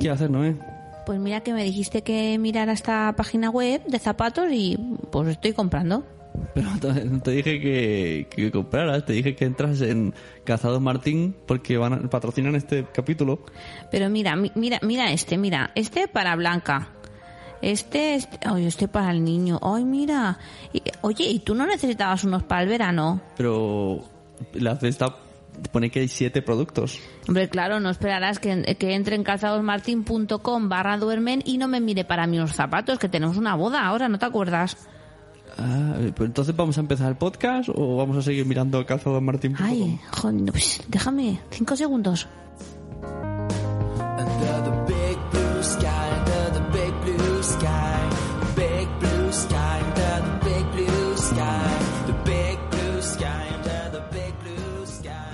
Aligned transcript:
¿Qué 0.00 0.10
hacer, 0.10 0.30
Noé? 0.30 0.56
Pues 1.06 1.18
mira 1.20 1.40
que 1.40 1.52
me 1.52 1.62
dijiste 1.62 2.02
que 2.02 2.36
mirara 2.38 2.72
esta 2.72 3.14
página 3.16 3.50
web 3.50 3.82
de 3.86 3.98
zapatos 3.98 4.46
y 4.50 4.76
pues 5.10 5.28
estoy 5.28 5.52
comprando. 5.52 6.04
Pero 6.54 6.68
te, 6.80 6.92
te 7.20 7.30
dije 7.30 7.60
que, 7.60 8.26
que 8.30 8.50
compraras, 8.50 9.06
te 9.06 9.14
dije 9.14 9.34
que 9.36 9.44
entras 9.46 9.80
en 9.80 10.12
Calzados 10.44 10.80
Martín 10.82 11.34
porque 11.46 11.78
van 11.78 11.92
a, 11.94 12.10
patrocinan 12.10 12.54
este 12.56 12.84
capítulo. 12.92 13.40
Pero 13.90 14.10
mira, 14.10 14.36
mi- 14.36 14.52
mira, 14.54 14.78
mira 14.82 15.10
este, 15.12 15.38
mira, 15.38 15.70
este 15.74 16.08
para 16.08 16.34
Blanca. 16.36 16.88
Este, 17.62 18.16
este, 18.16 18.38
ay, 18.44 18.66
este 18.66 18.86
para 18.86 19.12
el 19.12 19.24
niño. 19.24 19.58
Ay, 19.62 19.84
mira. 19.84 20.38
Y- 20.74 20.82
oye, 21.00 21.24
¿y 21.24 21.38
tú 21.38 21.54
no 21.54 21.66
necesitabas 21.66 22.24
unos 22.24 22.42
para 22.42 22.62
el 22.62 22.68
verano? 22.68 23.22
Pero 23.36 24.00
la 24.52 24.76
cesta 24.76 25.16
pone 25.72 25.90
que 25.90 26.00
hay 26.00 26.08
siete 26.08 26.42
productos. 26.42 27.00
Hombre, 27.28 27.48
claro, 27.48 27.80
no 27.80 27.90
esperarás 27.90 28.38
que, 28.38 28.76
que 28.78 28.94
entre 28.94 29.16
en 29.16 29.24
calzadosmartin.com 29.24 30.68
barra 30.68 30.98
duermen 30.98 31.42
y 31.44 31.58
no 31.58 31.68
me 31.68 31.80
mire 31.80 32.04
para 32.04 32.26
mí 32.26 32.38
unos 32.38 32.52
zapatos, 32.52 32.98
que 32.98 33.08
tenemos 33.08 33.36
una 33.36 33.54
boda 33.54 33.86
ahora, 33.86 34.08
¿no 34.08 34.18
te 34.18 34.26
acuerdas? 34.26 34.76
Ah, 35.58 35.94
pues 36.14 36.28
entonces 36.28 36.54
vamos 36.54 36.76
a 36.76 36.80
empezar 36.80 37.08
el 37.08 37.16
podcast 37.16 37.70
o 37.72 37.96
vamos 37.96 38.16
a 38.16 38.22
seguir 38.22 38.44
mirando 38.46 38.84
calzadosmartin.com. 38.84 39.66
Ay, 39.66 39.98
joder, 40.12 40.52
pues, 40.52 40.82
déjame, 40.88 41.40
cinco 41.50 41.76
segundos. 41.76 42.28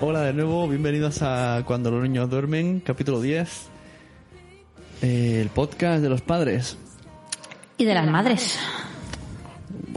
Hola 0.05 0.23
de 0.23 0.33
nuevo, 0.33 0.67
bienvenidos 0.69 1.23
a 1.23 1.63
Cuando 1.65 1.91
los 1.93 2.03
niños 2.03 2.29
duermen, 2.29 2.81
capítulo 2.81 3.21
10. 3.21 3.69
eh, 5.03 5.39
el 5.41 5.49
podcast 5.49 6.03
de 6.03 6.09
los 6.09 6.21
padres. 6.23 6.77
Y 7.79 7.85
de 7.85 7.95
las 7.95 8.09
madres. 8.09 8.59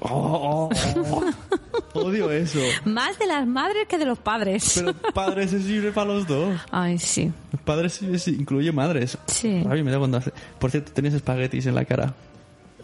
Oh, 0.02 0.70
oh, 0.70 0.70
oh. 1.12 2.00
Odio 2.00 2.30
eso. 2.32 2.60
Más 2.86 3.18
de 3.18 3.26
las 3.26 3.48
madres 3.48 3.88
que 3.88 3.98
de 3.98 4.06
los 4.06 4.20
padres. 4.20 4.74
Pero 4.76 4.94
padres 5.14 5.54
es 5.54 5.64
sirve 5.64 5.92
para 5.92 6.14
los 6.14 6.28
dos. 6.28 6.60
Ay, 6.72 7.00
sí. 7.00 7.32
Padres 7.64 8.02
es- 8.04 8.28
incluye 8.28 8.72
madres. 8.72 9.18
Sí. 9.28 9.64
Rabia 9.64 9.84
me 9.84 9.92
da 9.92 9.98
cuando 9.98 10.18
hace- 10.18 10.34
Por 10.60 10.70
cierto, 10.70 10.92
tenías 10.92 11.16
espaguetis 11.16 11.66
en 11.66 11.74
la 11.76 11.86
cara. 11.86 12.14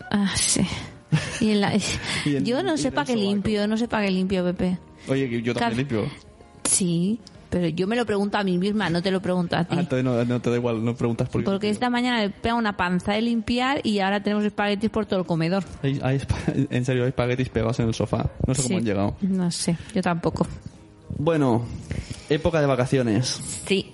Ah, 0.10 0.32
sí. 0.36 0.66
Y 1.40 1.52
en 1.52 1.62
la- 1.62 1.74
Y 2.26 2.36
en- 2.38 2.46
yo 2.46 2.64
no 2.64 2.78
sé 2.78 2.92
para 2.92 3.06
qué 3.06 3.16
limpio, 3.16 3.68
no 3.68 3.78
sé 3.78 3.88
para 3.88 4.06
qué 4.06 4.12
limpio, 4.12 4.44
Pepe. 4.44 4.80
Oye, 5.08 5.42
yo 5.44 5.54
también 5.54 5.78
limpio. 5.78 6.10
Sí, 6.72 7.20
pero 7.50 7.68
yo 7.68 7.86
me 7.86 7.96
lo 7.98 8.06
pregunto 8.06 8.38
a 8.38 8.44
mí 8.46 8.58
misma, 8.58 8.90
no 8.90 9.02
te 9.02 9.12
lo 9.12 9.22
pregunto 9.22 9.58
a 9.58 9.66
ti. 9.66 9.76
Ah, 9.78 9.82
entonces 9.82 10.06
no, 10.06 10.24
no 10.24 10.40
te 10.42 10.50
da 10.50 10.56
igual, 10.56 10.84
no 10.86 10.96
preguntas 10.96 11.28
por 11.28 11.42
qué. 11.42 11.46
Porque 11.46 11.70
esta 11.70 11.90
mañana 11.90 12.20
me 12.20 12.30
pega 12.30 12.56
una 12.56 12.78
panza 12.78 13.12
de 13.14 13.22
limpiar 13.22 13.82
y 13.86 14.00
ahora 14.00 14.24
tenemos 14.24 14.46
espaguetis 14.46 14.90
por 14.90 15.06
todo 15.06 15.20
el 15.20 15.26
comedor. 15.26 15.64
Hay, 15.84 16.00
hay 16.02 16.18
espa- 16.20 16.68
en 16.70 16.86
serio, 16.86 17.04
hay 17.04 17.10
espaguetis 17.10 17.50
pegados 17.50 17.80
en 17.82 17.88
el 17.90 17.94
sofá. 17.94 18.30
No 18.48 18.56
sé 18.56 18.64
cómo 18.64 18.78
han 18.78 18.86
llegado. 18.86 19.16
No 19.22 19.52
sé, 19.52 19.78
yo 19.94 20.02
tampoco. 20.02 20.48
Bueno, 21.18 21.64
época 22.30 22.62
de 22.62 22.68
vacaciones. 22.68 23.40
Sí. 23.68 23.92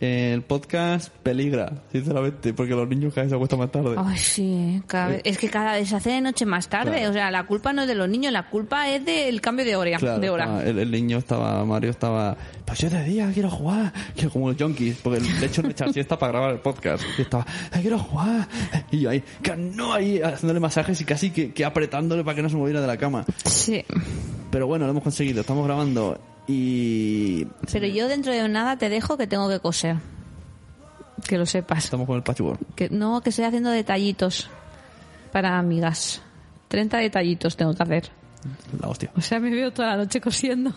El 0.00 0.40
podcast 0.40 1.12
peligra, 1.22 1.70
sinceramente, 1.92 2.54
porque 2.54 2.72
los 2.74 2.88
niños 2.88 3.12
cada 3.12 3.24
vez 3.24 3.30
se 3.30 3.34
acuestan 3.36 3.58
más 3.58 3.70
tarde. 3.70 3.96
Ay, 3.98 4.16
sí, 4.16 4.82
cada 4.86 5.16
es 5.16 5.36
que 5.36 5.50
cada 5.50 5.74
vez 5.74 5.90
se 5.90 5.96
hace 5.96 6.10
de 6.12 6.20
noche 6.22 6.46
más 6.46 6.68
tarde. 6.70 6.92
Claro. 6.92 7.10
O 7.10 7.12
sea, 7.12 7.30
la 7.30 7.44
culpa 7.46 7.74
no 7.74 7.82
es 7.82 7.88
de 7.88 7.94
los 7.94 8.08
niños, 8.08 8.32
la 8.32 8.48
culpa 8.48 8.88
es 8.88 9.04
del 9.04 9.42
cambio 9.42 9.64
de 9.66 9.76
hora. 9.76 9.98
Claro, 9.98 10.18
de 10.18 10.30
hora. 10.30 10.44
estaba- 10.44 10.64
el, 10.64 10.78
el 10.78 10.90
niño 10.90 11.18
estaba, 11.18 11.62
Mario 11.66 11.90
estaba, 11.90 12.34
pues 12.64 12.78
yo 12.78 12.88
de 12.88 13.04
día 13.04 13.30
quiero 13.34 13.50
jugar, 13.50 13.92
quiero 14.14 14.30
como 14.30 14.48
los 14.50 14.56
junkies, 14.60 14.96
porque 15.02 15.20
de 15.20 15.44
hecho 15.46 15.60
no 15.62 15.68
echar 15.68 15.92
siesta 15.92 16.18
para 16.18 16.32
grabar 16.32 16.50
el 16.52 16.60
podcast. 16.60 17.04
Y 17.18 17.22
estaba, 17.22 17.46
"Ay, 17.70 17.82
quiero 17.82 17.98
jugar. 17.98 18.48
Y 18.90 19.00
yo 19.00 19.10
ahí, 19.10 19.22
que 19.42 19.54
no, 19.54 19.92
ahí 19.92 20.22
haciéndole 20.22 20.60
masajes 20.60 20.98
y 21.00 21.04
casi 21.04 21.30
que, 21.30 21.52
que 21.52 21.62
apretándole 21.64 22.24
para 22.24 22.34
que 22.36 22.42
no 22.42 22.48
se 22.48 22.56
moviera 22.56 22.80
de 22.80 22.86
la 22.86 22.96
cama. 22.96 23.26
Sí. 23.44 23.84
Pero 24.50 24.66
bueno, 24.66 24.86
lo 24.86 24.92
hemos 24.92 25.02
conseguido, 25.02 25.42
estamos 25.42 25.66
grabando 25.66 26.18
y 26.50 27.46
Pero 27.72 27.86
yo 27.86 28.08
dentro 28.08 28.32
de 28.32 28.48
nada 28.48 28.76
te 28.76 28.88
dejo 28.88 29.16
que 29.16 29.26
tengo 29.26 29.48
que 29.48 29.60
coser. 29.60 29.96
Que 31.28 31.38
lo 31.38 31.46
sepas. 31.46 31.84
estamos 31.84 32.06
con 32.06 32.16
el 32.16 32.22
patchwork. 32.22 32.74
Que, 32.74 32.88
no, 32.90 33.20
que 33.20 33.30
estoy 33.30 33.44
haciendo 33.44 33.70
detallitos 33.70 34.48
para 35.32 35.58
amigas. 35.58 36.22
30 36.68 36.98
detallitos 36.98 37.56
tengo 37.56 37.74
que 37.74 37.82
hacer. 37.82 38.10
La 38.80 38.88
hostia. 38.88 39.10
O 39.16 39.20
sea, 39.20 39.38
me 39.38 39.50
veo 39.50 39.70
toda 39.72 39.88
la 39.90 39.96
noche 39.98 40.20
cosiendo. 40.20 40.72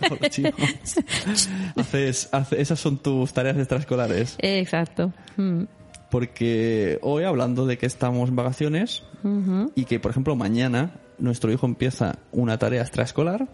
Haces, 1.76 2.28
hace- 2.32 2.60
esas 2.60 2.78
son 2.80 2.98
tus 2.98 3.32
tareas 3.32 3.56
extraescolares. 3.56 4.36
Exacto. 4.38 5.12
Mm. 5.36 5.64
Porque 6.10 6.98
hoy 7.02 7.24
hablando 7.24 7.66
de 7.66 7.78
que 7.78 7.86
estamos 7.86 8.28
en 8.28 8.36
vacaciones 8.36 9.02
y 9.74 9.84
que, 9.86 9.98
por 9.98 10.10
ejemplo, 10.10 10.36
mañana 10.36 10.94
nuestro 11.18 11.50
hijo 11.52 11.64
empieza 11.66 12.18
una 12.32 12.58
tarea 12.58 12.82
extraescolar, 12.82 13.48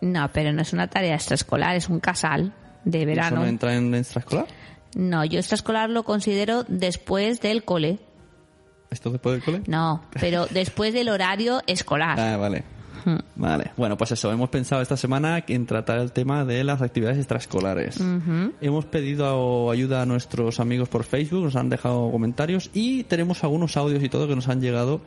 No, 0.00 0.30
pero 0.32 0.52
no 0.52 0.62
es 0.62 0.72
una 0.72 0.88
tarea 0.88 1.14
extraescolar, 1.14 1.76
es 1.76 1.88
un 1.88 2.00
casal 2.00 2.52
de 2.84 2.98
¿eso 3.00 3.06
verano. 3.06 3.36
no 3.40 3.46
entra 3.46 3.74
en 3.74 3.94
extraescolar? 3.94 4.46
No, 4.94 5.24
yo 5.24 5.38
extraescolar 5.38 5.90
lo 5.90 6.04
considero 6.04 6.64
después 6.66 7.40
del 7.40 7.64
cole. 7.64 7.98
¿Esto 8.90 9.10
después 9.10 9.34
del 9.34 9.44
cole? 9.44 9.62
No, 9.66 10.02
pero 10.18 10.46
después 10.50 10.92
del 10.92 11.08
horario 11.08 11.62
escolar. 11.66 12.18
Ah, 12.18 12.36
vale. 12.36 12.64
Vale. 13.36 13.70
Bueno, 13.76 13.96
pues 13.96 14.12
eso, 14.12 14.30
hemos 14.30 14.50
pensado 14.50 14.82
esta 14.82 14.96
semana 14.96 15.42
en 15.46 15.64
tratar 15.64 15.98
el 15.98 16.12
tema 16.12 16.44
de 16.44 16.64
las 16.64 16.82
actividades 16.82 17.18
extraescolares. 17.18 17.98
Hemos 18.60 18.84
pedido 18.84 19.70
ayuda 19.70 20.02
a 20.02 20.06
nuestros 20.06 20.60
amigos 20.60 20.88
por 20.90 21.04
Facebook, 21.04 21.44
nos 21.44 21.56
han 21.56 21.70
dejado 21.70 22.10
comentarios 22.10 22.70
y 22.74 23.04
tenemos 23.04 23.42
algunos 23.42 23.76
audios 23.78 24.02
y 24.02 24.08
todo 24.08 24.28
que 24.28 24.36
nos 24.36 24.48
han 24.48 24.60
llegado 24.60 25.00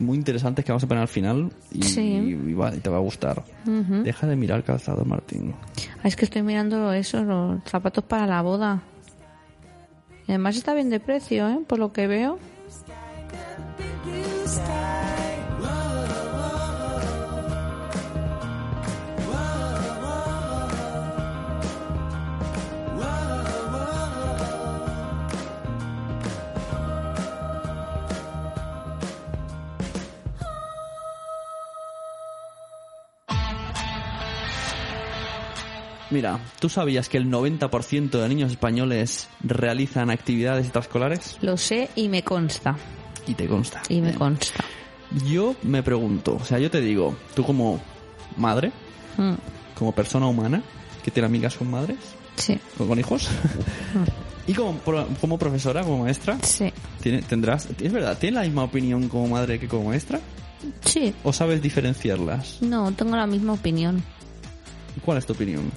muy 0.00 0.16
interesantes 0.16 0.64
que 0.64 0.72
vamos 0.72 0.84
a 0.84 0.86
poner 0.86 1.02
al 1.02 1.08
final 1.08 1.50
y, 1.72 1.82
Sí. 1.82 2.00
y 2.02 2.52
va- 2.54 2.74
y 2.74 2.78
te 2.78 2.90
va 2.90 2.96
a 2.96 3.00
gustar. 3.00 3.42
Deja 3.64 4.26
de 4.26 4.36
mirar 4.36 4.64
calzado, 4.64 5.04
Martín. 5.04 5.54
Es 6.02 6.16
que 6.16 6.24
estoy 6.24 6.42
mirando 6.42 6.92
eso, 6.92 7.22
los 7.24 7.62
zapatos 7.64 8.04
para 8.04 8.26
la 8.26 8.42
boda. 8.42 8.82
Y 10.26 10.32
además 10.32 10.56
está 10.56 10.74
bien 10.74 10.90
de 10.90 11.00
precio, 11.00 11.48
¿eh? 11.48 11.58
Por 11.66 11.78
lo 11.78 11.92
que 11.92 12.06
veo. 12.06 12.38
Mira, 36.14 36.38
¿tú 36.60 36.68
sabías 36.68 37.08
que 37.08 37.16
el 37.16 37.28
90% 37.28 38.08
de 38.22 38.28
niños 38.28 38.52
españoles 38.52 39.26
realizan 39.42 40.10
actividades 40.10 40.62
extraescolares? 40.66 41.38
Lo 41.42 41.56
sé 41.56 41.90
y 41.96 42.08
me 42.08 42.22
consta. 42.22 42.76
Y 43.26 43.34
te 43.34 43.48
consta. 43.48 43.82
Y 43.88 44.00
me 44.00 44.14
consta. 44.14 44.62
Yo 45.26 45.56
me 45.64 45.82
pregunto, 45.82 46.36
o 46.40 46.44
sea, 46.44 46.60
yo 46.60 46.70
te 46.70 46.80
digo, 46.80 47.16
tú 47.34 47.42
como 47.44 47.80
madre, 48.36 48.70
Mm, 49.16 49.34
como 49.76 49.90
persona 49.92 50.26
humana, 50.28 50.62
que 51.04 51.10
tiene 51.10 51.26
amigas 51.26 51.56
con 51.56 51.68
madres, 51.68 51.98
Sí, 52.36 52.60
con, 52.78 52.86
con 52.86 52.98
hijos, 53.00 53.28
y 54.46 54.52
como, 54.54 54.74
pro- 54.78 55.08
como 55.20 55.36
profesora, 55.36 55.82
como 55.82 56.04
maestra, 56.04 56.38
sí. 56.42 56.72
tiene- 57.02 57.22
tendrás, 57.22 57.68
es 57.80 57.92
verdad, 57.92 58.16
¿tienes 58.18 58.36
la 58.36 58.42
misma 58.44 58.62
opinión 58.64 59.08
como 59.08 59.26
madre 59.26 59.58
que 59.58 59.66
como 59.66 59.88
maestra? 59.88 60.20
Sí, 60.84 61.12
¿O 61.24 61.32
sabes 61.32 61.60
diferenciarlas? 61.60 62.58
no, 62.62 62.92
tengo 62.92 63.16
la 63.16 63.26
misma 63.26 63.54
opinión. 63.54 64.00
¿Cuál 65.04 65.18
es 65.18 65.26
tu 65.26 65.32
opinión? 65.32 65.70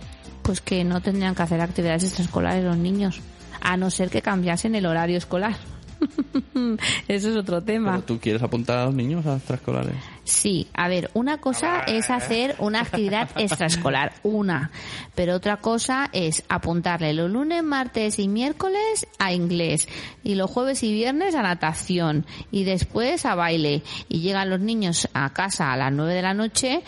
Pues 0.47 0.61
que 0.61 0.85
no 0.85 1.01
tendrían 1.01 1.35
que 1.35 1.43
hacer 1.43 1.59
actividades 1.59 2.05
extraescolares 2.05 2.63
los 2.63 2.77
niños. 2.77 3.19
A 3.59 3.75
no 3.75 3.91
ser 3.91 4.09
que 4.09 4.21
cambiasen 4.21 4.75
el 4.75 4.85
horario 4.85 5.17
escolar. 5.17 5.57
Eso 7.09 7.29
es 7.29 7.35
otro 7.35 7.61
tema. 7.61 7.91
Pero 7.91 8.03
tú 8.03 8.19
quieres 8.19 8.41
apuntar 8.41 8.77
a 8.77 8.85
los 8.85 8.93
niños 8.93 9.25
a 9.25 9.35
extraescolares. 9.35 9.95
Sí, 10.23 10.67
a 10.73 10.87
ver, 10.87 11.11
una 11.13 11.39
cosa 11.39 11.81
es 11.81 12.09
hacer 12.09 12.55
una 12.59 12.79
actividad 12.79 13.29
extraescolar, 13.35 14.13
una, 14.23 14.71
pero 15.15 15.35
otra 15.35 15.57
cosa 15.57 16.09
es 16.13 16.43
apuntarle 16.47 17.13
los 17.13 17.29
lunes, 17.29 17.61
martes 17.61 18.17
y 18.17 18.29
miércoles 18.29 19.05
a 19.19 19.33
inglés 19.33 19.89
y 20.23 20.35
los 20.35 20.49
jueves 20.49 20.81
y 20.83 20.93
viernes 20.93 21.35
a 21.35 21.41
natación 21.43 22.25
y 22.51 22.63
después 22.63 23.25
a 23.25 23.35
baile 23.35 23.83
y 24.07 24.21
llegan 24.21 24.49
los 24.49 24.61
niños 24.61 25.09
a 25.13 25.33
casa 25.33 25.73
a 25.73 25.77
las 25.77 25.91
nueve 25.91 26.13
de 26.13 26.21
la 26.21 26.33
noche 26.33 26.83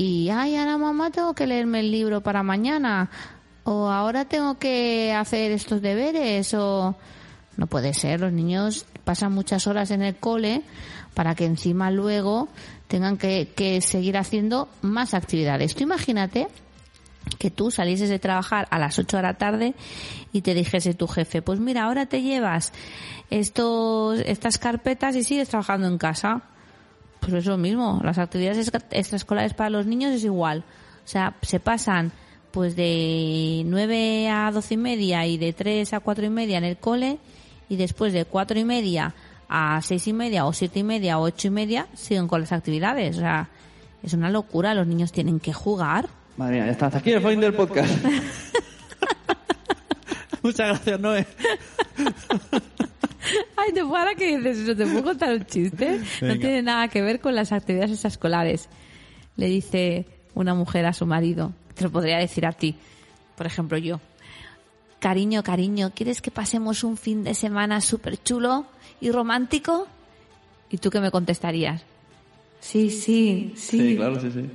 y 0.00 0.30
ay, 0.30 0.56
ahora 0.56 0.78
mamá 0.78 1.10
tengo 1.10 1.34
que 1.34 1.46
leerme 1.46 1.80
el 1.80 1.90
libro 1.90 2.22
para 2.22 2.42
mañana 2.42 3.10
o 3.64 3.90
ahora 3.90 4.24
tengo 4.24 4.58
que 4.58 5.12
hacer 5.12 5.52
estos 5.52 5.82
deberes 5.82 6.54
o 6.54 6.96
no 7.58 7.66
puede 7.66 7.92
ser, 7.92 8.20
los 8.20 8.32
niños 8.32 8.86
pasan 9.04 9.32
muchas 9.32 9.66
horas 9.66 9.90
en 9.90 10.00
el 10.00 10.16
cole 10.16 10.62
para 11.12 11.34
que 11.34 11.44
encima 11.44 11.90
luego 11.90 12.48
tengan 12.88 13.18
que, 13.18 13.78
seguir 13.82 14.16
haciendo 14.16 14.70
más 14.80 15.12
actividades. 15.12 15.74
Tú 15.74 15.82
imagínate 15.82 16.48
que 17.38 17.50
tú 17.50 17.70
salieses 17.70 18.08
de 18.08 18.18
trabajar 18.18 18.68
a 18.70 18.78
las 18.78 18.98
8 18.98 19.18
de 19.18 19.22
la 19.22 19.34
tarde 19.34 19.74
y 20.32 20.40
te 20.40 20.54
dijese 20.54 20.94
tu 20.94 21.08
jefe, 21.08 21.42
pues 21.42 21.60
mira, 21.60 21.84
ahora 21.84 22.06
te 22.06 22.22
llevas 22.22 22.72
estos, 23.28 24.18
estas 24.20 24.56
carpetas 24.56 25.14
y 25.14 25.24
sigues 25.24 25.50
trabajando 25.50 25.88
en 25.88 25.98
casa. 25.98 26.44
Pues 27.20 27.32
es 27.34 27.46
lo 27.46 27.56
mismo, 27.58 28.00
las 28.02 28.18
actividades 28.18 28.58
extra- 28.58 28.82
extraescolares 28.90 29.54
para 29.54 29.70
los 29.70 29.86
niños 29.86 30.12
es 30.12 30.24
igual. 30.24 30.64
O 31.04 31.08
sea, 31.08 31.34
se 31.42 31.60
pasan 31.60 32.12
pues 32.50 32.74
de 32.76 33.62
9 33.66 34.28
a 34.28 34.50
12 34.50 34.74
y 34.74 34.76
media 34.76 35.26
y 35.26 35.38
de 35.38 35.52
3 35.52 35.92
a 35.94 36.00
4 36.00 36.24
y 36.26 36.30
media 36.30 36.58
en 36.58 36.64
el 36.64 36.76
cole 36.78 37.18
y 37.68 37.76
después 37.76 38.12
de 38.12 38.24
4 38.24 38.58
y 38.58 38.64
media 38.64 39.14
a 39.48 39.80
6 39.82 40.08
y 40.08 40.12
media 40.12 40.46
o 40.46 40.52
7 40.52 40.78
y 40.80 40.82
media 40.82 41.18
o 41.18 41.22
8 41.22 41.48
y 41.48 41.50
media 41.50 41.86
siguen 41.94 42.26
con 42.26 42.40
las 42.40 42.52
actividades. 42.52 43.16
O 43.18 43.20
sea, 43.20 43.48
es 44.02 44.12
una 44.14 44.30
locura, 44.30 44.74
los 44.74 44.86
niños 44.86 45.12
tienen 45.12 45.38
que 45.40 45.52
jugar. 45.52 46.08
Madre 46.36 46.54
mía, 46.56 46.66
ya 46.66 46.72
está. 46.72 46.86
Hasta 46.86 46.98
aquí 46.98 47.12
el 47.12 47.22
fin 47.22 47.38
del 47.40 47.52
podcast. 47.54 47.92
Muchas 50.42 50.68
gracias, 50.68 50.98
Noé. 51.00 51.26
Ay, 53.56 53.72
te 53.72 53.80
ahora 53.80 54.14
que 54.14 54.36
dices 54.36 54.58
eso, 54.58 54.76
te 54.76 54.84
puedo 54.86 55.04
contar 55.04 55.34
un 55.34 55.44
chiste. 55.46 56.00
No 56.22 56.38
tiene 56.38 56.62
nada 56.62 56.88
que 56.88 57.02
ver 57.02 57.20
con 57.20 57.34
las 57.34 57.52
actividades 57.52 57.92
extraescolares. 57.92 58.68
Le 59.36 59.46
dice 59.46 60.06
una 60.34 60.54
mujer 60.54 60.86
a 60.86 60.92
su 60.92 61.06
marido, 61.06 61.52
te 61.74 61.84
lo 61.84 61.90
podría 61.90 62.18
decir 62.18 62.46
a 62.46 62.52
ti, 62.52 62.76
por 63.36 63.46
ejemplo 63.46 63.78
yo. 63.78 64.00
Cariño, 64.98 65.42
cariño, 65.42 65.92
¿quieres 65.94 66.20
que 66.20 66.30
pasemos 66.30 66.84
un 66.84 66.96
fin 66.96 67.24
de 67.24 67.34
semana 67.34 67.80
súper 67.80 68.22
chulo 68.22 68.66
y 69.00 69.10
romántico? 69.10 69.86
¿Y 70.70 70.78
tú 70.78 70.90
qué 70.90 71.00
me 71.00 71.10
contestarías? 71.10 71.82
Sí, 72.60 72.90
sí, 72.90 73.52
sí. 73.56 73.78
Sí, 73.78 73.96
claro, 73.96 74.20
sí, 74.20 74.30
sí. 74.30 74.50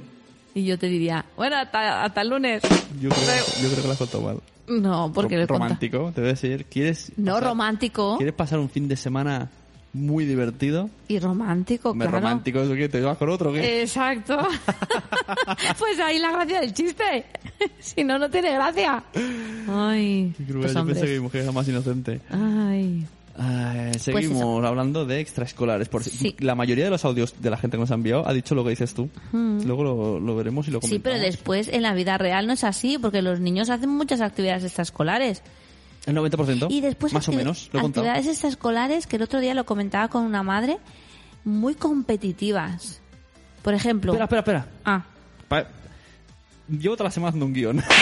Y 0.53 0.63
yo 0.65 0.77
te 0.77 0.87
diría, 0.87 1.25
bueno, 1.35 1.57
hasta, 1.57 2.03
hasta 2.03 2.21
el 2.21 2.29
lunes. 2.29 2.61
Yo 3.01 3.09
creo, 3.09 3.45
yo 3.61 3.69
creo 3.69 3.81
que 3.81 3.87
lo 3.87 3.91
has 3.91 3.97
contado 3.97 4.23
mal. 4.23 4.39
No, 4.67 5.11
porque 5.13 5.35
Ro- 5.35 5.47
conta- 5.47 5.53
Romántico, 5.65 6.11
te 6.13 6.21
voy 6.21 6.29
a 6.29 6.33
decir. 6.33 6.65
¿Quieres 6.65 7.11
No, 7.17 7.33
pasar- 7.33 7.49
romántico. 7.49 8.17
¿Quieres 8.17 8.33
pasar 8.35 8.59
un 8.59 8.69
fin 8.69 8.87
de 8.87 8.95
semana 8.95 9.49
muy 9.93 10.25
divertido? 10.25 10.89
Y 11.07 11.19
romántico, 11.19 11.91
Hombre, 11.91 12.07
claro. 12.09 12.21
romántico 12.25 12.59
es 12.61 12.69
que 12.69 12.89
te 12.89 12.99
vas 13.01 13.17
con 13.17 13.29
otro, 13.29 13.53
¿qué? 13.53 13.81
Exacto. 13.81 14.37
pues 15.79 15.99
ahí 15.99 16.19
la 16.19 16.31
gracia 16.31 16.61
del 16.61 16.73
chiste. 16.73 17.25
si 17.79 18.03
no, 18.03 18.17
no 18.19 18.29
tiene 18.29 18.53
gracia. 18.53 19.03
Ay, 19.69 20.33
Qué 20.37 20.43
cruel, 20.45 20.61
pues 20.61 20.73
yo 20.73 20.85
pensé 20.85 21.05
que 21.05 21.13
mi 21.13 21.19
mujer 21.19 21.41
era 21.43 21.51
más 21.51 21.67
inocente. 21.67 22.19
Ay. 22.29 23.05
Ay, 23.37 23.89
Pues 23.91 24.03
seguimos 24.03 24.63
hablando 24.65 25.05
de 25.05 25.19
extraescolares. 25.19 25.89
Por, 25.89 26.03
Sí. 26.03 26.35
La 26.39 26.55
mayoría 26.55 26.85
de 26.85 26.89
los 26.89 27.03
audios 27.03 27.35
de 27.41 27.49
la 27.49 27.57
gente 27.57 27.75
que 27.77 27.81
nos 27.81 27.91
ha 27.91 27.95
enviado 27.95 28.27
ha 28.27 28.33
dicho 28.33 28.55
lo 28.55 28.63
que 28.63 28.69
dices 28.71 28.93
tú. 28.93 29.09
Luego 29.33 29.83
lo, 29.83 30.19
lo 30.19 30.35
veremos 30.35 30.67
y 30.67 30.71
lo 30.71 30.79
Sí, 30.79 30.87
comentamos. 30.87 31.03
pero 31.03 31.19
después 31.19 31.67
en 31.67 31.81
la 31.81 31.93
vida 31.93 32.17
real 32.17 32.47
no 32.47 32.53
es 32.53 32.63
así, 32.63 32.97
porque 32.97 33.21
los 33.21 33.39
niños 33.41 33.69
hacen 33.69 33.89
muchas 33.89 34.21
actividades 34.21 34.63
extraescolares. 34.63 35.41
El 36.05 36.15
90%. 36.15 36.67
Y 36.69 36.81
después 36.81 37.11
Más 37.13 37.27
o 37.27 37.31
menos, 37.33 37.69
lo 37.73 37.79
actividades 37.81 38.27
extraescolares 38.27 39.07
que 39.07 39.15
el 39.17 39.23
otro 39.23 39.39
día 39.39 39.53
lo 39.53 39.65
comentaba 39.65 40.07
con 40.07 40.23
una 40.23 40.43
madre, 40.43 40.77
muy 41.43 41.73
competitivas. 41.75 43.01
Por 43.63 43.73
ejemplo... 43.73 44.13
Espera, 44.13 44.25
espera, 44.39 44.59
espera. 44.59 44.67
Ah, 44.85 45.03
Pa- 45.47 45.67
Llevo 46.69 46.95
toda 46.95 47.09
la 47.09 47.11
semana 47.11 47.29
haciendo 47.29 47.45
un 47.47 47.53
guion. 47.53 47.83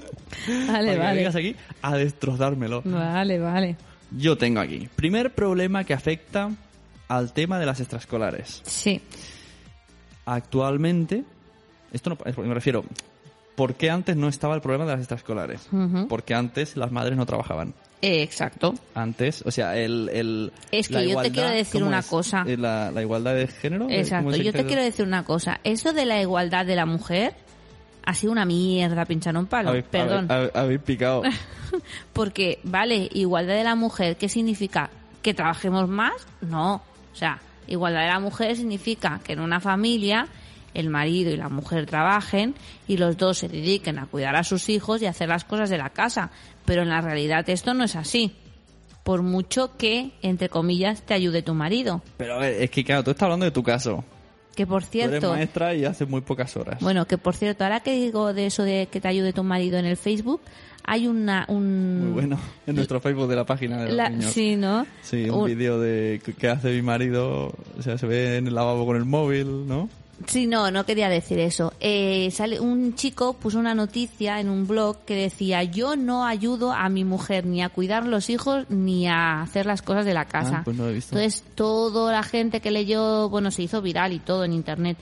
vale, 0.48 0.66
Para 0.66 0.92
que 0.92 0.98
vale. 0.98 1.16
vengas 1.16 1.36
aquí 1.36 1.56
a 1.82 1.96
destrozármelo. 1.96 2.82
Vale, 2.84 3.38
vale. 3.38 3.76
Yo 4.16 4.36
tengo 4.38 4.60
aquí. 4.60 4.88
Primer 4.94 5.34
problema 5.34 5.84
que 5.84 5.94
afecta 5.94 6.50
al 7.08 7.32
tema 7.32 7.58
de 7.58 7.66
las 7.66 7.80
extraescolares. 7.80 8.62
Sí. 8.64 9.00
Actualmente, 10.26 11.24
esto 11.92 12.10
no, 12.10 12.18
me 12.44 12.54
refiero, 12.54 12.84
¿por 13.56 13.74
qué 13.74 13.90
antes 13.90 14.16
no 14.16 14.28
estaba 14.28 14.54
el 14.54 14.60
problema 14.62 14.84
de 14.86 14.92
las 14.92 15.00
extraescolares? 15.00 15.68
Porque 16.08 16.34
antes 16.34 16.76
las 16.76 16.90
madres 16.92 17.16
no 17.16 17.26
trabajaban. 17.26 17.74
Eh, 18.00 18.22
Exacto. 18.22 18.74
Antes, 18.94 19.42
o 19.46 19.50
sea, 19.50 19.76
el... 19.78 20.10
el 20.12 20.52
Es 20.70 20.88
que 20.88 20.94
la 20.94 21.04
yo 21.04 21.22
te 21.22 21.30
quiero 21.30 21.48
decir 21.48 21.80
¿cómo 21.80 21.88
una 21.88 22.00
es? 22.00 22.06
cosa. 22.06 22.44
Eh, 22.46 22.56
La, 22.58 22.90
la 22.90 23.00
igualdad 23.00 23.34
de 23.34 23.46
género. 23.46 23.84
¿cómo 23.86 23.94
Exacto. 23.96 24.36
Yo 24.36 24.52
te 24.52 24.64
quiero 24.66 24.82
decir 24.82 25.06
una 25.06 25.24
cosa. 25.24 25.60
Eso 25.64 25.92
de 25.94 26.04
la 26.04 26.20
igualdad 26.20 26.66
de 26.66 26.76
la 26.76 26.84
mujer 26.84 27.34
ha 28.06 28.14
sido 28.14 28.32
una 28.32 28.44
mierda 28.44 29.04
pinchar 29.04 29.36
un 29.36 29.46
palo. 29.46 29.70
Habéis- 29.70 29.84
Perdón. 29.84 30.28
habéis- 30.28 30.50
habéis 30.54 30.80
picado. 30.82 31.22
Porque, 32.12 32.60
vale, 32.64 33.08
igualdad 33.12 33.54
de 33.54 33.64
la 33.64 33.74
mujer, 33.74 34.16
¿qué 34.16 34.28
significa? 34.28 34.90
¿Que 35.22 35.34
trabajemos 35.34 35.88
más? 35.88 36.12
No. 36.40 36.76
O 37.12 37.16
sea, 37.16 37.40
igualdad 37.66 38.02
de 38.02 38.08
la 38.08 38.20
mujer 38.20 38.56
significa 38.56 39.20
que 39.24 39.32
en 39.32 39.40
una 39.40 39.60
familia 39.60 40.28
el 40.74 40.90
marido 40.90 41.30
y 41.32 41.36
la 41.36 41.48
mujer 41.48 41.86
trabajen 41.86 42.54
y 42.88 42.96
los 42.96 43.16
dos 43.16 43.38
se 43.38 43.48
dediquen 43.48 43.98
a 43.98 44.06
cuidar 44.06 44.34
a 44.36 44.42
sus 44.44 44.68
hijos 44.68 45.00
y 45.02 45.06
a 45.06 45.10
hacer 45.10 45.28
las 45.28 45.44
cosas 45.44 45.70
de 45.70 45.78
la 45.78 45.90
casa. 45.90 46.30
Pero 46.64 46.82
en 46.82 46.88
la 46.88 47.00
realidad 47.00 47.48
esto 47.48 47.74
no 47.74 47.84
es 47.84 47.94
así. 47.96 48.34
Por 49.04 49.22
mucho 49.22 49.76
que, 49.76 50.12
entre 50.22 50.48
comillas, 50.48 51.02
te 51.02 51.14
ayude 51.14 51.42
tu 51.42 51.54
marido. 51.54 52.02
Pero 52.16 52.34
a 52.34 52.38
ver, 52.38 52.54
es 52.62 52.70
que 52.70 52.82
claro, 52.84 53.04
tú 53.04 53.10
estás 53.10 53.24
hablando 53.24 53.44
de 53.44 53.50
tu 53.52 53.62
caso. 53.62 54.02
Que 54.54 54.66
por 54.66 54.82
Tú 54.84 54.98
eres 54.98 55.10
cierto... 55.10 55.30
maestra 55.32 55.74
y 55.74 55.84
hace 55.84 56.06
muy 56.06 56.20
pocas 56.20 56.56
horas. 56.56 56.78
Bueno, 56.80 57.06
que 57.06 57.18
por 57.18 57.34
cierto, 57.34 57.64
ahora 57.64 57.80
que 57.80 57.92
digo 57.92 58.32
de 58.32 58.46
eso 58.46 58.62
de 58.62 58.88
que 58.90 59.00
te 59.00 59.08
ayude 59.08 59.32
tu 59.32 59.42
marido 59.42 59.78
en 59.78 59.84
el 59.86 59.96
Facebook, 59.96 60.40
hay 60.86 61.06
una 61.08 61.44
un 61.48 62.04
Muy 62.04 62.12
bueno. 62.12 62.38
En 62.66 62.76
nuestro 62.76 63.00
Facebook 63.00 63.26
de 63.28 63.36
la 63.36 63.44
página 63.46 63.78
de 63.78 63.86
los 63.88 63.94
la- 63.96 64.08
niños. 64.10 64.30
sí, 64.32 64.54
¿no? 64.56 64.86
Sí, 65.02 65.28
un, 65.30 65.40
Un- 65.40 65.46
vídeo 65.46 65.80
de 65.80 66.20
que 66.38 66.48
hace 66.48 66.72
mi 66.74 66.82
marido, 66.82 67.52
o 67.78 67.82
sea, 67.82 67.96
se 67.98 68.06
ve 68.06 68.36
en 68.36 68.46
el 68.46 68.54
lavabo 68.54 68.84
con 68.86 68.96
el 68.96 69.04
móvil, 69.04 69.66
¿no? 69.66 69.88
Sí, 70.26 70.46
no, 70.46 70.70
no 70.70 70.86
quería 70.86 71.08
decir 71.08 71.38
eso. 71.38 71.72
Eh, 71.80 72.30
sale 72.30 72.60
un 72.60 72.94
chico 72.94 73.34
puso 73.34 73.58
una 73.58 73.74
noticia 73.74 74.40
en 74.40 74.48
un 74.48 74.66
blog 74.66 75.04
que 75.04 75.14
decía 75.14 75.62
yo 75.64 75.96
no 75.96 76.24
ayudo 76.24 76.72
a 76.72 76.88
mi 76.88 77.04
mujer 77.04 77.46
ni 77.46 77.62
a 77.62 77.68
cuidar 77.68 78.06
los 78.06 78.30
hijos 78.30 78.64
ni 78.70 79.06
a 79.08 79.42
hacer 79.42 79.66
las 79.66 79.82
cosas 79.82 80.04
de 80.04 80.14
la 80.14 80.24
casa. 80.24 80.58
Ah, 80.58 80.62
pues 80.64 80.76
no 80.76 80.84
lo 80.84 80.90
he 80.90 80.94
visto. 80.94 81.16
Entonces 81.16 81.44
toda 81.54 82.12
la 82.12 82.22
gente 82.22 82.60
que 82.60 82.70
leyó, 82.70 83.28
bueno, 83.28 83.50
se 83.50 83.62
hizo 83.62 83.82
viral 83.82 84.12
y 84.12 84.18
todo 84.18 84.44
en 84.44 84.52
internet. 84.52 84.96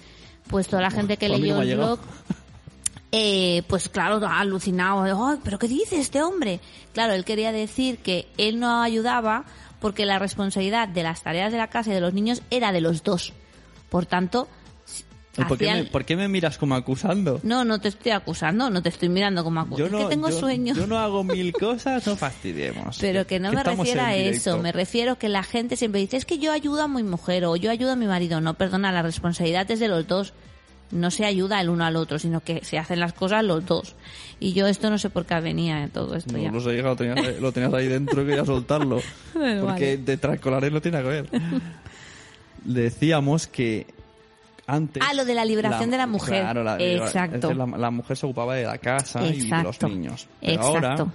Pues 0.49 0.67
toda 0.67 0.83
la 0.83 0.91
gente 0.91 1.17
que 1.17 1.29
Pues 1.29 1.41
leyó 1.41 1.57
no 1.57 1.63
el 1.63 1.77
blog 1.77 2.01
eh, 3.13 3.63
pues 3.69 3.91
claro, 3.91 4.27
alucinado. 4.27 5.39
¿Pero 5.45 5.59
qué 5.59 5.69
dice 5.69 6.01
este 6.01 6.23
hombre? 6.23 6.61
Claro, 6.95 7.13
él 7.13 7.25
quería 7.25 7.53
decir 7.53 7.99
que 7.99 8.27
él 8.39 8.59
no 8.59 8.83
ayudaba 8.83 9.45
porque 9.81 10.07
la 10.07 10.19
responsabilidad 10.19 10.89
de 10.89 11.03
las 11.03 11.23
tareas 11.23 11.53
de 11.53 11.59
la 11.59 11.69
casa 11.69 11.91
y 11.91 11.95
de 11.95 12.01
los 12.01 12.15
niños 12.15 12.43
era 12.51 12.73
de 12.73 12.81
los 12.81 13.03
dos. 13.03 13.35
Por 13.91 14.07
tanto, 14.07 14.49
¿Y 14.49 14.62
¿Por 15.35 15.57
qué, 15.57 15.73
me, 15.73 15.85
por 15.85 16.05
qué 16.05 16.15
me 16.15 16.29
miras 16.29 16.59
como 16.59 16.75
acusando? 16.75 17.41
no, 17.43 17.65
no 17.65 17.81
te 17.81 17.89
estoy 17.89 18.13
acusando, 18.13 18.69
no 18.69 18.83
te 18.83 18.91
estoy 18.91 19.09
mirando 19.09 19.43
como 19.43 19.61
acusado. 19.61 19.79
Yo 19.79 19.87
es 19.87 19.93
no, 19.93 19.99
que 20.09 20.15
tengo 20.15 20.29
yo- 20.29 20.39
sueño. 20.39 20.75
Yo 20.75 20.87
no 20.87 20.99
hago 20.99 21.25
mil 21.25 21.53
cosas, 21.55 22.07
no 22.07 22.17
fastidiemos. 22.17 22.99
Pero 23.01 23.27
que 23.27 23.41
no 23.41 23.51
me 23.51 23.63
refiero 23.63 24.03
a 24.03 24.11
directo. 24.13 24.37
eso, 24.51 24.59
me 24.59 24.73
refiero 24.73 25.17
que 25.19 25.31
la 25.31 25.43
gente 25.43 25.77
siempre 25.77 26.01
dice, 26.03 26.19
es 26.19 26.27
que 26.27 26.39
yo 26.39 26.53
ayudo 26.53 26.83
a 26.83 26.89
mi 26.89 27.03
mujer 27.03 27.47
o 27.47 27.57
yo 27.57 27.71
ayudo 27.71 27.93
a 27.93 27.97
mi 27.97 28.07
marido. 28.07 28.41
No, 28.43 28.55
perdona, 28.55 28.93
la 28.93 29.01
responsabilidad 29.03 29.71
es 29.71 29.81
de 29.81 29.89
los 29.89 30.07
dos. 30.07 30.35
No 30.91 31.11
se 31.11 31.25
ayuda 31.25 31.59
el 31.63 31.71
uno 31.71 31.87
al 31.87 31.97
otro, 31.97 32.19
sino 32.19 32.41
que 32.41 32.63
se 32.67 32.77
hacen 32.77 33.01
las 33.01 33.15
cosas 33.15 33.43
los 33.43 33.65
dos. 33.65 33.95
Y 34.39 34.53
yo 34.53 34.67
esto 34.67 34.91
no 34.91 34.99
sé 34.99 35.09
por 35.09 35.25
qué 35.25 35.41
venía 35.41 35.89
todo 35.91 36.15
esto 36.15 36.35
No 36.37 36.39
ya. 36.39 36.61
sé, 36.61 36.75
hija, 36.77 36.89
lo 36.89 36.97
tenías, 36.97 37.41
lo 37.41 37.51
tenías 37.53 37.73
ahí 37.73 37.89
dentro 37.89 38.23
y 38.23 38.27
quería 38.27 38.45
soltarlo. 38.45 39.01
Bueno, 39.33 39.63
porque 39.63 39.85
vale. 39.93 39.97
de 39.97 40.13
extraescolares 40.13 40.71
no 40.71 40.83
tiene 40.83 40.99
que 40.99 41.09
ver. 41.09 41.29
Decíamos 42.65 43.47
que 43.47 43.87
antes... 44.67 45.03
Ah, 45.07 45.15
lo 45.15 45.25
de 45.25 45.35
la 45.35 45.45
liberación 45.45 45.91
de 45.91 45.97
la 45.97 46.07
mujer. 46.07 46.43
Claro, 46.43 46.63
la, 46.63 46.77
Exacto. 46.79 47.51
es 47.51 47.57
la, 47.57 47.67
la 47.67 47.91
mujer 47.91 48.17
se 48.17 48.27
ocupaba 48.27 48.55
de 48.55 48.65
la 48.65 48.79
casa 48.79 49.23
y 49.27 49.41
de 49.41 49.63
los 49.63 49.77
Exacto. 49.77 49.89
niños. 49.89 50.29
Pero 50.41 50.53
Exacto. 50.55 50.77
ahora 50.89 51.07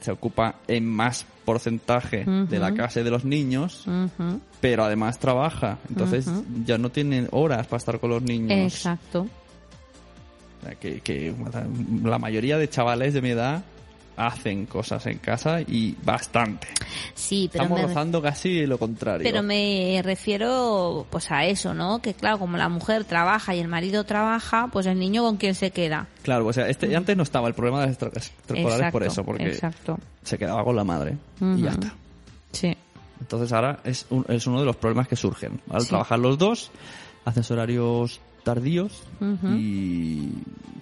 se 0.00 0.10
ocupa 0.12 0.54
en 0.68 0.86
más 0.86 1.26
porcentaje 1.44 2.24
de 2.24 2.58
la 2.58 2.72
casa 2.74 3.00
y 3.00 3.02
de 3.02 3.10
los 3.10 3.24
niños, 3.24 3.84
pero 4.60 4.84
además 4.84 5.18
trabaja. 5.18 5.78
Entonces 5.88 6.28
ya 6.64 6.78
no 6.78 6.90
tienen 6.90 7.28
horas 7.32 7.66
para 7.66 7.78
estar 7.78 7.98
con 7.98 8.10
los 8.10 8.22
niños. 8.22 8.52
Exacto. 8.74 9.22
O 10.60 10.64
sea, 10.66 10.74
Que, 10.76 11.00
que 11.00 11.34
la 12.04 12.18
mayoría 12.18 12.58
de 12.58 12.68
chavales 12.68 13.14
de 13.14 13.22
mi 13.22 13.30
edad 13.30 13.62
hacen 14.16 14.66
cosas 14.66 15.04
en 15.06 15.18
casa 15.18 15.60
y 15.60 15.94
bastante. 16.04 16.68
Sí, 17.14 17.48
pero 17.52 17.64
Estamos 17.64 17.82
me, 17.82 17.86
rozando 17.88 18.22
casi 18.22 18.64
lo 18.66 18.78
contrario. 18.78 19.22
pero 19.28 19.42
me 19.42 20.00
refiero 20.04 21.06
pues 21.10 21.30
a 21.30 21.44
eso, 21.44 21.74
¿no? 21.74 22.00
Que 22.00 22.14
claro, 22.14 22.38
como 22.38 22.56
la 22.56 22.68
mujer 22.68 23.04
trabaja 23.04 23.54
y 23.54 23.60
el 23.60 23.68
marido 23.68 24.04
trabaja, 24.04 24.68
pues 24.72 24.86
el 24.86 24.98
niño 24.98 25.22
con 25.22 25.36
quién 25.36 25.54
se 25.54 25.70
queda. 25.70 26.06
Claro, 26.22 26.46
o 26.46 26.52
sea, 26.52 26.68
este, 26.68 26.94
antes 26.96 27.16
no 27.16 27.22
estaba 27.22 27.48
el 27.48 27.54
problema 27.54 27.80
de 27.80 27.86
las 27.88 27.92
extra- 27.94 28.08
extraescolares 28.08 28.92
por 28.92 29.02
eso, 29.02 29.24
porque 29.24 29.48
Exacto. 29.48 29.98
se 30.22 30.38
quedaba 30.38 30.64
con 30.64 30.76
la 30.76 30.84
madre 30.84 31.16
y 31.40 31.62
ya 31.62 31.70
está. 31.70 31.94
Sí. 32.52 32.76
Entonces 33.20 33.52
ahora 33.52 33.80
es, 33.84 34.06
un- 34.10 34.24
es 34.28 34.46
uno 34.46 34.60
de 34.60 34.66
los 34.66 34.76
problemas 34.76 35.08
que 35.08 35.16
surgen. 35.16 35.60
Al 35.70 35.82
Sí. 35.82 35.88
trabajar 35.88 36.18
los 36.18 36.38
dos, 36.38 36.70
haces 37.24 37.50
horarios 37.50 38.20
tardíos 38.44 39.02
y 39.44 40.28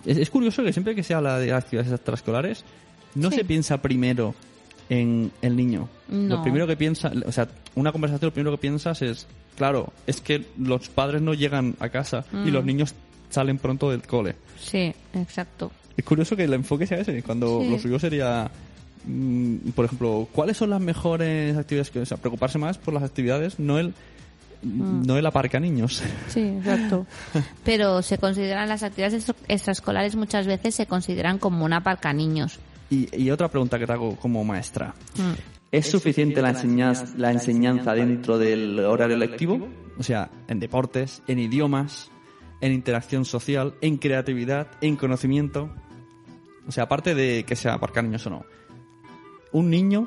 es, 0.04 0.18
es 0.18 0.30
curioso 0.30 0.62
que 0.62 0.72
siempre 0.72 0.94
que 0.94 1.02
se 1.02 1.14
habla 1.14 1.38
de 1.38 1.52
actividades 1.52 1.92
extraescolares 1.92 2.64
no 3.14 3.30
Sí. 3.30 3.36
se 3.38 3.44
piensa 3.44 3.80
primero 3.82 4.34
en 4.88 5.30
el 5.42 5.56
niño. 5.56 5.88
No. 6.08 6.36
Lo 6.36 6.42
primero 6.42 6.66
que 6.66 6.76
piensa, 6.76 7.10
o 7.26 7.32
sea, 7.32 7.48
una 7.74 7.90
conversación 7.92 8.28
lo 8.28 8.32
primero 8.34 8.50
que 8.56 8.60
piensas 8.60 9.00
es, 9.02 9.26
claro, 9.56 9.92
es 10.06 10.20
que 10.20 10.44
los 10.58 10.88
padres 10.88 11.22
no 11.22 11.32
llegan 11.34 11.74
a 11.80 11.88
casa 11.88 12.24
y 12.32 12.36
Mm. 12.36 12.52
los 12.52 12.64
niños 12.64 12.94
salen 13.30 13.58
pronto 13.58 13.90
del 13.90 14.02
cole. 14.02 14.36
Sí, 14.60 14.94
exacto. 15.14 15.72
Es 15.96 16.04
curioso 16.04 16.36
que 16.36 16.44
el 16.44 16.52
enfoque 16.54 16.86
sea 16.86 16.98
ese, 16.98 17.22
cuando 17.22 17.60
Sí. 17.62 17.68
lo 17.70 17.78
suyo 17.78 17.98
sería, 17.98 18.50
mm, 19.06 19.70
por 19.74 19.84
ejemplo, 19.86 20.28
¿cuáles 20.32 20.56
son 20.56 20.70
las 20.70 20.80
mejores 20.80 21.56
actividades? 21.56 21.90
Que, 21.90 22.00
o 22.00 22.06
sea, 22.06 22.16
preocuparse 22.18 22.58
más 22.58 22.78
por 22.78 22.92
las 22.94 23.02
actividades, 23.02 23.58
no 23.58 23.78
el, 23.78 23.94
Mm. 24.62 25.02
no 25.06 25.16
el 25.16 25.26
aparca 25.26 25.58
niños. 25.60 26.02
Sí, 26.28 26.40
exacto. 26.40 27.06
Pero 27.64 28.02
se 28.02 28.18
consideran 28.18 28.68
las 28.68 28.82
actividades 28.82 29.14
extra- 29.14 29.36
extraescolares 29.48 30.16
muchas 30.16 30.46
veces 30.46 30.74
se 30.74 30.86
consideran 30.86 31.38
como 31.38 31.64
una 31.64 31.82
parca 31.82 32.12
niños. 32.12 32.58
Y, 32.90 33.08
y 33.16 33.30
otra 33.30 33.48
pregunta 33.48 33.78
que 33.78 33.86
te 33.86 33.92
hago 33.92 34.16
como 34.16 34.44
maestra. 34.44 34.94
Mm. 35.16 35.32
¿Es 35.72 35.90
suficiente 35.90 36.40
la 36.40 36.50
enseñanza, 36.50 37.06
la 37.16 37.32
enseñanza 37.32 37.94
dentro 37.94 38.38
del 38.38 38.78
horario 38.80 39.16
lectivo? 39.16 39.68
O 39.98 40.02
sea, 40.02 40.30
en 40.46 40.60
deportes, 40.60 41.22
en 41.26 41.40
idiomas, 41.40 42.10
en 42.60 42.72
interacción 42.72 43.24
social, 43.24 43.74
en 43.80 43.96
creatividad, 43.96 44.68
en 44.80 44.96
conocimiento. 44.96 45.70
O 46.68 46.72
sea, 46.72 46.84
aparte 46.84 47.14
de 47.16 47.44
que 47.44 47.56
sea 47.56 47.74
aparcar 47.74 48.04
niños 48.04 48.24
o 48.26 48.30
no. 48.30 48.44
Un 49.52 49.70
niño 49.70 50.06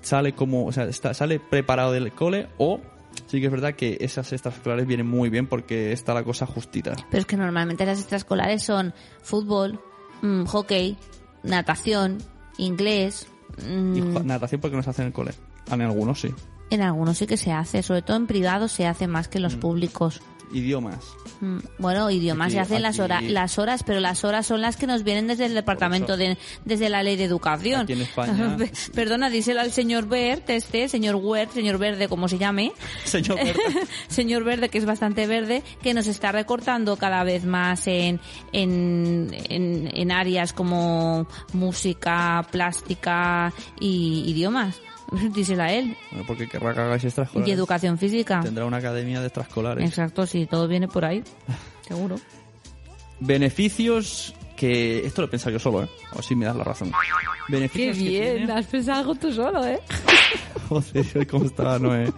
sale 0.00 0.32
como, 0.34 0.66
o 0.66 0.72
sea, 0.72 0.84
está- 0.84 1.14
sale 1.14 1.38
preparado 1.38 1.92
del 1.92 2.12
cole 2.12 2.48
o 2.58 2.80
sí 3.26 3.40
que 3.40 3.46
es 3.46 3.52
verdad 3.52 3.74
que 3.74 3.98
esas 4.00 4.32
extraescolares 4.32 4.86
vienen 4.86 5.06
muy 5.06 5.28
bien 5.28 5.46
porque 5.46 5.92
está 5.92 6.14
la 6.14 6.24
cosa 6.24 6.46
justita. 6.46 6.94
Pero 7.10 7.20
es 7.20 7.26
que 7.26 7.36
normalmente 7.36 7.84
las 7.86 7.98
extraescolares 8.00 8.62
son 8.62 8.94
fútbol, 9.22 9.80
mm, 10.22 10.44
hockey, 10.44 10.96
natación, 11.42 12.18
inglés. 12.58 13.26
mm, 13.66 13.96
Y 13.96 14.00
jo- 14.00 14.22
natación 14.22 14.60
porque 14.60 14.76
no 14.76 14.82
se 14.82 14.90
hace 14.90 15.02
en 15.02 15.08
el 15.08 15.12
cole. 15.14 15.32
En 15.70 15.80
algunos 15.82 16.20
sí. 16.20 16.34
en 16.70 16.82
algunos 16.82 17.16
sí 17.18 17.26
que 17.26 17.36
se 17.36 17.50
hace, 17.52 17.82
sobre 17.82 18.02
todo 18.02 18.16
en 18.16 18.26
privados 18.26 18.72
se 18.72 18.86
hace 18.86 19.06
más 19.06 19.28
que 19.28 19.38
en 19.38 19.42
los 19.44 19.56
públicos. 19.56 20.20
Idiomas. 20.52 20.98
Mm, 21.40 21.58
Bueno, 21.78 22.10
idiomas 22.10 22.46
Aquí- 22.46 22.54
se 22.54 22.60
hacen 22.60 22.82
las, 22.82 22.98
hora- 22.98 23.18
aquí- 23.18 23.28
las 23.28 23.58
horas, 23.58 23.82
pero 23.84 24.00
las 24.00 24.24
horas 24.24 24.46
son 24.46 24.60
las 24.60 24.76
que 24.76 24.86
nos 24.86 25.04
vienen 25.04 25.26
desde 25.28 25.46
el 25.46 25.54
departamento 25.54 26.16
de, 26.16 26.36
desde 26.64 26.88
la 26.88 27.02
ley 27.02 27.16
de 27.16 27.24
educación. 27.24 27.82
Aquí 27.82 27.92
en 27.92 28.00
España- 28.02 28.56
Pe- 28.58 28.72
Perdona, 28.94 29.30
díselo 29.30 29.60
al 29.60 29.70
señor 29.72 30.08
Bert, 30.08 30.48
este, 30.50 30.88
señor 30.88 31.16
Wert, 31.16 31.52
señor 31.52 31.78
Verde, 31.78 32.08
como 32.08 32.28
se 32.28 32.38
llame, 32.38 32.72
Señor 33.04 33.36
Berta. 33.36 33.60
señor 34.08 34.44
Verde, 34.44 34.68
que 34.68 34.78
es 34.78 34.84
bastante 34.84 35.26
verde, 35.26 35.62
que 35.82 35.94
nos 35.94 36.06
está 36.06 36.32
recortando 36.32 36.96
cada 36.96 37.22
vez 37.24 37.44
más 37.44 37.86
en, 37.86 38.20
en, 38.52 39.30
en, 39.48 39.90
en 39.94 40.12
áreas 40.12 40.52
como 40.52 41.26
música, 41.52 42.46
plástica 42.50 43.52
y 43.78 44.24
idiomas. 44.26 44.80
Díselo 45.34 45.62
a 45.62 45.72
él. 45.72 45.96
Porque 46.26 46.48
querrá 46.48 46.74
que 46.74 46.80
hagáis 46.80 47.04
extraescolares. 47.04 47.48
Y 47.48 47.52
educación 47.52 47.98
física. 47.98 48.40
Tendrá 48.40 48.64
una 48.64 48.76
academia 48.78 49.20
de 49.20 49.26
extraescolares. 49.26 49.84
Exacto, 49.88 50.26
sí, 50.26 50.46
todo 50.46 50.68
viene 50.68 50.88
por 50.88 51.04
ahí. 51.04 51.22
Seguro. 51.86 52.16
Beneficios 53.20 54.34
que... 54.56 55.04
Esto 55.06 55.22
lo 55.22 55.28
he 55.28 55.30
pensado 55.30 55.50
yo 55.52 55.58
solo, 55.58 55.84
¿eh? 55.84 55.88
O 56.14 56.22
si 56.22 56.34
me 56.36 56.44
das 56.46 56.56
la 56.56 56.64
razón. 56.64 56.92
Beneficios 57.48 57.96
que 57.96 58.04
tiene- 58.04 58.52
has 58.52 58.66
pensado 58.66 58.98
algo 59.00 59.14
tú 59.14 59.32
solo, 59.32 59.64
¿eh? 59.66 59.80
Joder, 60.68 61.26
cómo 61.26 61.46
estaba 61.46 61.78
Noé. 61.78 62.12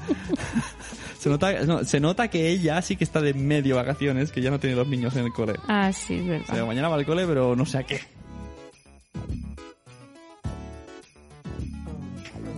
Se 1.18 1.28
nota, 1.28 1.52
no, 1.64 1.84
se 1.84 2.00
nota 2.00 2.28
que 2.28 2.48
ella 2.48 2.80
sí 2.82 2.96
que 2.96 3.04
está 3.04 3.20
de 3.20 3.34
medio 3.34 3.76
vacaciones, 3.76 4.32
que 4.32 4.40
ya 4.40 4.50
no 4.50 4.58
tiene 4.58 4.74
los 4.74 4.88
niños 4.88 5.14
en 5.16 5.26
el 5.26 5.32
cole. 5.32 5.52
Ah, 5.68 5.92
sí, 5.92 6.14
es 6.14 6.20
O 6.42 6.44
sea, 6.46 6.54
verdad. 6.54 6.66
mañana 6.66 6.88
va 6.88 6.96
al 6.96 7.06
cole, 7.06 7.26
pero 7.26 7.54
no 7.54 7.64
sé 7.66 7.78
a 7.78 7.82
qué. 7.84 8.00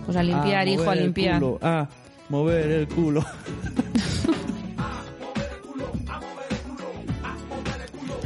Pues 0.05 0.17
a 0.17 0.23
limpiar, 0.23 0.67
Ah, 0.67 0.69
hijo, 0.69 0.89
a 0.89 0.95
limpiar. 0.95 1.39
culo. 1.39 1.59
Ah, 1.61 1.87
mover 2.29 2.71
el 2.71 2.87
culo. 2.87 3.23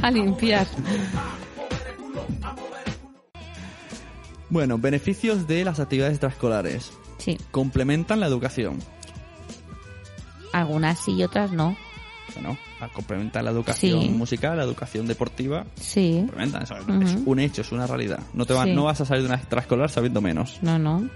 A 0.02 0.10
limpiar. 0.10 0.66
Bueno, 4.50 4.78
beneficios 4.78 5.46
de 5.46 5.64
las 5.64 5.80
actividades 5.80 6.14
extraescolares. 6.14 6.92
Sí, 7.18 7.36
Complementan 7.50 8.20
la 8.20 8.26
educación. 8.26 8.78
algunas 10.52 10.98
sí 11.00 11.12
y 11.12 11.22
otras 11.24 11.52
no. 11.52 11.76
Bueno, 12.34 12.56
complementan 12.94 13.44
la 13.44 13.50
educación 13.50 14.00
Sí. 14.02 14.08
musical, 14.10 14.56
la 14.56 14.62
educación 14.62 15.06
deportiva. 15.06 15.66
Sí, 15.80 16.18
Complementan, 16.20 16.62
es 16.62 16.70
un 17.26 17.38
hecho, 17.40 17.62
es 17.62 17.72
una 17.72 17.86
realidad. 17.86 18.20
No, 18.32 18.46
te 18.46 18.54
va- 18.54 18.64
Sí. 18.64 18.72
no 18.74 18.84
vas 18.84 19.00
a 19.00 19.04
salir 19.04 19.24
de 19.24 19.28
una 19.30 19.36
extraescolar 19.38 19.90
sabiendo 19.90 20.20
menos. 20.20 20.58
no, 20.62 20.78
no. 20.78 21.08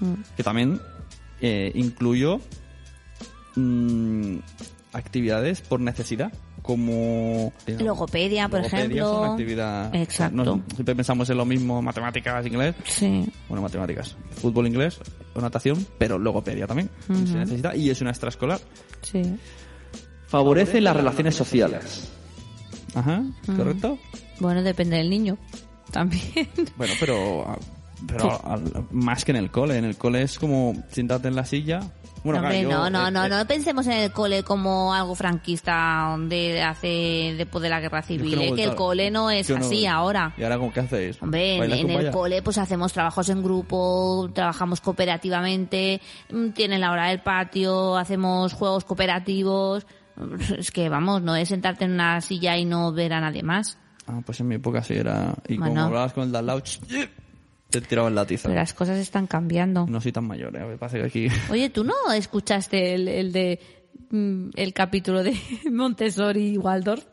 Mm. 0.00 0.14
que 0.36 0.42
también 0.42 0.80
eh, 1.40 1.70
incluyo 1.74 2.40
mm, 3.56 4.36
actividades 4.92 5.60
por 5.60 5.80
necesidad, 5.80 6.32
como... 6.62 7.52
Logopedia, 7.66 8.48
por 8.48 8.60
logopedia 8.60 8.84
ejemplo. 8.84 9.12
es 9.12 9.18
una 9.18 9.30
actividad... 9.32 9.94
Exacto. 9.94 10.44
no- 10.44 10.62
siempre 10.74 10.94
pensamos 10.94 11.28
en 11.30 11.36
lo 11.36 11.44
mismo, 11.44 11.82
matemáticas, 11.82 12.46
inglés, 12.46 12.74
Sí, 12.84 13.26
bueno, 13.48 13.62
matemáticas, 13.62 14.16
fútbol, 14.40 14.66
inglés, 14.66 14.98
o 15.34 15.40
natación, 15.40 15.86
pero 15.98 16.18
logopedia 16.18 16.66
también, 16.66 16.88
se 17.06 17.34
necesita, 17.36 17.76
y 17.76 17.90
es 17.90 18.00
una 18.00 18.10
extraescolar. 18.10 18.60
sí. 19.02 19.22
Favorece 20.26 20.80
las 20.80 20.96
relaciones 20.96 21.36
sociales. 21.36 22.10
Ajá, 22.94 23.22
¿correcto? 23.56 23.98
Bueno, 24.40 24.62
depende 24.64 24.96
del 24.96 25.08
niño. 25.10 25.38
También. 25.92 26.48
Bueno, 26.76 26.92
pero... 26.98 27.56
Pero 28.06 28.44
al- 28.46 28.86
más 28.90 29.24
que 29.24 29.32
en 29.32 29.36
el 29.36 29.50
cole, 29.50 29.78
en 29.78 29.84
el 29.84 29.96
cole 29.96 30.22
es 30.22 30.38
como 30.38 30.74
siéntate 30.90 31.28
en 31.28 31.36
la 31.36 31.44
silla... 31.44 31.80
Bueno, 32.24 32.40
Hombre, 32.40 32.64
claro, 32.64 32.84
yo, 32.84 32.90
no, 32.90 33.00
no, 33.02 33.08
eh, 33.08 33.10
no, 33.10 33.24
eh, 33.26 33.28
no 33.28 33.46
pensemos 33.46 33.86
en 33.86 33.92
el 33.92 34.10
cole 34.10 34.42
como 34.42 34.94
algo 34.94 35.14
franquista 35.14 36.16
de 36.20 36.62
hace 36.62 37.34
después 37.36 37.62
de 37.62 37.68
la 37.68 37.80
guerra 37.80 37.98
es 37.98 38.06
civil, 38.06 38.36
no 38.36 38.40
he 38.40 38.48
eh, 38.48 38.54
que 38.54 38.64
el 38.64 38.74
cole 38.74 39.10
no 39.10 39.30
es 39.30 39.46
yo 39.46 39.58
no- 39.58 39.66
así 39.66 39.84
ahora. 39.84 40.32
¿Y 40.38 40.42
ahora 40.42 40.56
cómo 40.56 40.72
qué 40.72 40.80
hacéis? 40.80 41.20
Hombre, 41.22 41.52
en, 41.56 41.60
¿Bailas 41.60 41.78
en 41.80 41.86
con 41.92 41.96
el 42.06 42.10
cole 42.10 42.40
pues 42.40 42.56
hacemos 42.56 42.94
trabajos 42.94 43.28
en 43.28 43.42
grupo, 43.42 44.30
trabajamos 44.32 44.80
cooperativamente, 44.80 46.00
mm, 46.32 46.48
tienen 46.52 46.80
la 46.80 46.92
hora 46.92 47.08
del 47.08 47.20
patio, 47.20 47.94
hacemos 47.98 48.54
juegos 48.54 48.84
cooperativos. 48.84 49.86
Es 50.58 50.70
que 50.70 50.88
vamos, 50.88 51.20
no 51.20 51.36
es 51.36 51.50
sentarte 51.50 51.84
en 51.84 51.92
una 51.92 52.22
silla 52.22 52.56
y 52.56 52.64
no 52.64 52.90
ver 52.90 53.12
a 53.12 53.20
nadie 53.20 53.42
más. 53.42 53.76
Ah, 54.06 54.20
pues 54.24 54.40
en 54.40 54.48
mi 54.48 54.54
época 54.54 54.82
sí 54.82 54.94
era. 54.94 55.34
Y 55.46 55.58
Bueno. 55.58 55.74
como 55.74 55.86
hablabas 55.88 56.14
con 56.14 56.24
el 56.24 56.32
de 56.32 56.38
al 56.38 56.46
lado, 56.46 56.62
te 57.80 57.86
tiraba 57.88 58.08
el 58.08 58.14
látiz. 58.14 58.42
Pero 58.42 58.54
las 58.54 58.74
cosas 58.74 58.98
están 58.98 59.26
cambiando. 59.26 59.86
No 59.86 60.00
soy 60.00 60.12
tan 60.12 60.26
mayor, 60.26 60.56
¿eh? 60.56 60.64
Me 60.64 60.76
pasa 60.76 60.98
que 60.98 61.04
aquí. 61.04 61.28
Oye, 61.50 61.70
¿tú 61.70 61.84
no 61.84 61.94
escuchaste 62.14 62.94
el, 62.94 63.08
el 63.08 63.32
de 63.32 63.60
mm, 64.10 64.50
el 64.54 64.72
capítulo 64.72 65.22
de 65.22 65.36
Montessori 65.70 66.54
y 66.54 66.58
Waldorf? 66.58 67.04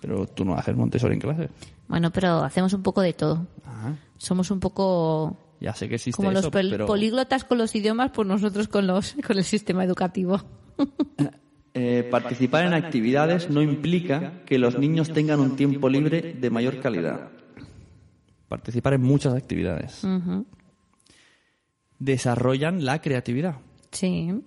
Pero 0.00 0.26
tú 0.26 0.44
no 0.44 0.54
haces 0.54 0.74
Montessori 0.76 1.14
en 1.14 1.20
clase. 1.20 1.48
Bueno, 1.88 2.10
pero 2.10 2.42
hacemos 2.44 2.72
un 2.72 2.82
poco 2.82 3.00
de 3.02 3.12
todo. 3.12 3.46
Ah, 3.66 3.92
Somos 4.16 4.50
un 4.50 4.60
poco 4.60 5.56
ya 5.60 5.74
sé 5.74 5.88
que 5.88 5.96
existe 5.96 6.16
como 6.16 6.30
los 6.30 6.40
eso, 6.40 6.50
pol- 6.50 6.68
pero. 6.70 6.86
políglotas 6.86 7.44
con 7.44 7.58
los 7.58 7.74
idiomas, 7.74 8.10
pues 8.14 8.26
nosotros 8.26 8.68
con 8.68 8.86
los 8.86 9.14
con 9.26 9.36
el 9.36 9.44
sistema 9.44 9.84
educativo. 9.84 10.40
Eh, 11.74 12.08
participar 12.10 12.64
en 12.66 12.74
actividades 12.74 13.48
no 13.50 13.62
implica 13.62 14.42
que 14.44 14.58
los 14.58 14.78
niños 14.78 15.12
tengan 15.12 15.38
un 15.40 15.54
tiempo 15.56 15.88
libre 15.88 16.34
de 16.40 16.50
mayor 16.50 16.80
calidad. 16.80 17.28
Participar 18.50 18.94
en 18.94 19.02
muchas 19.02 19.32
actividades. 19.32 20.04
Desarrollan 22.00 22.84
la 22.84 23.00
creatividad. 23.00 23.60
Sí. 23.92 24.42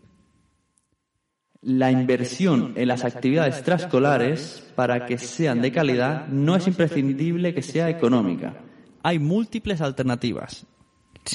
La 1.62 1.90
inversión 1.90 2.74
en 2.76 2.90
las 2.90 3.06
actividades 3.06 3.56
extraescolares, 3.56 4.74
para 4.76 5.06
que 5.06 5.18
sean 5.18 5.62
de 5.62 5.72
calidad, 5.72 6.28
no 6.28 6.58
es 6.58 6.68
imprescindible 6.68 7.54
que 7.54 7.62
sea 7.62 7.90
económica. 7.90 8.58
Hay 9.04 9.20
múltiples 9.20 9.80
alternativas. 9.80 10.66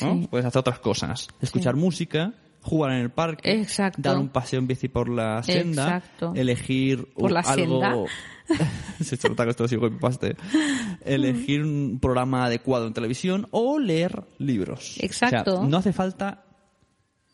¿no? 0.02 0.20
Sí. 0.20 0.28
Puedes 0.30 0.44
hacer 0.44 0.60
otras 0.60 0.80
cosas. 0.80 1.26
Escuchar 1.40 1.74
música, 1.74 2.34
jugar 2.62 2.92
en 2.92 2.98
el 2.98 3.10
parque, 3.10 3.52
Exacto. 3.60 4.02
dar 4.02 4.18
un 4.18 4.28
paseo 4.28 4.58
en 4.58 4.66
bici 4.66 4.88
por 4.88 5.08
la 5.08 5.42
senda, 5.42 5.84
Exacto. 5.98 6.32
elegir 6.34 7.06
¿Por 7.14 7.24
un- 7.26 7.34
la 7.34 7.40
algo. 7.40 8.06
Se 9.02 9.16
que 9.44 9.50
esto 9.50 9.68
paste. 9.98 10.36
Elegir 11.04 11.62
un 11.62 11.98
programa 12.00 12.46
adecuado 12.46 12.86
en 12.86 12.94
televisión 12.94 13.46
o 13.50 13.78
leer 13.78 14.24
libros. 14.38 14.96
Exacto. 15.00 15.54
O 15.54 15.60
sea, 15.60 15.66
no 15.68 15.76
hace 15.76 15.92
falta 15.92 16.44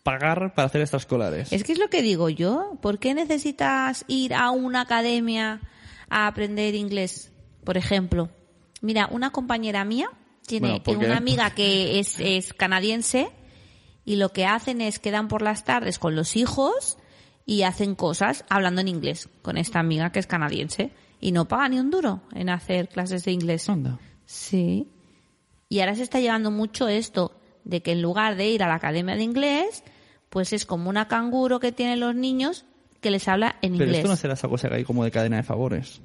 pagar 0.03 0.55
para 0.55 0.67
hacer 0.67 0.81
extraescolares. 0.83 1.53
Es 1.53 1.65
que 1.65 1.73
es 1.73 1.79
lo 1.79 1.89
que 1.89 2.03
digo 2.03 2.29
yo. 2.29 2.79
¿Por 2.83 2.99
qué 2.99 3.15
necesitas 3.15 4.05
ir 4.09 4.35
a 4.35 4.51
una 4.51 4.83
academia 4.83 5.61
a 6.11 6.27
aprender 6.27 6.75
inglés? 6.75 7.33
Por 7.65 7.77
ejemplo, 7.79 8.29
mira, 8.83 9.09
una 9.11 9.31
compañera 9.31 9.85
mía 9.85 10.11
tiene 10.47 10.69
Bueno, 10.69 10.83
¿por 10.85 10.99
qué? 10.99 11.07
una 11.07 11.17
amiga 11.17 11.51
que 11.51 11.99
es, 12.01 12.17
es 12.21 12.53
canadiense 12.53 13.31
y 14.05 14.17
lo 14.17 14.31
que 14.31 14.47
hacen 14.47 14.81
es 14.81 14.99
quedan 14.99 15.29
por 15.29 15.43
las 15.43 15.65
tardes 15.65 15.99
con 15.99 16.15
los 16.17 16.37
hijos 16.37 16.99
y 17.47 17.63
hacen 17.63 17.95
cosas 17.95 18.45
hablando 18.49 18.81
en 18.81 18.89
inglés 18.89 19.29
con 19.43 19.57
esta 19.57 19.79
amiga 19.81 20.11
que 20.13 20.19
es 20.19 20.27
canadiense 20.27 20.91
y 21.21 21.33
no 21.33 21.47
paga 21.47 21.69
ni 21.69 21.79
un 21.79 21.91
duro 21.91 22.21
en 22.35 22.49
hacer 22.51 22.89
clases 22.89 23.25
de 23.25 23.33
inglés. 23.33 23.69
Anda. 23.69 23.99
Sí. 24.27 24.89
Y 25.69 25.81
ahora 25.81 25.95
se 25.95 26.03
está 26.03 26.21
llevando 26.21 26.51
mucho 26.51 26.89
esto 26.89 27.33
de 27.65 27.83
que 27.83 27.93
en 27.93 28.03
lugar 28.03 28.37
de 28.37 28.49
ir 28.49 28.63
a 28.63 28.69
la 28.69 28.75
academia 28.75 29.17
de 29.17 29.23
inglés, 29.23 29.83
pues 30.29 30.53
es 30.53 30.67
como 30.67 30.91
una 30.91 31.09
canguro 31.09 31.61
que 31.61 31.73
tienen 31.73 32.01
los 32.01 32.15
niños 32.15 32.67
que 33.01 33.11
les 33.11 33.27
habla 33.29 33.57
en 33.63 33.73
Pero 33.73 33.85
inglés. 33.85 33.99
esto 33.99 34.09
no 34.09 34.17
será 34.17 34.35
esa 34.35 34.49
cosa 34.49 34.69
que 34.69 34.75
hay 34.77 34.85
como 34.85 35.05
de 35.05 35.11
cadena 35.11 35.37
de 35.37 35.43
favores. 35.43 36.01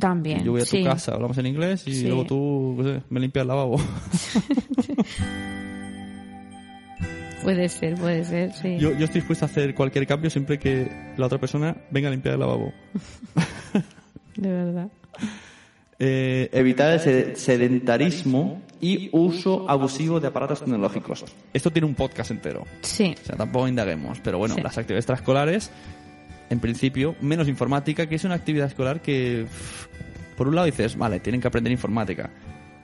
También, 0.00 0.42
Yo 0.44 0.50
voy 0.52 0.62
a 0.62 0.64
tu 0.64 0.70
sí. 0.70 0.82
casa, 0.82 1.14
hablamos 1.14 1.38
en 1.38 1.46
inglés 1.46 1.86
y 1.86 1.94
Sí. 1.94 2.06
luego 2.08 2.24
tú 2.24 2.74
no 2.78 2.84
sé, 2.84 3.02
me 3.08 3.20
limpias 3.20 3.42
el 3.42 3.48
lavabo. 3.48 3.76
Puede 7.46 7.68
ser, 7.68 7.94
puede 7.94 8.24
ser, 8.24 8.52
sí. 8.54 8.76
Yo, 8.76 8.90
yo 8.98 9.04
estoy 9.04 9.20
dispuesto 9.20 9.44
a 9.44 9.48
hacer 9.48 9.72
cualquier 9.72 10.04
cambio 10.04 10.30
siempre 10.30 10.58
que 10.58 10.90
la 11.16 11.26
otra 11.26 11.38
persona 11.38 11.76
venga 11.92 12.08
a 12.08 12.10
limpiar 12.10 12.34
el 12.34 12.40
lavabo. 12.40 12.72
De 14.36 14.50
verdad. 14.50 14.88
Eh, 16.00 16.50
evitar 16.52 16.92
el 16.94 16.98
sed- 16.98 17.36
sedentarismo 17.36 18.60
y 18.80 19.10
uso 19.12 19.64
abusivo 19.70 20.18
de 20.18 20.26
aparatos 20.26 20.58
tecnológicos. 20.58 21.24
Esto 21.54 21.70
tiene 21.70 21.86
un 21.86 21.94
podcast 21.94 22.32
entero. 22.32 22.64
Sí. 22.82 23.14
O 23.22 23.24
sea, 23.24 23.36
tampoco 23.36 23.68
indaguemos. 23.68 24.18
Pero 24.24 24.38
bueno, 24.38 24.56
Sí. 24.56 24.60
las 24.62 24.76
actividades 24.76 25.04
extraescolares, 25.04 25.70
en 26.50 26.58
principio, 26.58 27.14
menos 27.20 27.46
informática, 27.46 28.08
que 28.08 28.16
es 28.16 28.24
una 28.24 28.34
actividad 28.34 28.66
escolar 28.66 29.00
que, 29.00 29.46
por 30.36 30.48
un 30.48 30.56
lado 30.56 30.66
dices, 30.66 30.96
vale, 30.98 31.20
tienen 31.20 31.40
que 31.40 31.46
aprender 31.46 31.70
informática. 31.72 32.28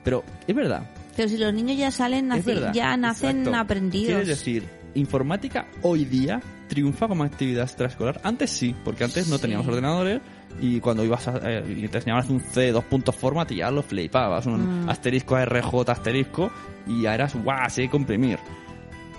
Pero 0.05 0.23
es 0.47 0.55
verdad. 0.55 0.83
Pero 1.15 1.29
si 1.29 1.37
los 1.37 1.53
niños 1.53 1.77
ya 1.77 1.91
salen, 1.91 2.27
verdad. 2.55 2.73
ya 2.73 2.97
nacen 2.97 3.39
Exacto. 3.39 3.59
aprendidos. 3.59 4.07
Quieres 4.07 4.27
decir, 4.27 4.63
informática 4.95 5.67
hoy 5.83 6.05
día 6.05 6.41
triunfa 6.67 7.07
como 7.07 7.23
actividad 7.23 7.63
extraescolar. 7.65 8.19
Antes 8.23 8.49
sí, 8.49 8.75
porque 8.83 9.03
antes 9.03 9.27
no 9.27 9.35
Sí. 9.35 9.41
teníamos 9.43 9.67
ordenadores 9.67 10.21
y 10.59 10.79
cuando 10.79 11.03
ibas 11.03 11.27
a, 11.27 11.39
eh, 11.43 11.63
y 11.77 11.87
te 11.87 11.99
hacer 11.99 12.29
un 12.29 12.39
C, 12.39 12.71
dos 12.71 12.83
puntos 12.85 13.15
format 13.15 13.51
y 13.51 13.57
ya 13.57 13.69
lo 13.69 13.83
flipabas. 13.83 14.45
Un 14.47 14.85
Mm. 14.85 14.89
asterisco 14.89 15.37
RJ 15.37 15.91
asterisco 15.91 16.51
y 16.87 17.03
ya 17.03 17.13
eras 17.13 17.35
guau, 17.35 17.69
sé 17.69 17.87
comprimir. 17.89 18.39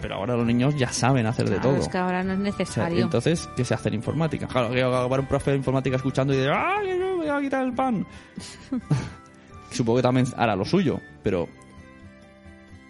Pero 0.02 0.16
ahora 0.16 0.36
los 0.36 0.44
niños 0.46 0.74
ya 0.76 0.90
saben 0.92 1.26
hacer 1.26 1.48
de 1.48 1.58
todo. 1.60 1.76
Es 1.76 1.88
que 1.88 1.96
ahora 1.96 2.22
no 2.22 2.32
es 2.32 2.38
O 2.38 2.42
sea, 2.42 2.50
necesario. 2.50 3.04
entonces, 3.04 3.48
¿qué 3.56 3.64
se 3.64 3.72
hace 3.74 3.88
en 3.88 3.94
informática? 3.94 4.46
Claro, 4.48 4.70
que 4.70 4.82
va 4.82 5.02
a 5.02 5.06
un 5.20 5.26
profe 5.26 5.52
de 5.52 5.56
informática 5.58 5.96
escuchando 5.96 6.34
y 6.34 6.38
dice, 6.38 6.50
¡ah, 6.52 6.80
yo 6.86 7.16
voy 7.16 7.28
a 7.28 7.40
quitar 7.40 7.64
el 7.64 7.72
pan! 7.72 8.04
Supongo 9.70 9.96
que 9.98 10.02
también 10.02 10.26
hará 10.36 10.54
lo 10.56 10.64
suyo, 10.64 11.00
pero 11.22 11.48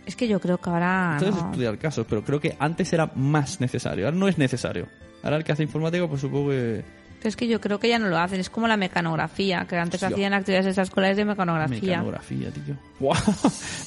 Es 0.07 0.17
que 0.17 0.29
yo 0.29 0.41
creo 0.41 0.59
que 0.59 0.71
ahora. 0.71 1.17
entonces 1.19 1.43
no. 1.43 1.51
estudiar 1.51 1.79
casos, 1.79 2.07
pero 2.09 2.23
creo 2.25 2.41
que 2.41 2.57
antes 2.59 2.93
era 2.93 3.11
más 3.15 3.61
necesario, 3.61 4.07
ahora 4.07 4.17
no 4.17 4.29
es 4.29 4.39
necesario. 4.39 4.87
Ahora 5.23 5.37
el 5.37 5.45
que 5.45 5.53
hace 5.53 5.63
informática, 5.63 6.07
pues 6.07 6.21
supongo 6.21 6.51
que 6.51 6.85
Pero 7.19 7.29
es 7.31 7.37
que 7.37 7.49
yo 7.49 7.59
creo 7.61 7.79
que 7.79 7.89
ya 7.89 7.99
no 7.99 8.09
lo 8.09 8.19
hacen. 8.19 8.39
Es 8.39 8.51
como 8.51 8.69
la 8.69 8.77
mecanografía, 8.77 9.65
que 9.67 9.77
antes 9.77 10.03
Hostia. 10.03 10.15
hacían 10.15 10.35
actividades 10.35 10.67
extraescolares 10.67 11.17
de 11.17 11.25
mecanografía. 11.25 11.81
mecanografía, 11.81 12.51
tío. 12.51 12.77
¡Guau! 13.01 13.17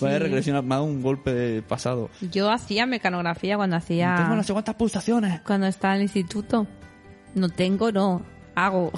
Vaya 0.01 0.19
regresión, 0.19 0.67
me 0.67 0.73
ha 0.73 0.77
dado 0.77 0.85
un 0.85 1.03
golpe 1.03 1.31
de 1.33 1.61
pasado. 1.61 2.09
Yo 2.31 2.49
hacía 2.49 2.87
mecanografía 2.87 3.55
cuando 3.57 3.75
hacía. 3.75 4.15
Tengo 4.17 4.35
no 4.35 4.43
sé 4.43 4.53
cuántas 4.53 4.75
pulsaciones. 4.75 5.41
Cuando 5.41 5.67
estaba 5.67 5.93
en 5.93 5.99
el 5.99 6.03
instituto. 6.03 6.65
No 7.35 7.49
tengo, 7.49 7.91
no. 7.91 8.36
Hago. 8.59 8.91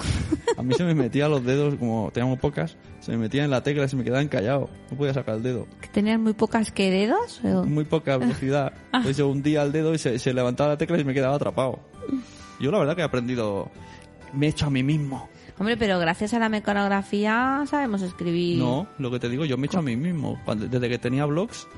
A 0.56 0.62
mí 0.62 0.72
se 0.74 0.84
me 0.84 0.94
metía 0.94 1.28
los 1.28 1.44
dedos, 1.44 1.74
como 1.74 2.10
teníamos 2.14 2.38
pocas, 2.38 2.76
se 3.00 3.12
me 3.12 3.18
metían 3.18 3.44
en 3.44 3.50
la 3.50 3.62
tecla 3.62 3.84
y 3.84 3.88
se 3.90 3.96
me 3.96 4.04
quedaban 4.04 4.26
callados. 4.28 4.70
No 4.90 4.96
podía 4.96 5.12
sacar 5.12 5.34
el 5.34 5.42
dedo. 5.42 5.66
¿Que 5.82 5.88
¿Tenías 5.88 6.18
muy 6.18 6.32
pocas 6.32 6.72
que 6.72 6.90
dedos? 6.90 7.42
O- 7.44 7.64
muy 7.64 7.84
poca 7.84 8.16
velocidad. 8.16 8.72
Entonces 8.86 9.18
yo 9.18 9.28
hundía 9.28 9.62
el 9.62 9.70
dedo 9.72 9.92
y 9.92 9.98
se, 9.98 10.18
se 10.18 10.32
levantaba 10.32 10.70
la 10.70 10.78
tecla 10.78 10.98
y 10.98 11.04
me 11.04 11.12
quedaba 11.12 11.34
atrapado. 11.36 11.78
Yo 12.58 12.70
la 12.70 12.78
verdad 12.78 12.96
que 12.96 13.02
he 13.02 13.04
aprendido... 13.04 13.70
Me 14.32 14.46
he 14.46 14.48
hecho 14.48 14.66
a 14.66 14.70
mí 14.70 14.82
mismo. 14.82 15.28
Hombre, 15.58 15.76
pero 15.76 15.98
gracias 15.98 16.32
a 16.32 16.38
la 16.38 16.48
mecanografía 16.48 17.64
sabemos 17.68 18.00
escribir. 18.00 18.58
No, 18.60 18.86
lo 18.98 19.10
que 19.10 19.18
te 19.18 19.28
digo, 19.28 19.44
yo 19.44 19.58
me 19.58 19.64
he 19.64 19.66
hecho 19.66 19.80
a 19.80 19.82
mí 19.82 19.94
mismo. 19.94 20.40
Desde 20.56 20.88
que 20.88 20.98
tenía 20.98 21.26
blogs... 21.26 21.68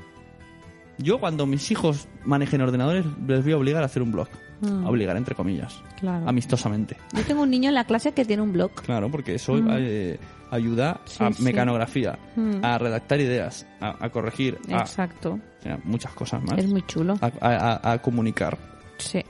Yo 0.97 1.19
cuando 1.19 1.45
mis 1.45 1.69
hijos 1.71 2.07
manejen 2.23 2.61
ordenadores 2.61 3.05
les 3.27 3.43
voy 3.43 3.53
a 3.53 3.57
obligar 3.57 3.81
a 3.83 3.87
hacer 3.87 4.01
un 4.03 4.11
blog. 4.11 4.27
Mm. 4.61 4.85
A 4.85 4.89
obligar, 4.89 5.17
entre 5.17 5.35
comillas. 5.35 5.81
Claro. 5.99 6.27
Amistosamente. 6.29 6.95
Yo 7.13 7.23
tengo 7.23 7.41
un 7.43 7.49
niño 7.49 7.69
en 7.69 7.75
la 7.75 7.83
clase 7.85 8.13
que 8.13 8.23
tiene 8.23 8.41
un 8.43 8.53
blog. 8.53 8.71
Claro, 8.75 9.09
porque 9.11 9.35
eso 9.35 9.57
eh, 9.77 10.17
ayuda 10.51 11.01
Sí, 11.05 11.23
a 11.23 11.33
sí. 11.33 11.43
mecanografía, 11.43 12.17
Mm. 12.35 12.63
a 12.63 12.77
redactar 12.77 13.19
ideas, 13.19 13.65
a, 13.81 14.05
a 14.05 14.09
corregir, 14.09 14.59
a, 14.71 14.77
Exacto. 14.77 15.39
o 15.59 15.63
sea, 15.63 15.79
muchas 15.83 16.13
cosas 16.13 16.41
más. 16.43 16.57
Es 16.59 16.67
muy 16.69 16.81
chulo. 16.85 17.15
A 17.21 17.97
comunicar. 18.01 18.57
Sí. 18.99 19.21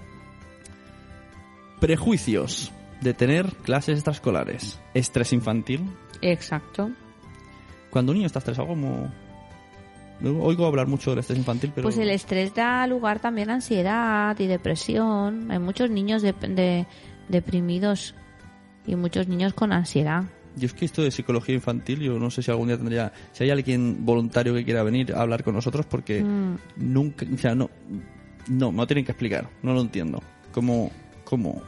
Prejuicios 1.79 2.72
de 3.01 3.14
tener 3.14 3.48
clases 3.64 3.96
extraescolares. 3.96 4.79
Estrés 4.94 5.33
infantil. 5.33 5.90
Exacto. 6.22 6.92
Cuando 7.90 8.11
un 8.11 8.18
niño 8.18 8.27
está 8.27 8.40
estresado, 8.40 8.68
como... 8.68 9.11
Oigo 10.21 10.65
hablar 10.65 10.87
mucho 10.87 11.09
del 11.09 11.19
estrés 11.19 11.37
infantil, 11.39 11.71
pero... 11.75 11.83
Pues 11.83 11.97
el 11.97 12.09
estrés 12.09 12.53
da 12.53 12.85
lugar 12.87 13.19
también 13.19 13.49
a 13.49 13.55
ansiedad 13.55 14.37
y 14.39 14.47
depresión. 14.47 15.51
Hay 15.51 15.59
muchos 15.59 15.89
niños 15.89 16.21
de- 16.21 16.33
de- 16.33 16.85
deprimidos 17.29 18.15
y 18.87 18.95
muchos 18.95 19.27
niños 19.27 19.53
con 19.53 19.71
ansiedad. 19.73 20.23
Yo 20.55 20.67
es 20.67 20.73
que 20.73 20.85
esto 20.85 21.01
de 21.01 21.09
psicología 21.11 21.55
infantil, 21.55 21.99
yo 21.99 22.19
no 22.19 22.29
sé 22.29 22.43
si 22.43 22.51
algún 22.51 22.67
día 22.67 22.77
tendría... 22.77 23.11
Si 23.31 23.43
hay 23.43 23.49
alguien 23.49 24.05
voluntario 24.05 24.53
que 24.53 24.63
quiera 24.63 24.83
venir 24.83 25.13
a 25.13 25.21
hablar 25.21 25.43
con 25.43 25.55
nosotros, 25.55 25.85
porque 25.85 26.23
Mm. 26.23 26.57
nunca... 26.77 27.25
O 27.33 27.37
sea, 27.37 27.55
no... 27.55 27.69
No, 28.47 28.71
no 28.71 28.85
tienen 28.87 29.03
que 29.05 29.11
explicar. 29.11 29.49
No 29.61 29.73
lo 29.73 29.81
entiendo. 29.81 30.21
Como... 30.53 30.91
como 31.23 31.61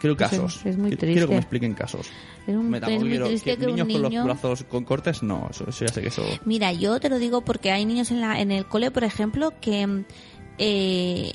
quiero 0.00 0.16
Pues 0.16 0.32
es- 0.32 0.38
casos. 0.40 0.66
es 0.66 0.76
muy 0.76 0.88
Quiero- 0.90 1.00
Quiero 1.00 1.12
que 1.12 1.14
me 1.14 1.24
triste. 1.26 1.36
expliquen 1.36 1.74
casos. 1.74 2.10
Es, 2.46 2.54
un- 2.56 2.74
es 2.74 3.00
muy 3.00 3.08
quiero- 3.10 3.26
triste 3.26 3.56
que, 3.56 3.66
niños 3.66 3.86
un 3.86 3.92
con 3.92 4.02
niño... 4.02 4.18
los 4.18 4.40
brazos 4.40 4.64
con 4.64 4.84
cortes, 4.84 5.22
no. 5.22 5.48
Eso, 5.50 5.68
eso 5.68 5.84
ya 5.84 5.92
sé 5.92 6.00
que 6.02 6.08
eso... 6.08 6.22
Mira, 6.44 6.72
yo 6.72 6.98
te 7.00 7.08
lo 7.08 7.18
digo 7.18 7.42
porque 7.42 7.72
hay 7.72 7.84
niños 7.84 8.10
en, 8.10 8.20
la, 8.20 8.40
en 8.40 8.50
el 8.52 8.66
cole, 8.66 8.90
por 8.90 9.04
ejemplo, 9.04 9.52
que 9.60 10.04
eh, 10.58 11.32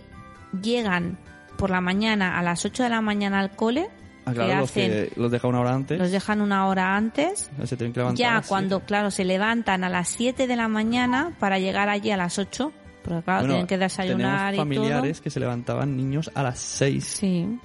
llegan 0.61 1.17
por 1.57 1.69
la 1.69 1.81
mañana 1.81 2.37
a 2.39 2.43
las 2.43 2.65
8 2.65 2.83
de 2.83 2.89
la 2.89 3.01
mañana 3.01 3.39
al 3.39 3.51
cole, 3.55 3.89
Ah, 4.25 4.31
que 4.31 4.35
claro, 4.37 4.61
los 4.61 4.69
hacen, 4.71 4.89
que 4.89 5.11
los 5.17 5.31
deja 5.31 5.47
una 5.49 5.59
hora 5.59 5.73
antes. 5.73 5.99
los 5.99 6.09
dejan 6.09 6.39
una 6.39 6.67
hora 6.67 6.95
antes, 6.95 7.49
Se 7.65 7.75
tienen 7.75 7.91
que 7.91 7.99
levantar 7.99 8.17
ya 8.17 8.41
cuando, 8.47 8.79
claro, 8.79 9.11
se 9.11 9.25
levantan 9.25 9.83
a 9.83 9.89
las 9.89 10.07
7 10.07 10.47
de 10.47 10.55
la 10.55 10.69
mañana 10.69 11.33
para 11.39 11.59
llegar 11.59 11.89
allí 11.89 12.09
a 12.09 12.15
las 12.15 12.39
8, 12.39 12.71
porque 13.03 13.21
claro, 13.21 13.39
Bueno, 13.41 13.53
tienen 13.55 13.67
que 13.67 13.77
desayunar 13.77 14.51
tenemos 14.53 14.73
y 14.73 14.75
familiares 14.77 15.19
que 15.19 15.29
se 15.29 15.41
levantaban 15.41 15.97
niños 15.97 16.31
a 16.35 16.41
las 16.43 16.57
6 16.59 17.03
Sí. 17.19 17.59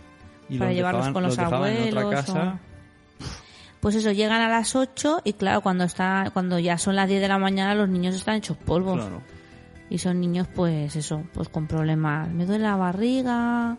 Y 0.49 0.59
para 0.59 0.71
los 0.71 0.77
llevarlos 0.77 1.01
dejaban, 1.07 1.13
con 1.13 1.23
los 1.23 1.37
dejaban 1.37 1.71
en 1.73 1.97
otra 1.99 2.21
abuelos. 2.21 2.61
Pues 3.81 3.95
eso, 3.95 4.11
llegan 4.11 4.41
a 4.43 4.49
las 4.49 4.75
8 4.75 5.21
y 5.25 5.35
claro, 5.35 5.61
cuando 5.61 5.85
está 5.85 6.31
cuando 6.33 6.59
ya 6.59 6.79
son 6.79 6.97
las 6.97 7.09
10 7.09 7.21
de 7.21 7.29
la 7.29 7.39
mañana 7.39 7.75
los 7.77 7.89
niños 7.89 8.15
están 8.17 8.35
hechos 8.37 8.57
polvos. 8.57 8.97
Claro. 9.01 9.23
Y 9.91 9.99
son 9.99 10.21
niños, 10.21 10.49
pues 10.55 10.97
eso, 10.97 11.23
pues 11.33 11.49
con 11.49 11.67
problemas. 11.67 12.29
Me 12.29 12.45
duele 12.45 12.65
la 12.65 12.75
barriga, 12.77 13.77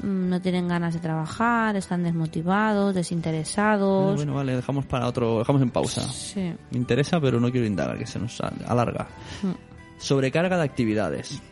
mm, 0.00 0.28
no 0.30 0.40
tienen 0.40 0.68
ganas 0.68 0.94
de 0.94 1.00
trabajar, 1.00 1.74
están 1.76 2.04
desmotivados, 2.04 2.84
Bueno, 2.84 2.92
desinteresados. 2.98 4.14
bueno, 4.16 4.34
vale, 4.34 4.54
dejamos 4.56 4.86
para 4.86 5.06
otro, 5.08 5.40
dejamos 5.40 5.60
en 5.60 5.70
pausa. 5.70 6.02
Sí. 6.02 6.54
Me 6.70 6.78
interesa, 6.78 7.20
pero 7.20 7.40
no 7.40 7.50
quiero 7.50 7.66
indagar, 7.66 7.98
que 7.98 8.06
se 8.06 8.18
nos 8.20 8.40
al- 8.40 8.64
alarga. 8.66 9.08
Mm. 9.42 9.50
Sobrecarga 9.98 10.56
de 10.56 10.62
actividades, 10.62 11.42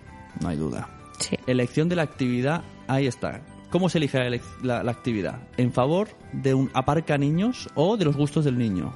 no 0.41 0.49
hay 0.49 0.57
duda. 0.57 0.89
Sí. 1.19 1.37
Elección 1.47 1.89
de 1.89 1.97
la 1.97 2.03
actividad, 2.03 2.63
ahí 2.87 3.07
está. 3.09 3.41
¿Cómo 3.75 3.89
se 3.89 3.99
elige 3.99 4.41
la, 4.63 4.89
actividad? 4.89 5.41
¿En 5.57 5.73
favor 5.73 6.11
de 6.33 6.55
un 6.55 6.71
aparca 6.75 7.19
niños 7.19 7.69
o 7.75 7.97
de 7.97 8.05
los 8.05 8.17
gustos 8.17 8.45
del 8.45 8.57
niño? 8.57 8.95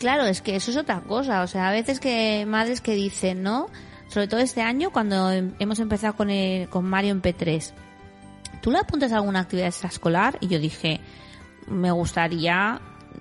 Claro, 0.00 0.24
es 0.24 0.42
que 0.42 0.56
eso 0.56 0.72
es 0.72 0.76
otra 0.76 1.00
cosa. 1.02 1.42
O 1.42 1.46
sea, 1.46 1.68
a 1.68 1.70
veces 1.70 2.00
que 2.00 2.44
madres 2.44 2.80
que 2.80 2.96
dicen, 2.96 3.44
¿no? 3.44 3.68
Sobre 4.08 4.26
todo 4.26 4.40
este 4.40 4.62
año, 4.62 4.90
cuando 4.90 5.30
em- 5.30 5.54
hemos 5.60 5.78
empezado 5.78 6.16
con, 6.16 6.28
el, 6.28 6.68
con 6.68 6.84
Mario 6.84 7.12
en 7.12 7.22
P3. 7.22 7.70
¿Tú 8.60 8.72
le 8.72 8.78
apuntas 8.78 9.12
a 9.12 9.18
alguna 9.18 9.38
actividad 9.38 9.68
extraescolar? 9.68 10.38
Y 10.40 10.48
yo 10.48 10.58
dije, 10.58 10.98
me 11.68 11.92
gustaría 11.92 12.80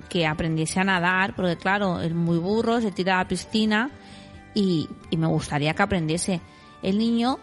que 0.09 0.25
aprendiese 0.25 0.79
a 0.79 0.85
nadar, 0.85 1.35
porque 1.35 1.55
claro, 1.55 2.01
es 2.01 2.15
muy 2.15 2.39
burro, 2.39 2.81
se 2.81 2.89
tira 2.89 3.13
a 3.13 3.17
la 3.19 3.27
piscina 3.27 3.91
y, 4.55 4.89
y 5.11 5.17
me 5.17 5.27
gustaría 5.27 5.75
que 5.75 5.83
aprendiese. 5.83 6.41
El 6.81 6.97
niño, 6.97 7.37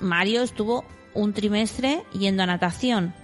Mario, 0.00 0.42
estuvo 0.42 0.84
un 1.14 1.32
trimestre 1.32 2.02
yendo 2.12 2.42
a 2.42 2.46
natación, 2.46 3.14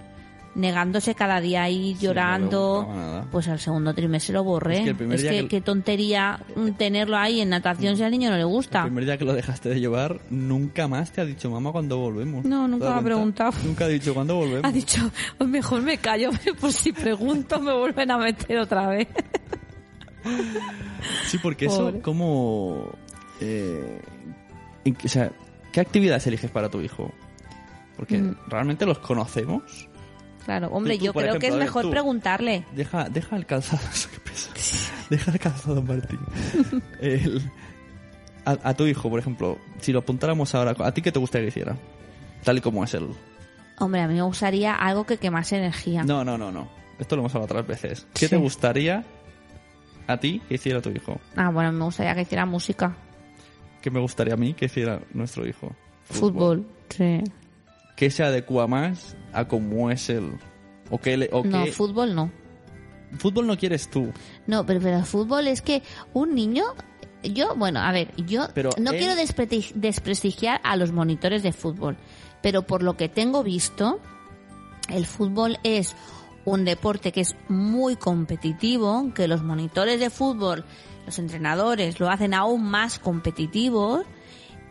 negándose 0.55 1.13
cada 1.15 1.39
día 1.41 1.63
a 1.63 1.69
ir 1.69 1.95
Sí, 1.97 2.05
llorando. 2.05 2.87
no. 2.89 3.27
Pues 3.31 3.47
al 3.47 3.59
segundo 3.59 3.93
trimestre 3.93 4.33
lo 4.33 4.43
borré. 4.43 4.73
Es 4.73 4.79
que 4.79 4.83
que, 4.85 4.89
el 4.91 4.95
primer 4.97 5.19
día 5.21 5.31
que- 5.31 5.47
qué 5.47 5.61
tontería 5.61 6.39
mm, 6.55 6.71
tenerlo 6.71 7.17
ahí 7.17 7.39
en 7.41 7.49
natación 7.49 7.95
si 7.95 8.03
al 8.03 8.11
niño 8.11 8.29
no 8.29 8.35
le 8.35 8.41
El 8.41 8.47
gusta. 8.47 8.83
primer 8.83 9.05
día 9.05 9.17
que 9.17 9.25
lo 9.25 9.33
dejaste 9.33 9.69
de 9.69 9.79
llevar, 9.79 10.19
nunca 10.29 10.87
más 10.87 11.11
te 11.11 11.21
ha 11.21 11.25
dicho 11.25 11.49
mamá 11.51 11.71
cuándo 11.71 11.97
volvemos. 11.99 12.43
No, 12.45 12.63
¿Te 12.65 12.71
nunca 12.71 12.89
me 12.93 12.99
ha 12.99 13.03
preguntado. 13.03 13.51
Nunca 13.63 13.85
ha 13.85 13.87
dicho 13.87 14.13
cuándo 14.13 14.35
volvemos. 14.35 14.65
Ha 14.65 14.71
dicho, 14.71 15.11
"Pues 15.37 15.49
mejor 15.49 15.81
me 15.83 15.97
callo, 15.99 16.29
por 16.59 16.73
si 16.73 16.91
pregunto 16.93 17.59
me 17.59 17.73
vuelven 17.77 18.09
a 18.11 18.17
meter 18.17 18.57
otra 18.59 18.87
vez. 18.87 19.07
Sí, 21.27 21.37
porque 21.41 21.67
eso, 21.67 22.01
como... 22.01 22.89
eh, 23.39 24.01
o 25.03 25.07
sea, 25.07 25.31
¿qué 25.71 25.79
actividades 25.79 26.27
eliges 26.27 26.51
para 26.51 26.69
tu 26.69 26.81
hijo? 26.81 27.11
Porque 27.99 28.17
Mm. 28.17 28.35
realmente 28.47 28.85
los 28.85 28.97
conocemos. 28.99 29.61
Claro, 30.45 30.69
hombre, 30.69 30.97
Tú, 30.97 31.05
yo 31.05 31.13
creo 31.13 31.37
que 31.37 31.47
es 31.47 31.53
ver, 31.53 31.63
mejor 31.63 31.83
tú. 31.83 31.91
preguntarle. 31.91 32.65
Deja, 32.73 33.09
deja 33.09 33.35
el 33.35 33.45
calzado. 33.45 33.81
pesa. 34.23 34.51
Deja 35.09 35.31
el 35.31 35.39
calzado, 35.39 35.81
Martín. 35.81 36.19
El- 37.01 37.41
a, 38.45 38.51
a 38.63 38.73
tu 38.73 38.85
hijo, 38.87 39.09
por 39.09 39.19
ejemplo, 39.19 39.57
si 39.81 39.91
lo 39.91 39.99
apuntáramos 39.99 40.55
ahora, 40.55 40.73
¿a 40.79 40.91
ti 40.93 41.01
qué 41.01 41.11
te 41.11 41.19
gustaría 41.19 41.45
que 41.45 41.49
hiciera? 41.49 41.75
Tal 42.43 42.57
y 42.57 42.61
como 42.61 42.83
es 42.83 42.93
él. 42.93 43.09
Hombre, 43.79 44.01
a 44.01 44.07
mí 44.07 44.13
me 44.15 44.21
gustaría 44.21 44.73
algo 44.75 45.05
que 45.05 45.17
quemase 45.17 45.57
energía. 45.57 46.03
No, 46.03 46.23
no, 46.23 46.37
no, 46.37 46.51
no. 46.51 46.69
Esto 46.99 47.15
lo 47.15 47.21
hemos 47.23 47.35
hablado 47.35 47.45
otras 47.59 47.67
veces. 47.67 48.07
¿Qué 48.13 48.25
Sí. 48.25 48.29
te 48.29 48.37
gustaría 48.37 49.03
a 50.07 50.17
ti 50.17 50.41
que 50.47 50.55
hiciera 50.55 50.81
tu 50.81 50.89
hijo? 50.89 51.19
Ah, 51.35 51.49
bueno, 51.49 51.71
me 51.71 51.83
gustaría 51.85 52.15
que 52.15 52.21
hiciera 52.21 52.45
música. 52.45 52.95
¿Qué 53.81 53.89
me 53.91 53.99
gustaría 53.99 54.33
a 54.33 54.37
mí 54.37 54.53
que 54.53 54.65
hiciera 54.65 54.99
nuestro 55.13 55.47
hijo? 55.47 55.73
Fútbol, 56.05 56.65
sí. 56.89 57.21
¿Qué 57.99 58.09
se 58.09 58.23
adecua 58.23 58.65
más 58.65 59.17
a 59.33 59.45
cómo 59.49 59.91
es 59.91 60.07
él? 60.09 60.31
¿O 60.89 60.99
qué 60.99 61.17
le- 61.17 61.29
o 61.33 61.43
No, 61.43 61.65
qué- 61.65 61.73
fútbol 61.73 62.15
no. 62.15 62.31
Fútbol 63.17 63.45
no 63.45 63.57
quieres 63.57 63.89
tú. 63.89 64.13
No, 64.47 64.65
pero, 64.65 64.79
pero 64.79 65.03
fútbol 65.03 65.47
es 65.49 65.61
que 65.61 65.83
un 66.13 66.33
niño... 66.33 66.63
Yo, 67.23 67.55
bueno, 67.57 67.81
a 67.81 67.91
ver, 67.91 68.15
yo 68.15 68.47
Pero 68.53 68.69
no 68.79 68.91
él- 68.91 68.99
quiero 68.99 69.15
desprestigiar 69.75 70.61
a 70.63 70.77
los 70.77 70.93
monitores 70.93 71.43
de 71.43 71.51
fútbol, 71.51 71.97
pero 72.41 72.61
por 72.65 72.83
lo 72.83 72.95
que 72.95 73.09
tengo 73.09 73.43
visto, 73.43 73.99
el 74.87 75.05
fútbol 75.05 75.57
es 75.63 75.93
un 76.45 76.63
deporte 76.63 77.11
que 77.11 77.19
es 77.19 77.35
muy 77.49 77.97
competitivo, 77.97 79.11
que 79.13 79.27
los 79.27 79.43
monitores 79.43 79.99
de 79.99 80.09
fútbol, 80.09 80.63
los 81.05 81.19
entrenadores 81.19 81.99
lo 81.99 82.09
hacen 82.09 82.33
aún 82.33 82.63
más 82.63 82.97
competitivos 82.99 84.05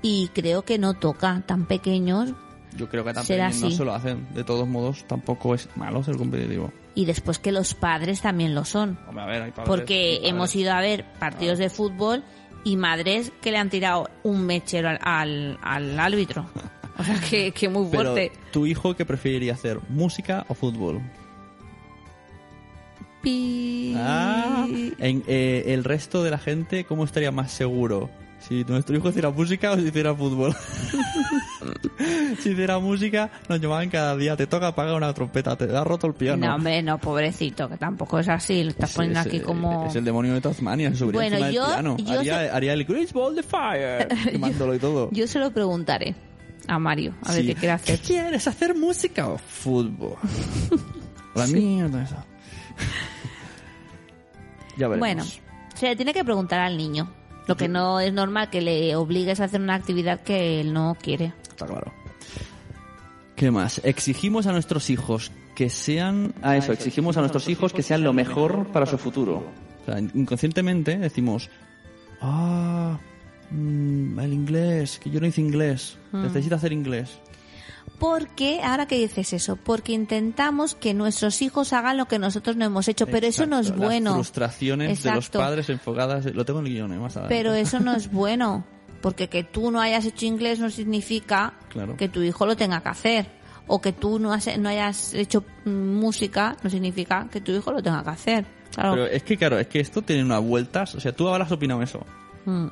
y 0.01 0.29
creo 0.29 0.63
que 0.65 0.79
no 0.79 0.95
toca 0.95 1.43
tan 1.47 1.67
pequeños 1.67 2.33
Yo 2.79 2.89
creo 2.89 3.05
que 3.05 3.11
Será 3.11 3.47
también 3.49 3.61
no 3.61 3.67
así. 3.69 3.77
se 3.77 3.85
lo 3.85 3.95
hacen. 3.95 4.27
De 4.35 4.45
todos 4.45 4.67
modos, 4.67 5.05
tampoco 5.07 5.55
es 5.55 5.69
malo 5.77 6.03
ser 6.03 6.17
competitivo. 6.17 6.73
y 6.95 7.05
después 7.05 7.39
que 7.39 7.53
los 7.53 7.75
padres 7.75 8.23
también 8.23 8.55
lo 8.55 8.65
son. 8.65 8.99
Hombre, 9.09 9.25
a 9.25 9.27
ver, 9.27 9.43
hay 9.43 9.51
padres 9.51 9.69
Porque 9.69 10.21
hemos 10.23 10.55
ido 10.57 10.73
a 10.73 10.81
ver 10.81 11.05
partidos 11.19 11.59
de 11.59 11.69
fútbol 11.69 12.23
y 12.65 12.77
madres 12.77 13.31
que 13.41 13.51
le 13.53 13.59
han 13.59 13.69
tirado 13.71 14.09
un 14.23 14.47
mechero 14.47 14.89
al, 14.89 14.99
al, 15.03 15.59
al 15.63 16.01
árbitro. 16.01 16.47
O 16.99 17.05
sea, 17.05 17.15
que, 17.31 17.53
que 17.53 17.69
muy 17.69 17.87
Pero, 17.91 18.13
fuerte. 18.15 18.33
¿tu 18.53 18.67
hijo 18.67 18.97
qué 18.97 19.05
preferiría 19.05 19.53
hacer? 19.55 19.79
¿Música 19.89 20.45
o 20.49 20.55
fútbol? 20.55 21.01
Pi- 23.23 23.95
Ah, 23.97 24.67
en, 24.99 25.25
eh, 25.27 25.65
el 25.69 25.85
resto 25.85 26.23
de 26.23 26.31
la 26.31 26.39
gente, 26.39 26.85
¿cómo 26.85 27.05
estaría 27.05 27.33
más 27.33 27.51
seguro? 27.51 28.11
Si 28.49 28.65
nuestro 28.65 28.97
hijo 28.97 29.11
hiciera 29.11 29.31
música 29.31 29.73
o 29.73 29.77
si 29.77 29.83
hiciera 29.89 30.15
fútbol. 30.15 30.57
si 32.41 32.51
hiciera 32.51 32.79
música, 32.79 33.31
nos 33.49 33.61
llamaban 33.61 33.91
cada 33.91 34.17
día, 34.17 34.37
te 34.37 34.47
toca 34.47 34.75
pagar 34.75 34.95
una 34.95 35.13
trompeta, 35.13 35.55
te 35.57 35.65
ha 35.77 35.85
roto 35.85 36.07
el 36.07 36.15
piano. 36.15 36.47
No, 36.47 36.55
hombre, 36.55 36.83
no, 36.83 36.97
pobrecito, 36.99 37.69
que 37.69 37.77
tampoco 37.77 38.19
es 38.19 38.29
así. 38.29 38.65
Lo 38.65 38.71
estás 38.71 38.95
poniendo 38.95 39.21
es- 39.21 39.27
aquí 39.27 39.41
como... 39.41 39.87
Es 39.87 39.97
el 39.97 40.05
demonio 40.05 40.33
de 40.33 40.41
Tasmania, 40.41 40.95
subiría 40.95 41.21
Bueno, 41.21 41.39
yo- 41.51 41.67
del 41.67 41.75
piano. 41.75 41.97
yo 41.99 42.35
haría, 42.55 42.73
el 42.73 42.85
Grease 42.85 43.13
Ball 43.13 43.35
de 43.35 43.43
Fire, 43.43 44.09
quemándolo 44.33 44.75
y 44.75 44.79
todo. 44.79 45.11
Yo 45.13 45.27
se 45.27 45.39
lo 45.39 45.51
preguntaré 45.51 46.15
a 46.67 46.79
Mario, 46.79 47.15
a 47.25 47.33
ver 47.33 47.43
Sí. 47.43 47.47
qué 47.49 47.55
quiere 47.55 47.73
hacer. 47.73 47.99
¿Qué 47.99 48.03
quieres? 48.07 48.49
¿Hacer 48.49 48.75
música 48.75 49.29
o 49.29 49.37
fútbol? 49.37 50.17
La 51.35 51.47
Sí. 51.47 51.53
mierda 51.55 52.03
esa. 52.03 52.25
ya 54.79 54.89
veremos. 54.89 54.99
Bueno, 55.01 55.25
se 55.75 55.87
le 55.87 55.97
tiene 55.97 56.15
que 56.15 56.25
preguntar 56.25 56.61
al 56.61 56.77
niño. 56.79 57.13
Lo 57.49 57.57
que 57.57 57.67
no 57.67 57.99
es 57.99 58.13
normal 58.13 58.51
que 58.51 58.61
le 58.61 58.95
obligues 58.95 59.41
a 59.41 59.45
hacer 59.45 59.61
una 59.61 59.75
actividad 59.75 60.21
que 60.21 60.61
él 60.61 60.73
no 60.75 60.97
quiere. 61.01 61.33
Está 61.49 61.67
claro. 61.67 61.93
¿Qué 63.37 63.51
más? 63.51 63.81
Exigimos 63.85 64.47
a 64.47 64.53
nuestros 64.53 64.91
hijos 64.91 65.33
que 65.55 65.71
sean... 65.71 66.35
A 66.43 66.57
eso, 66.57 66.73
exigimos 66.73 67.17
a 67.17 67.21
nuestros 67.21 67.49
hijos 67.49 67.73
que 67.73 67.83
sean 67.83 68.05
lo 68.05 68.13
mejor 68.13 68.67
para 68.67 68.85
su 68.85 68.99
futuro. 68.99 69.45
O 69.83 69.85
sea, 69.87 69.99
inconscientemente 69.99 70.99
decimos... 70.99 71.49
Ah, 72.21 72.99
mm, 73.51 74.19
el 74.19 74.33
inglés, 74.33 74.99
que 74.99 75.09
yo 75.09 75.19
no 75.19 75.27
hice 75.27 75.41
inglés. 75.41 75.97
Mm. 76.13 76.23
Necesito 76.25 76.57
hacer 76.57 76.73
inglés. 76.73 77.19
Porque, 77.99 78.61
ahora 78.63 78.87
que 78.87 78.97
dices 78.97 79.33
eso, 79.33 79.57
porque 79.57 79.93
intentamos 79.93 80.77
que 80.77 80.95
nuestros 80.95 81.43
hijos 81.43 81.73
hagan 81.73 81.97
lo 81.97 82.07
que 82.07 82.19
nosotros 82.21 82.57
no 82.57 82.65
hemos 82.65 82.87
hecho, 82.87 83.07
pero 83.07 83.27
eso 83.27 83.45
no 83.47 83.59
es 83.59 83.67
Exacto, 83.67 83.85
bueno. 83.87 84.11
Las 84.11 84.15
frustraciones 84.19 85.03
de 85.03 85.13
los 85.15 85.29
padres 85.31 85.69
enfocadas... 85.69 86.25
Lo 86.27 86.45
tengo 86.45 86.61
en 86.61 86.67
el 86.67 86.73
guion, 86.75 86.93
eh, 86.93 86.99
más 86.99 87.17
adelante. 87.17 87.35
Pero 87.35 87.55
eso 87.55 87.81
no 87.81 87.95
es 87.97 88.11
bueno, 88.13 88.65
porque 89.03 89.29
que 89.29 89.43
tú 89.43 89.73
no 89.73 89.81
hayas 89.81 90.05
hecho 90.05 90.27
inglés 90.27 90.61
no 90.61 90.71
significa 90.71 91.55
Claro. 91.71 91.97
que 91.97 92.09
tu 92.09 92.23
hijo 92.23 92.47
lo 92.47 92.57
tenga 92.57 92.81
que 92.83 92.89
hacer. 92.89 93.27
O 93.67 93.81
que 93.81 93.93
tú 93.93 94.19
no, 94.21 94.33
has- 94.33 94.57
no 94.59 94.69
hayas 94.69 95.13
hecho 95.15 95.45
mm, 95.65 95.71
música 95.71 96.57
no 96.63 96.71
significa 96.71 97.27
que 97.31 97.41
tu 97.41 97.51
hijo 97.53 97.73
lo 97.73 97.83
tenga 97.83 98.05
que 98.05 98.11
hacer. 98.11 98.47
Claro. 98.73 98.93
Pero 98.93 99.07
es 99.07 99.23
que, 99.25 99.37
claro, 99.37 99.59
es 99.59 99.67
que 99.67 99.81
esto 99.81 100.03
tiene 100.03 100.23
unas 100.23 100.43
vueltas... 100.43 100.95
O 100.95 101.01
sea, 101.01 101.11
tú 101.13 101.27
ahora 101.29 101.45
has 101.45 101.53
opinado 101.53 101.83
eso. 101.83 102.07
Mm. 102.45 102.69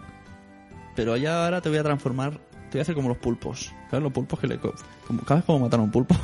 Pero 0.94 1.16
ya 1.16 1.44
ahora 1.44 1.60
te 1.60 1.68
voy 1.68 1.78
a 1.78 1.82
transformar... 1.82 2.40
Te 2.70 2.72
voy 2.72 2.78
a 2.80 2.82
hacer 2.82 2.94
como 2.94 3.08
los 3.08 3.18
pulpos. 3.18 3.72
¿Sabes? 3.90 4.02
Los 4.02 4.12
pulpos 4.12 4.38
que 4.40 4.46
le... 4.48 4.58
co- 4.58 4.74
Como, 5.06 5.22
¿Sabes 5.26 5.44
cómo 5.44 5.60
matan 5.60 5.80
a 5.80 5.82
un 5.84 5.90
pulpo? 5.90 6.14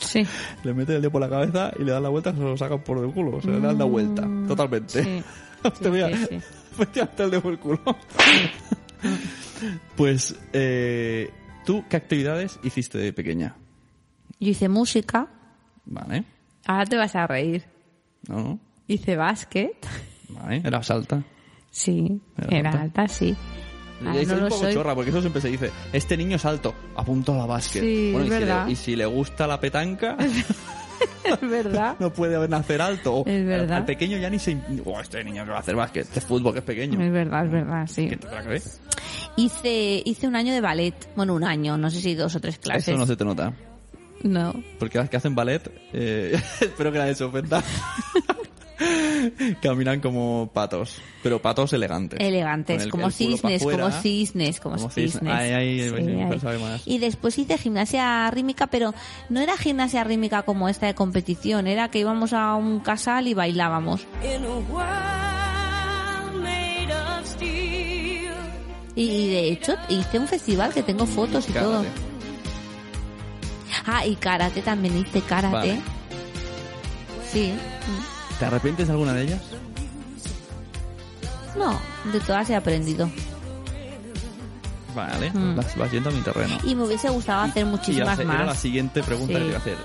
Sí. 0.00 0.26
le 0.64 0.74
meten 0.74 0.96
el 0.96 1.02
dedo 1.02 1.10
por 1.12 1.20
la 1.20 1.28
cabeza 1.28 1.72
y 1.78 1.84
le 1.84 1.92
dan 1.92 2.02
la 2.02 2.08
vuelta 2.08 2.30
y 2.30 2.34
se 2.34 2.40
lo 2.40 2.56
sacan 2.56 2.82
por 2.82 2.98
el 3.04 3.10
culo. 3.12 3.36
O 3.36 3.40
sea, 3.40 3.52
le 3.52 3.60
dan 3.60 3.78
la 3.78 3.84
vuelta. 3.84 4.28
Totalmente. 4.48 5.02
Mm, 5.02 5.22
Sí. 5.64 5.70
te 5.82 5.88
voy 5.88 6.00
a... 6.02 6.08
el 6.08 7.30
dedo 7.30 7.40
por 7.40 7.52
el 7.52 7.58
culo. 7.58 7.80
pues, 9.96 10.36
eh, 10.52 11.30
¿tú 11.64 11.84
qué 11.88 11.96
actividades 11.96 12.58
hiciste 12.62 12.98
de 12.98 13.12
pequeña? 13.12 13.56
Yo 14.40 14.50
hice 14.50 14.68
música. 14.68 15.28
Vale. 15.86 16.24
Ahora 16.66 16.84
te 16.86 16.96
vas 16.96 17.14
a 17.14 17.26
reír. 17.26 17.64
No, 18.28 18.36
no. 18.40 18.58
Hice 18.86 19.16
básquet. 19.16 19.86
Vale. 20.28 20.62
Eras 20.64 20.90
alta. 20.90 21.22
Sí. 21.70 22.20
Era 22.36 22.58
Era 22.58 22.70
alta. 22.70 22.82
alta, 22.82 23.08
sí. 23.08 23.36
Ah, 24.04 24.16
es 24.16 24.28
no 24.28 24.34
un 24.34 24.40
lo 24.44 24.48
poco 24.48 24.62
soy. 24.62 24.74
chorra, 24.74 24.94
porque 24.94 25.10
eso 25.10 25.20
siempre 25.20 25.40
se 25.42 25.48
dice, 25.48 25.70
este 25.92 26.16
niño 26.16 26.36
es 26.36 26.44
alto, 26.44 26.74
apunto 26.96 27.34
a 27.34 27.38
la 27.38 27.46
básquet. 27.46 27.82
Sí, 27.82 28.10
bueno, 28.12 28.26
es 28.26 28.32
y, 28.32 28.34
si 28.34 28.40
verdad. 28.40 28.66
le, 28.66 28.72
y 28.72 28.76
si 28.76 28.96
le 28.96 29.06
gusta 29.06 29.46
la 29.46 29.60
petanca, 29.60 30.16
Es 31.24 31.40
verdad. 31.40 31.96
no 32.00 32.12
puede 32.12 32.46
nacer 32.48 32.80
alto. 32.82 33.14
O- 33.16 33.26
Es 33.26 33.44
verdad. 33.46 33.78
Al 33.78 33.84
pequeño 33.84 34.18
ya 34.18 34.28
ni 34.30 34.38
se... 34.38 34.56
Oh, 34.84 35.00
este 35.00 35.22
niño 35.24 35.44
que 35.44 35.50
va 35.50 35.56
a 35.56 35.60
hacer 35.60 35.74
básquet, 35.74 36.02
este 36.04 36.20
fútbol 36.20 36.52
que 36.52 36.58
es 36.58 36.64
pequeño. 36.64 37.00
Es 37.02 37.12
verdad, 37.12 37.46
es 37.46 37.50
verdad, 37.52 37.86
sí. 37.86 38.08
¿Qué 38.08 38.16
te 38.16 38.26
crees? 38.26 38.80
Hice, 39.36 40.02
hice 40.04 40.28
un 40.28 40.36
año 40.36 40.52
de 40.52 40.60
ballet. 40.60 40.94
Bueno, 41.16 41.34
un 41.34 41.44
año, 41.44 41.76
no 41.78 41.90
sé 41.90 42.00
si 42.00 42.14
dos 42.14 42.34
o 42.36 42.40
tres 42.40 42.58
clases. 42.58 42.88
Eso 42.88 42.98
no 42.98 43.06
se 43.06 43.16
te 43.16 43.24
nota. 43.24 43.52
No. 44.22 44.54
Porque 44.78 44.98
las 44.98 45.10
que 45.10 45.16
hacen 45.16 45.34
ballet, 45.34 45.62
eh, 45.92 46.38
espero 46.60 46.92
que 46.92 46.98
nadie 46.98 47.14
se 47.14 47.24
ofenda, 47.24 47.62
caminan 49.62 50.00
como 50.00 50.50
patos, 50.52 50.96
pero 51.22 51.40
patos 51.40 51.72
elegantes. 51.72 52.18
Elegantes, 52.20 52.82
el- 52.84 52.90
como 52.90 53.06
el 53.06 53.12
cisnes, 53.12 53.62
como 53.62 53.90
cisnes, 53.90 54.60
como, 54.60 54.76
Como 54.76 54.90
cisne. 54.90 55.12
cisnes. 55.20 55.32
Ahí, 55.34 55.50
ahí, 55.52 55.88
Sí, 55.88 56.40
sabe 56.40 56.58
más. 56.58 56.82
Y 56.86 56.98
después 56.98 57.38
hice 57.38 57.56
gimnasia 57.58 58.30
rítmica, 58.30 58.66
pero 58.66 58.94
no 59.28 59.40
era 59.40 59.56
gimnasia 59.56 60.02
rítmica 60.04 60.42
como 60.42 60.68
esta 60.68 60.86
de 60.86 60.94
competición, 60.94 61.66
era 61.66 61.88
que 61.90 62.00
íbamos 62.00 62.32
a 62.32 62.54
un 62.54 62.80
casal 62.80 63.28
y 63.28 63.34
bailábamos. 63.34 64.06
Y, 68.96 69.02
y 69.02 69.28
de 69.28 69.48
hecho 69.50 69.74
hice 69.88 70.18
un 70.18 70.28
festival 70.28 70.72
que 70.72 70.82
tengo 70.82 71.06
fotos 71.06 71.48
y 71.48 71.52
todo. 71.52 71.84
Ah, 73.86 74.06
y 74.06 74.14
karate 74.16 74.62
también 74.62 74.96
hice 74.98 75.20
karate. 75.20 75.52
Vale. 75.56 75.80
Sí. 77.30 77.52
¿Te 78.38 78.44
arrepientes 78.46 78.86
de 78.86 78.92
alguna 78.92 79.12
de 79.14 79.22
ellas? 79.22 79.40
No, 81.56 81.78
de 82.12 82.20
todas 82.20 82.48
he 82.50 82.56
aprendido. 82.56 83.08
Vale, 84.94 85.30
Mm. 85.32 85.56
vas, 85.56 85.76
vas 85.76 85.90
yendo 85.90 86.10
a 86.10 86.12
mi 86.12 86.20
terreno. 86.20 86.56
Y 86.64 86.74
me 86.74 86.84
hubiese 86.84 87.08
gustado 87.10 87.42
hacer 87.42 87.62
Y 87.66 87.70
muchísimas 87.70 88.10
hace- 88.10 88.22
Era 88.22 88.38
la 88.40 88.46
más. 88.46 88.58
siguiente 88.58 89.02
pregunta 89.02 89.32
Sí. 89.34 89.38
que 89.38 89.40
te 89.40 89.46
iba 89.48 89.56
a 89.56 89.60
hacer. 89.60 89.76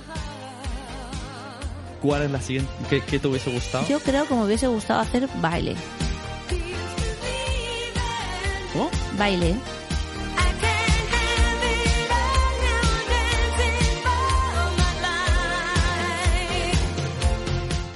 ¿Cuál 2.02 2.22
es 2.24 2.32
la 2.32 2.42
siguiente? 2.42 2.72
¿Qué, 2.90 3.02
qué 3.02 3.20
te 3.20 3.28
hubiese 3.28 3.52
gustado? 3.52 3.86
Yo 3.88 4.00
creo 4.00 4.26
que 4.28 4.34
me 4.34 4.44
hubiese 4.46 4.68
gustado 4.68 5.02
hacer 5.02 5.28
baile. 5.42 5.76
¿Cómo? 8.74 8.90
Baile. 9.18 9.56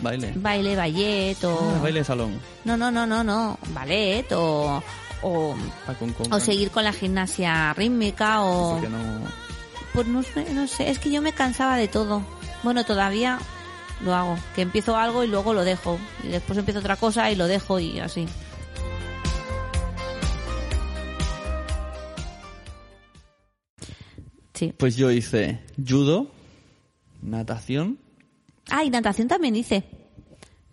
Baile. 0.03 0.33
Baile, 0.35 0.75
ballet 0.75 1.43
o... 1.45 1.73
Ah, 1.77 1.79
baile 1.81 1.99
de 1.99 2.05
salón. 2.05 2.39
No, 2.65 2.75
no, 2.77 2.91
no, 2.91 3.05
no, 3.07 3.23
no. 3.23 3.57
Ballet 3.73 4.31
o... 4.33 4.83
O, 5.25 5.55
con- 5.99 6.11
con- 6.13 6.33
o 6.33 6.39
seguir 6.39 6.69
con 6.69 6.83
la 6.83 6.91
gimnasia 6.91 7.73
rítmica 7.73 8.41
o... 8.43 8.73
Porque 8.73 8.89
no... 8.89 8.99
Pues 9.93 10.07
no 10.07 10.21
sé, 10.23 10.53
no 10.53 10.67
sé. 10.67 10.89
Es 10.89 10.99
que 10.99 11.09
yo 11.11 11.21
me 11.21 11.31
cansaba 11.33 11.77
de 11.77 11.87
todo. 11.87 12.21
Bueno, 12.63 12.83
todavía 12.83 13.39
lo 14.03 14.13
hago. 14.13 14.37
Que 14.55 14.61
empiezo 14.63 14.97
algo 14.97 15.23
y 15.23 15.27
luego 15.27 15.53
lo 15.53 15.63
dejo. 15.63 15.97
Y 16.23 16.27
después 16.27 16.57
empiezo 16.59 16.79
otra 16.79 16.95
cosa 16.97 17.31
y 17.31 17.35
lo 17.35 17.47
dejo 17.47 17.79
y 17.79 17.99
así. 17.99 18.25
Sí. 24.53 24.73
Pues 24.77 24.95
yo 24.95 25.09
hice 25.11 25.59
judo, 25.87 26.27
natación, 27.21 27.97
Ah, 28.75 28.83
y 28.83 28.89
natación 28.89 29.27
también 29.27 29.55
hice. 29.55 29.83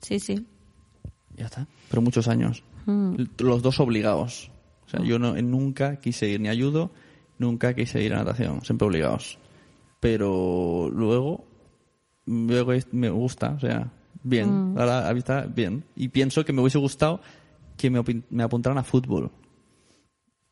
Sí, 0.01 0.19
sí. 0.19 0.47
ya 1.37 1.45
está. 1.45 1.67
Pero 1.91 2.01
muchos 2.01 2.29
años. 2.29 2.65
Mm. 2.87 3.25
Los 3.41 3.61
dos 3.61 3.79
obligados. 3.79 4.51
O 4.87 4.89
sea, 4.89 5.05
yo 5.05 5.19
no, 5.19 5.35
nunca 5.43 5.97
quise 5.97 6.27
ir 6.27 6.41
ni 6.41 6.49
a 6.49 6.55
judo, 6.55 6.93
nunca 7.37 7.75
quise 7.75 8.03
ir 8.03 8.15
a 8.15 8.17
natación, 8.17 8.65
siempre 8.65 8.89
obligados. 8.89 9.39
Pero 10.01 10.89
luego, 10.91 11.45
luego 12.25 12.73
me 12.93 13.11
gusta, 13.11 13.51
o 13.51 13.61
sea, 13.61 13.93
bien, 14.23 14.77
ahora 14.79 15.07
a 15.07 15.13
vista, 15.13 15.43
bien. 15.43 15.85
Y 15.95 16.09
pienso 16.09 16.43
que 16.43 16.55
me 16.55 16.63
hubiese 16.63 16.79
gustado 16.79 17.21
que 17.77 17.91
me, 17.91 18.43
apuntaran 18.43 18.79
a 18.79 18.83
fútbol. 18.83 19.31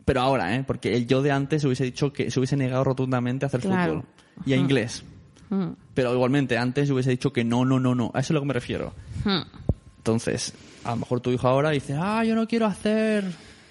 Pero 0.04 0.20
ahora, 0.20 0.54
¿eh? 0.54 0.64
Porque 0.66 0.94
el 0.94 1.06
yo 1.06 1.22
de 1.22 1.32
antes 1.32 1.64
hubiese 1.64 1.84
dicho 1.84 2.12
que 2.12 2.30
se 2.30 2.38
hubiese 2.40 2.58
negado 2.58 2.84
rotundamente 2.84 3.46
a 3.46 3.48
hacer 3.48 3.62
Claro. 3.62 4.02
fútbol. 4.02 4.08
Y 4.44 4.52
a 4.52 4.56
inglés. 4.56 5.02
Mm. 5.50 5.70
Pero 5.94 6.12
igualmente, 6.12 6.58
antes 6.58 6.90
hubiese 6.90 7.10
dicho 7.10 7.32
que 7.32 7.44
no, 7.44 7.64
no, 7.64 7.80
no, 7.80 7.94
no. 7.94 8.10
A 8.14 8.20
eso 8.20 8.26
es 8.26 8.30
a 8.30 8.34
lo 8.34 8.40
que 8.40 8.46
me 8.46 8.54
refiero. 8.54 8.92
Mm. 9.24 9.42
Entonces, 9.98 10.54
a 10.84 10.90
lo 10.90 10.96
mejor 10.96 11.20
tu 11.20 11.30
hijo 11.30 11.48
ahora 11.48 11.70
dice, 11.70 11.96
ah, 11.98 12.24
yo 12.24 12.34
no 12.34 12.46
quiero 12.46 12.66
hacer 12.66 13.24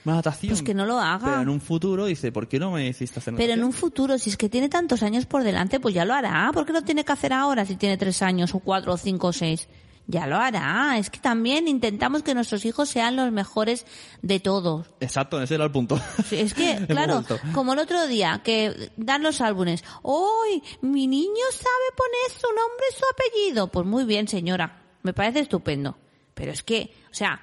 natación. 0.05 0.51
Pues 0.51 0.63
que 0.63 0.73
no 0.73 0.85
lo 0.85 0.99
haga. 0.99 1.25
Pero 1.25 1.41
en 1.41 1.49
un 1.49 1.61
futuro 1.61 2.05
dice, 2.05 2.31
¿por 2.31 2.47
qué 2.47 2.59
no 2.59 2.71
me 2.71 2.87
hiciste 2.87 3.19
hacer 3.19 3.35
Pero 3.35 3.53
en 3.53 3.63
un 3.63 3.73
futuro, 3.73 4.17
si 4.17 4.29
es 4.29 4.37
que 4.37 4.49
tiene 4.49 4.69
tantos 4.69 5.03
años 5.03 5.25
por 5.25 5.43
delante, 5.43 5.79
pues 5.79 5.93
ya 5.93 6.05
lo 6.05 6.13
hará. 6.13 6.49
¿Por 6.53 6.65
qué 6.65 6.73
lo 6.73 6.81
tiene 6.81 7.03
que 7.03 7.11
hacer 7.11 7.33
ahora 7.33 7.65
si 7.65 7.75
tiene 7.75 7.97
tres 7.97 8.21
años 8.21 8.53
o 8.55 8.59
cuatro 8.59 8.93
o 8.93 8.97
cinco 8.97 9.27
o 9.27 9.33
seis? 9.33 9.67
Ya 10.09 10.25
lo 10.25 10.37
hará. 10.37 10.97
Es 10.97 11.09
que 11.09 11.19
también 11.19 11.67
intentamos 11.67 12.23
que 12.23 12.33
nuestros 12.33 12.63
hijos 12.63 12.87
sean 12.87 13.17
los 13.17 13.29
mejores 13.31 13.85
de 14.21 14.39
todos. 14.39 14.87
Exacto, 15.01 15.41
ese 15.41 15.55
era 15.55 15.65
el 15.65 15.71
punto. 15.71 15.99
Sí, 16.25 16.39
Es 16.39 16.53
que, 16.53 16.85
claro, 16.87 17.25
como 17.53 17.73
el 17.73 17.79
otro 17.79 18.07
día, 18.07 18.41
que 18.43 18.91
dan 18.95 19.21
los 19.21 19.41
álbumes. 19.41 19.83
¡Hoy! 20.03 20.63
Mi 20.81 21.07
niño 21.07 21.43
sabe 21.51 21.95
poner 21.95 22.39
su 22.39 22.47
nombre 22.47 22.85
y 22.89 22.95
su 22.95 23.03
apellido. 23.11 23.67
Pues 23.67 23.85
muy 23.85 24.05
bien, 24.05 24.29
señora. 24.29 24.81
Me 25.03 25.13
parece 25.13 25.41
estupendo. 25.41 25.97
Pero 26.33 26.53
es 26.53 26.63
que, 26.63 26.93
o 27.11 27.13
sea, 27.13 27.41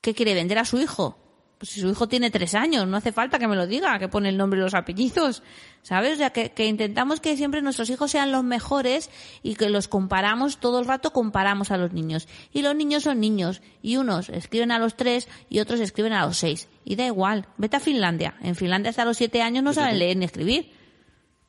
¿qué 0.00 0.14
quiere 0.14 0.34
vender 0.34 0.58
a 0.58 0.64
su 0.64 0.78
hijo? 0.78 1.27
Pues 1.58 1.70
si 1.72 1.80
su 1.80 1.88
hijo 1.88 2.06
tiene 2.06 2.30
tres 2.30 2.54
años, 2.54 2.86
no 2.86 2.96
hace 2.96 3.10
falta 3.10 3.38
que 3.38 3.48
me 3.48 3.56
lo 3.56 3.66
diga, 3.66 3.98
que 3.98 4.08
pone 4.08 4.28
el 4.28 4.36
nombre 4.36 4.60
y 4.60 4.62
los 4.62 4.74
apellidos. 4.74 5.42
¿Sabes? 5.82 6.14
O 6.14 6.16
sea, 6.16 6.30
que, 6.30 6.50
que 6.50 6.66
intentamos 6.66 7.18
que 7.20 7.36
siempre 7.36 7.62
nuestros 7.62 7.90
hijos 7.90 8.12
sean 8.12 8.30
los 8.30 8.44
mejores 8.44 9.10
y 9.42 9.56
que 9.56 9.68
los 9.68 9.88
comparamos, 9.88 10.58
todo 10.58 10.78
el 10.78 10.86
rato 10.86 11.12
comparamos 11.12 11.72
a 11.72 11.76
los 11.76 11.92
niños. 11.92 12.28
Y 12.52 12.62
los 12.62 12.76
niños 12.76 13.02
son 13.02 13.18
niños. 13.18 13.60
Y 13.82 13.96
unos 13.96 14.28
escriben 14.28 14.70
a 14.70 14.78
los 14.78 14.96
tres 14.96 15.28
y 15.48 15.58
otros 15.58 15.80
escriben 15.80 16.12
a 16.12 16.26
los 16.26 16.36
seis. 16.36 16.68
Y 16.84 16.94
da 16.94 17.06
igual. 17.06 17.46
Vete 17.56 17.76
a 17.76 17.80
Finlandia. 17.80 18.36
En 18.40 18.54
Finlandia 18.54 18.90
hasta 18.90 19.04
los 19.04 19.16
siete 19.16 19.42
años 19.42 19.64
no 19.64 19.72
saben 19.72 19.98
leer 19.98 20.16
ni 20.16 20.26
escribir. 20.26 20.70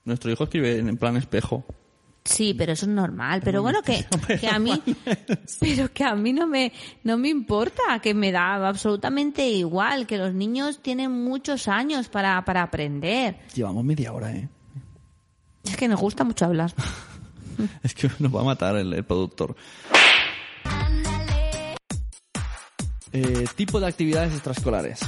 Nuestro 0.05 0.31
hijo 0.31 0.45
escribe 0.45 0.79
en 0.79 0.97
plan 0.97 1.17
espejo. 1.17 1.63
Sí, 2.29 2.53
pero 2.53 2.73
eso 2.73 2.85
es 2.85 2.91
normal. 2.91 3.41
Pero 3.43 3.63
bueno, 3.63 3.81
que, 3.81 4.05
que 4.39 4.47
a 4.47 4.59
mí, 4.59 4.81
pero 5.59 5.91
que 5.91 6.03
a 6.03 6.15
mí 6.15 6.31
no 6.31 6.45
me, 6.45 6.71
no 7.03 7.17
me 7.17 7.27
importa, 7.29 7.99
que 8.01 8.13
me 8.13 8.31
da 8.31 8.67
absolutamente 8.67 9.49
igual, 9.49 10.05
que 10.05 10.17
los 10.17 10.33
niños 10.33 10.79
tienen 10.81 11.11
muchos 11.11 11.67
años 11.67 12.07
para, 12.07 12.45
para 12.45 12.61
aprender. 12.61 13.39
Llevamos 13.55 13.83
media 13.83 14.13
hora, 14.13 14.31
¿eh? 14.31 14.47
Es 15.63 15.75
que 15.75 15.87
nos 15.87 15.99
gusta 15.99 16.23
mucho 16.23 16.45
hablar. 16.45 16.73
Es 17.83 17.93
que 17.93 18.09
nos 18.19 18.33
va 18.33 18.39
a 18.39 18.45
matar 18.45 18.77
el, 18.77 18.93
el 18.93 19.03
productor. 19.03 19.53
Eh, 23.11 23.45
tipo 23.53 23.81
de 23.81 23.87
actividades 23.87 24.31
extraescolares. 24.31 25.01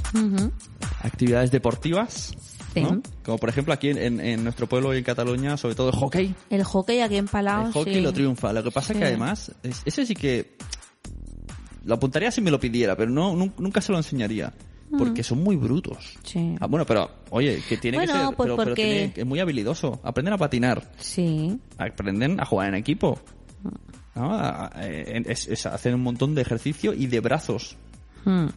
Actividades 1.02 1.50
deportivas. 1.50 2.36
Sí. 2.74 2.82
¿no? 2.82 3.02
Como 3.24 3.38
por 3.38 3.50
ejemplo 3.50 3.74
aquí 3.74 3.90
en, 3.90 4.20
en- 4.22 4.44
nuestro 4.44 4.68
pueblo 4.68 4.94
y 4.94 4.98
en 5.00 5.04
Cataluña, 5.04 5.58
sobre 5.58 5.76
todo 5.76 5.90
el 5.90 5.96
hockey. 5.96 6.34
El 6.50 6.64
hockey 6.64 7.02
aquí 7.02 7.18
en 7.18 7.28
Palau, 7.28 7.68
el 7.68 7.74
hockey 7.74 7.96
sí. 7.96 8.02
lo 8.02 8.14
triunfa. 8.14 8.54
Lo 8.54 8.64
que 8.64 8.72
pasa 8.72 8.94
Sí. 8.94 9.00
que 9.00 9.06
además, 9.06 9.52
es- 9.64 9.82
ese 9.86 10.06
sí 10.06 10.14
que 10.16 10.56
lo 11.84 11.96
apuntaría 11.96 12.32
si 12.32 12.42
me 12.42 12.52
lo 12.52 12.60
pidiera, 12.60 12.96
pero 12.96 13.10
no 13.12 13.34
nun- 13.36 13.54
nunca 13.58 13.82
se 13.82 13.92
lo 13.92 13.98
enseñaría. 13.98 14.54
Porque 14.98 15.24
son 15.24 15.42
muy 15.42 15.56
brutos. 15.56 16.18
Sí. 16.24 16.54
Ah, 16.60 16.68
bueno, 16.68 16.86
pero, 16.86 17.10
oye, 17.30 17.64
que 17.70 17.78
tiene 17.78 17.98
Bueno, 18.00 18.12
que 18.12 18.20
ser, 18.20 18.28
pues 18.36 18.46
pero, 18.48 18.58
pero 18.58 18.70
porque- 18.72 18.84
tiene- 18.84 19.14
es 19.16 19.26
muy 19.26 19.40
habilidoso. 19.40 20.02
Aprenden 20.04 20.34
a 20.34 20.38
patinar, 20.38 20.92
Sí. 21.00 21.58
aprenden 21.78 22.42
a 22.42 22.46
jugar 22.46 22.68
en 22.68 22.76
equipo. 22.76 23.18
¿no? 24.16 24.34
A- 24.34 24.66
a- 24.68 24.72
eh, 24.86 25.24
es- 25.28 25.48
es- 25.48 25.66
hacen 25.66 25.94
un 25.94 26.02
montón 26.02 26.36
de 26.36 26.42
ejercicio 26.42 26.94
y 26.94 27.08
de 27.08 27.22
brazos. 27.22 27.78
Mm. 28.26 28.48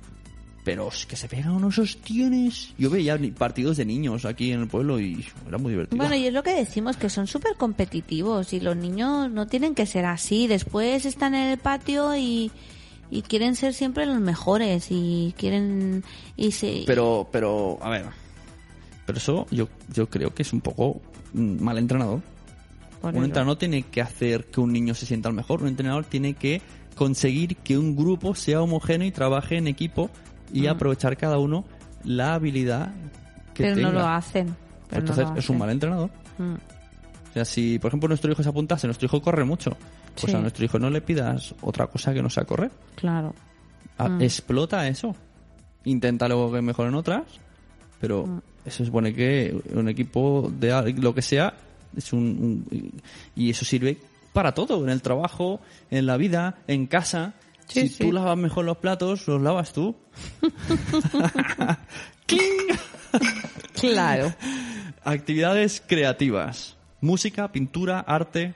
Pero 0.65 0.89
es 0.89 1.05
que 1.05 1.15
se 1.15 1.29
pegan 1.29 1.51
unos 1.53 1.79
hostiones. 1.79 2.73
Yo 2.79 2.89
veía 2.89 3.19
partidos 3.37 3.77
de 3.77 3.85
niños 3.85 4.25
aquí 4.25 4.51
en 4.51 4.63
el 4.63 4.67
pueblo 4.67 4.99
y 4.99 5.25
era 5.47 5.59
muy 5.59 5.73
divertido. 5.73 5.99
Bueno, 5.99 6.15
y 6.17 6.27
es 6.27 6.33
lo 6.33 6.43
que 6.43 6.55
decimos, 6.55 6.97
que 6.97 7.11
son 7.11 7.27
súper 7.27 7.57
competitivos 7.57 8.53
y 8.55 8.61
los 8.61 8.75
niños 8.75 9.31
no 9.31 9.47
tienen 9.47 9.75
que 9.75 9.85
ser 9.85 10.07
así. 10.07 10.47
Después 10.47 11.05
están 11.05 11.35
en 11.35 11.49
el 11.49 11.59
patio 11.59 12.17
y, 12.17 12.51
y 13.11 13.21
quieren 13.23 13.57
ser 13.57 13.75
siempre 13.75 14.07
los 14.07 14.19
mejores 14.21 14.87
y 14.89 15.35
quieren... 15.37 16.03
Y 16.37 16.53
se, 16.53 16.85
Pero, 16.87 17.29
pero, 17.31 17.79
a 17.83 17.91
ver. 17.91 18.07
Pero 19.05 19.19
eso 19.19 19.47
yo, 19.51 19.69
yo 19.93 20.09
creo 20.09 20.33
que 20.35 20.43
es 20.43 20.53
un 20.55 20.63
poco 20.63 21.03
mal 21.35 21.77
entrenador. 21.77 22.23
por 23.03 23.11
Un 23.11 23.17
eso. 23.17 23.25
entrenador 23.27 23.59
tiene 23.59 23.83
que 23.83 24.01
hacer 24.01 24.47
que 24.47 24.61
un 24.61 24.73
niño 24.73 24.95
se 24.95 25.05
sienta 25.05 25.29
al 25.29 25.35
mejor. 25.35 25.61
Un 25.61 25.69
entrenador 25.69 26.07
tiene 26.07 26.33
que 26.33 26.63
conseguir 26.95 27.57
que 27.57 27.77
un 27.77 27.95
grupo 27.97 28.35
sea 28.35 28.63
homogéneo 28.63 29.07
y 29.07 29.11
trabaje 29.11 29.59
en 29.59 29.67
equipo 29.67 30.09
y 30.53 30.67
aprovechar 30.67 31.17
cada 31.17 31.39
uno 31.39 31.65
la 32.05 32.35
habilidad 32.35 32.93
que 33.55 33.65
pero 33.65 33.77
tenga. 33.77 33.89
no 33.93 33.99
lo 34.01 34.07
hacen. 34.09 34.55
pero 34.89 35.03
no 35.03 35.09
Entonces 35.11 35.33
lo 35.35 35.39
es 35.39 35.49
un 35.51 35.59
mal 35.59 35.71
entrenador. 35.71 36.11
Mm. 36.39 36.55
O 36.55 37.33
sea, 37.35 37.45
si 37.45 37.79
por 37.79 37.89
ejemplo 37.89 38.09
nuestro 38.09 38.31
hijo 38.31 38.43
se 38.43 38.49
apuntase, 38.49 38.87
nuestro 38.87 39.07
hijo 39.07 39.21
corre 39.23 39.45
mucho, 39.45 39.77
pues 40.21 40.31
Sí. 40.31 40.37
a 40.37 40.41
nuestro 40.41 40.65
hijo 40.65 40.79
no 40.79 40.91
le 40.91 41.01
pidas 41.01 41.55
otra 41.63 41.87
cosa 41.89 42.13
que 42.15 42.23
no 42.23 42.31
sea 42.31 42.45
correr. 42.45 42.71
Claro. 42.95 43.35
A- 43.99 44.09
Mm. 44.09 44.23
Explota 44.23 44.87
eso. 44.89 45.15
Intenta 45.85 46.29
luego 46.29 46.53
que 46.53 46.63
mejoren 46.63 46.95
otras, 46.95 47.23
pero 48.01 48.27
Mm. 48.27 48.41
eso 48.67 48.85
supone 48.85 49.13
que 49.15 49.57
un 49.73 49.89
equipo 49.89 50.51
de 50.59 50.93
lo 50.99 51.15
que 51.15 51.23
sea 51.23 51.55
es 51.97 52.13
un, 52.13 52.65
un- 52.71 52.93
y 53.37 53.51
eso 53.51 53.65
sirve 53.65 53.99
para 54.33 54.53
todo, 54.53 54.83
en 54.85 54.91
el 54.91 55.01
trabajo, 55.03 55.61
en 55.91 56.07
la 56.07 56.17
vida, 56.17 56.57
en 56.67 56.87
casa. 56.87 57.35
Sí, 57.69 57.83
si 57.83 57.89
sí. 57.89 58.05
tú 58.05 58.13
lavas 58.13 58.37
mejor 58.37 58.65
los 58.65 58.77
platos, 58.79 59.27
los 59.27 59.41
lavas 59.43 59.73
tú. 59.73 59.97
Claro. 63.81 64.33
Actividades 65.05 65.83
creativas. 65.87 66.77
Música, 67.01 67.51
pintura, 67.53 68.01
arte. 68.01 68.55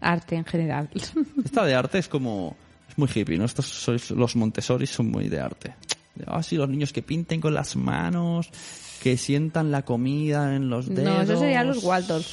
Arte 0.00 0.36
en 0.36 0.44
general. 0.44 0.88
Esta 1.44 1.64
de 1.64 1.74
arte 1.74 1.98
es 1.98 2.08
como... 2.08 2.56
Es 2.88 2.96
muy 2.98 3.08
hippie, 3.14 3.38
¿no? 3.38 3.44
Estos 3.44 3.66
sois, 3.66 4.10
los 4.10 4.34
Montessori 4.34 4.86
son 4.86 5.10
muy 5.10 5.28
de 5.28 5.40
arte. 5.40 5.74
Ah, 6.26 6.42
sí, 6.42 6.56
los 6.56 6.68
niños 6.68 6.92
que 6.92 7.02
pinten 7.02 7.40
con 7.40 7.54
las 7.54 7.76
manos, 7.76 8.50
que 9.02 9.16
sientan 9.16 9.70
la 9.70 9.82
comida 9.82 10.56
en 10.56 10.68
los 10.68 10.88
dedos. 10.88 11.04
No, 11.04 11.22
eso 11.22 11.38
serían 11.38 11.68
los 11.68 11.84
Waldorf. 11.84 12.26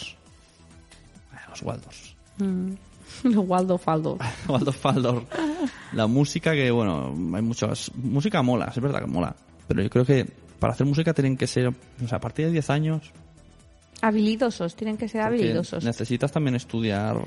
Ah, 1.32 1.45
Los 1.50 1.62
Waldorf. 1.62 2.13
Los 2.39 2.78
Waldo 3.24 3.78
Faldo. 3.78 4.17
Waldorf 4.48 4.78
Faldorf. 4.78 5.24
La 5.93 6.08
música 6.08 6.54
que, 6.54 6.72
bueno, 6.72 7.13
hay 7.36 7.41
muchas... 7.41 7.91
Música 7.96 8.41
mola, 8.41 8.72
es 8.76 8.82
verdad 8.82 9.02
que 9.02 9.08
mola. 9.08 9.36
Pero 9.67 9.82
yo 9.82 9.89
creo 9.89 10.06
que 10.06 10.26
para 10.60 10.74
hacer 10.74 10.86
música 10.86 11.13
tienen 11.13 11.38
que 11.38 11.48
ser, 11.48 11.67
o 11.67 12.08
sea, 12.08 12.17
a 12.17 12.22
partir 12.22 12.46
de 12.46 12.52
10 12.54 12.70
años... 12.70 13.12
Habilidosos, 14.02 14.76
tienen 14.76 14.98
que 14.98 15.08
ser 15.08 15.22
habilidosos. 15.22 15.84
Necesitas 15.84 16.32
también 16.32 16.56
estudiar... 16.56 17.17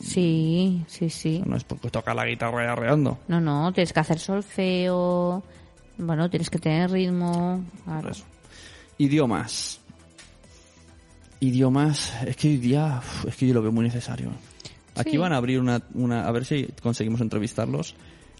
Sí, 0.00 0.82
sí, 0.86 1.10
sí. 1.10 1.42
No 1.44 1.56
es 1.56 1.64
porque 1.64 1.90
toca 1.90 2.14
la 2.14 2.24
guitarra 2.24 2.64
y 2.64 2.68
arreando. 2.68 3.18
No, 3.28 3.40
no, 3.40 3.72
tienes 3.72 3.92
que 3.92 4.00
hacer 4.00 4.18
solfeo. 4.18 5.42
Bueno, 5.98 6.30
tienes 6.30 6.48
que 6.48 6.58
tener 6.58 6.90
ritmo. 6.90 7.62
Claro. 7.84 8.10
Idiomas. 8.96 9.80
Idiomas, 11.40 12.12
es 12.26 12.36
que 12.36 12.48
hoy 12.48 12.56
día, 12.58 13.02
es 13.26 13.36
que 13.36 13.46
yo 13.46 13.54
lo 13.54 13.62
veo 13.62 13.72
muy 13.72 13.84
necesario. 13.84 14.30
Aquí 15.00 15.12
Sí. 15.12 15.16
van 15.18 15.32
a 15.32 15.36
abrir 15.36 15.60
una, 15.60 15.82
una, 15.94 16.26
a 16.26 16.30
ver 16.32 16.44
si 16.44 16.68
conseguimos 16.82 17.20
entrevistarlos, 17.20 17.94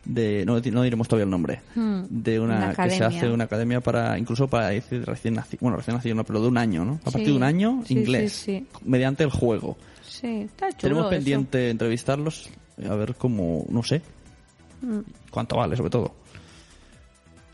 de, 0.05 0.45
no, 0.47 0.59
no 0.61 0.83
diremos 0.83 1.09
todavía 1.09 1.25
el 1.25 1.31
nombre, 1.31 1.61
Hmm, 1.75 2.05
de 2.09 2.41
una, 2.41 2.57
una 2.57 2.75
que 2.75 2.91
se 2.91 3.05
hace 3.05 3.29
una 3.29 3.45
academia 3.45 3.81
para, 3.81 4.19
incluso 4.19 4.49
para 4.49 4.69
decir 4.69 5.05
recién 5.05 5.35
nacido, 5.35 5.59
bueno, 5.61 5.77
recién 5.77 5.95
nacido 5.97 6.15
no, 6.15 6.25
pero 6.25 6.41
de 6.41 6.49
un 6.49 6.57
año, 6.57 6.85
¿no? 6.87 6.93
A 7.05 7.11
Sí. 7.11 7.13
partir 7.13 7.27
de 7.27 7.37
un 7.37 7.43
año, 7.43 7.83
Sí, 7.85 7.95
inglés, 7.95 8.47
mediante 8.85 9.25
el 9.25 9.31
juego. 9.31 9.77
Sí, 10.03 10.43
está 10.43 10.69
chulo. 10.69 10.81
Tenemos 10.81 11.03
eso. 11.05 11.11
pendiente 11.11 11.71
entrevistarlos, 11.71 12.49
a 12.89 12.95
ver 12.95 13.15
cómo, 13.17 13.67
no 13.69 13.83
sé, 13.83 14.01
Mm. 14.81 15.01
cuánto 15.31 15.57
vale 15.57 15.77
sobre 15.77 15.91
todo. 15.91 16.15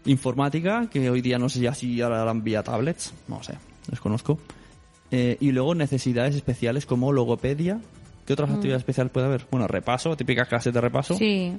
Informática, 0.04 0.88
que 0.88 1.10
hoy 1.10 1.20
día 1.20 1.36
no 1.38 1.48
sé 1.48 1.58
ya 1.60 1.74
si 1.74 2.00
ahora 2.00 2.22
harán 2.22 2.44
vía 2.44 2.62
tablets, 2.62 3.12
no 3.26 3.42
sé, 3.42 3.54
desconozco. 3.90 4.38
Eh, 5.10 5.36
y 5.40 5.50
luego 5.50 5.74
necesidades 5.74 6.36
especiales 6.36 6.86
como 6.86 7.12
logopedia. 7.12 7.80
¿Qué 8.26 8.32
otras 8.32 8.50
actividades 8.50 8.80
especiales 8.80 9.12
puede 9.12 9.26
haber? 9.26 9.46
Bueno, 9.50 9.66
repaso, 9.68 10.16
típicas 10.16 10.48
clases 10.48 10.72
de 10.74 10.80
repaso. 10.80 11.14
Mm. 11.14 11.18
Sí, 11.18 11.52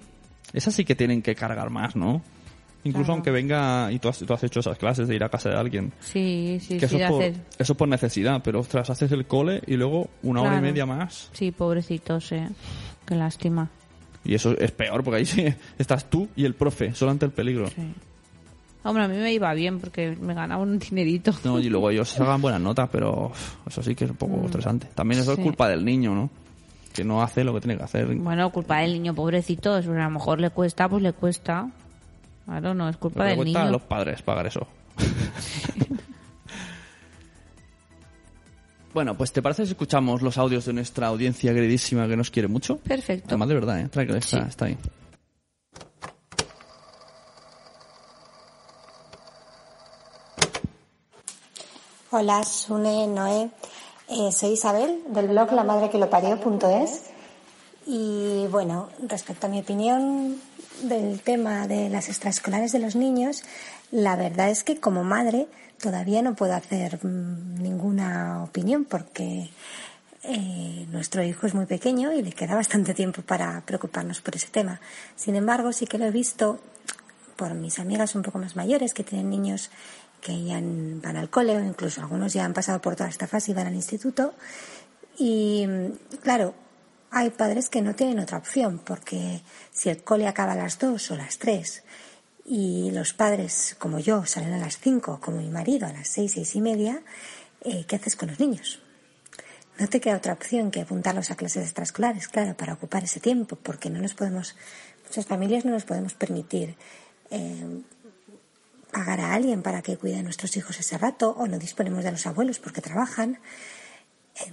Esas 0.54 0.74
sí 0.76 0.84
que 0.86 0.96
tienen 0.96 1.22
que 1.22 1.34
cargar 1.36 1.70
más, 1.70 1.96
¿no? 1.96 2.22
Incluso 2.84 3.06
Claro. 3.06 3.14
aunque 3.16 3.32
venga 3.32 3.92
y 3.92 4.00
tú 4.00 4.08
has, 4.08 4.20
tú 4.20 4.34
has 4.34 4.44
hecho 4.44 4.60
esas 4.62 4.78
clases 4.78 5.08
de 5.08 5.16
ir 5.16 5.24
a 5.24 5.30
casa 5.30 5.50
de 5.50 5.56
alguien. 5.58 5.92
sí, 6.00 6.58
sí, 6.62 6.78
que 6.78 6.88
sí, 6.88 6.96
eso, 6.96 7.06
es 7.06 7.10
por, 7.12 7.22
hacer. 7.24 7.34
eso 7.60 7.74
es 7.74 7.78
por 7.78 7.88
necesidad, 7.88 8.42
pero 8.44 8.60
ostras, 8.60 8.90
haces 8.90 9.12
el 9.12 9.26
cole 9.26 9.62
y 9.68 9.76
luego 9.76 10.10
una 10.24 10.42
hora 10.42 10.58
y 10.58 10.62
media 10.62 10.86
más. 10.86 11.30
Sí, 11.34 11.52
pobrecitos, 11.52 12.32
eh. 12.32 12.48
Qué 13.06 13.16
lástima. 13.16 13.70
Y 14.24 14.36
eso 14.36 14.58
es 14.58 14.72
peor, 14.72 15.04
porque 15.04 15.18
ahí 15.20 15.26
sí 15.26 15.46
estás 15.78 16.10
tú 16.10 16.28
y 16.36 16.46
el 16.46 16.54
profe, 16.54 16.94
solo 16.94 17.12
ante 17.12 17.26
el 17.26 17.32
peligro. 17.32 17.68
Sí. 17.68 17.82
Hombre, 18.84 19.04
a 19.04 19.08
mí 19.10 19.18
me 19.18 19.34
iba 19.34 19.54
bien 19.54 19.80
porque 19.80 20.16
me 20.22 20.34
ganaba 20.34 20.62
un 20.64 20.80
dinerito. 20.80 21.32
No, 21.44 21.60
y 21.60 21.70
luego 21.70 21.90
ellos 21.92 22.18
hagan 22.22 22.42
buenas 22.42 22.62
notas, 22.62 22.88
pero 22.92 23.32
eso 23.68 23.84
sí 23.84 23.96
que 23.96 24.06
es 24.06 24.12
un 24.12 24.18
poco 24.18 24.46
estresante. 24.46 24.88
También 24.96 25.22
eso 25.22 25.32
Mm. 25.32 25.36
sí. 25.36 25.42
es 25.42 25.46
culpa 25.46 25.68
del 25.68 25.84
niño, 25.84 26.14
¿no? 26.16 26.30
Que 26.98 27.04
no 27.04 27.22
hace 27.22 27.44
lo 27.44 27.54
que 27.54 27.62
tiene 27.62 27.78
que 27.78 27.84
hacer. 27.84 28.08
Bueno, 28.16 28.52
culpa 28.52 28.80
del 28.80 28.94
niño 28.94 29.14
pobrecito, 29.14 29.80
si 29.84 29.88
a 29.88 29.92
lo 29.92 30.10
mejor 30.10 30.42
le 30.42 30.50
cuesta, 30.50 30.90
pues 30.90 31.04
le 31.04 31.14
cuesta. 31.14 31.70
Claro, 32.46 32.74
no 32.74 32.90
es 32.90 32.98
culpa 32.98 33.26
del 33.26 33.36
cuesta 33.38 33.60
a 33.60 33.64
niño. 33.66 33.72
los 33.74 33.84
padres 33.84 34.24
pagar 34.24 34.48
eso. 34.48 34.66
bueno, 38.96 39.16
pues 39.16 39.32
¿te 39.32 39.44
parece 39.44 39.66
si 39.66 39.74
escuchamos 39.74 40.24
los 40.24 40.40
audios 40.40 40.66
de 40.66 40.74
nuestra 40.74 41.06
audiencia 41.08 41.54
queridísima 41.54 42.08
que 42.08 42.18
nos 42.18 42.32
quiere 42.32 42.48
mucho? 42.48 42.78
Perfecto. 42.78 43.28
Además 43.28 43.50
de 43.50 43.54
verdad, 43.54 43.80
¿eh? 43.80 43.84
Está, 43.84 44.22
Sí. 44.22 44.38
está 44.48 44.66
ahí. 44.66 44.78
Hola, 52.12 52.44
Sune, 52.44 53.08
Noé. 53.08 53.50
Eh, 54.10 54.32
soy 54.32 54.52
Isabel 54.52 55.04
del 55.10 55.28
blog 55.28 55.52
La 55.52 55.66
Madre 55.66 55.90
que 55.90 55.98
lo 55.98 56.10
parió.es. 56.10 57.02
Y 57.86 58.48
bueno, 58.50 58.90
respecto 59.06 59.48
a 59.48 59.50
mi 59.50 59.60
opinión 59.60 60.38
del 60.84 61.20
tema 61.20 61.68
de 61.68 61.90
las 61.90 62.08
extraescolares 62.08 62.72
de 62.72 62.80
los 62.80 62.96
niños, 62.96 63.44
la 63.92 64.16
verdad 64.16 64.50
es 64.50 64.64
que 64.64 64.80
como 64.80 65.04
madre 65.04 65.48
todavía 65.82 66.22
no 66.22 66.36
puedo 66.36 66.54
hacer 66.54 67.06
mm, 67.06 67.62
ninguna 67.62 68.44
opinión 68.44 68.86
porque 68.86 69.50
eh, 70.24 70.86
nuestro 70.90 71.22
hijo 71.24 71.46
es 71.46 71.54
muy 71.54 71.66
pequeño 71.66 72.14
y 72.14 72.22
le 72.22 72.32
queda 72.32 72.56
bastante 72.56 72.94
tiempo 72.94 73.24
para 73.24 73.62
preocuparnos 73.66 74.22
por 74.22 74.38
ese 74.38 74.48
tema. 74.48 74.80
Sin 75.18 75.36
embargo, 75.36 75.74
sí 75.74 75.86
que 75.86 75.98
lo 75.98 76.06
he 76.06 76.12
visto 76.12 76.60
por 77.36 77.54
mis 77.54 77.78
amigas 77.80 78.16
un 78.16 78.24
poco 78.24 78.40
más 78.40 78.56
mayores 78.56 78.94
que 78.94 79.04
tienen 79.04 79.30
niños 79.30 79.70
que 80.22 80.44
ya 80.44 80.56
van 80.62 81.18
al 81.18 81.30
cole 81.30 81.58
o 81.58 81.64
incluso 81.64 82.02
algunos 82.02 82.34
ya 82.34 82.46
han 82.46 82.54
pasado 82.54 82.82
por 82.82 82.96
toda 82.96 83.10
esta 83.10 83.28
fase 83.28 83.52
y 83.52 83.54
van 83.54 83.68
al 83.68 83.76
instituto. 83.76 84.34
Y 85.18 85.68
claro, 86.22 86.54
hay 87.12 87.30
padres 87.30 87.70
que 87.70 87.82
no 87.82 87.96
tienen 87.96 88.20
otra 88.20 88.38
opción 88.38 88.80
porque 88.84 89.42
si 89.72 89.90
el 89.90 90.04
cole 90.04 90.28
acaba 90.28 90.54
a 90.54 90.56
las 90.56 90.80
dos 90.80 91.10
o 91.12 91.16
las 91.16 91.38
tres 91.38 91.84
y 92.46 92.92
los 92.92 93.14
padres 93.14 93.76
como 93.80 94.00
yo 94.00 94.26
salen 94.26 94.54
a 94.54 94.58
las 94.58 94.80
cinco, 94.80 95.20
como 95.22 95.38
mi 95.38 95.50
marido 95.50 95.88
a 95.88 95.94
las 95.94 96.08
seis, 96.08 96.34
seis 96.34 96.56
y 96.56 96.62
media, 96.62 97.02
eh, 97.62 97.86
¿qué 97.88 97.96
haces 97.96 98.16
con 98.16 98.30
los 98.30 98.40
niños? 98.40 98.80
No 99.80 99.88
te 99.88 100.02
queda 100.02 100.18
otra 100.18 100.34
opción 100.34 100.72
que 100.72 100.82
apuntarlos 100.82 101.30
a 101.30 101.36
clases 101.36 101.64
extraescolares, 101.64 102.28
claro, 102.28 102.56
para 102.58 102.74
ocupar 102.74 103.04
ese 103.04 103.20
tiempo, 103.20 103.58
porque 103.62 103.90
no 103.90 104.02
nos 104.02 104.16
podemos, 104.16 104.56
muchas 105.06 105.26
familias 105.28 105.66
no 105.66 105.72
nos 105.72 105.86
podemos 105.86 106.16
permitir 106.16 106.76
eh, 107.30 107.82
pagar 108.92 109.20
a 109.22 109.34
alguien 109.34 109.62
para 109.62 109.82
que 109.82 109.98
cuide 109.98 110.20
a 110.20 110.24
nuestros 110.24 110.56
hijos 110.58 110.80
ese 110.80 110.98
rato, 110.98 111.32
o 111.32 111.48
no 111.48 111.60
disponemos 111.60 112.04
de 112.04 112.12
los 112.12 112.26
abuelos 112.26 112.60
porque 112.60 112.82
trabajan. 112.82 113.40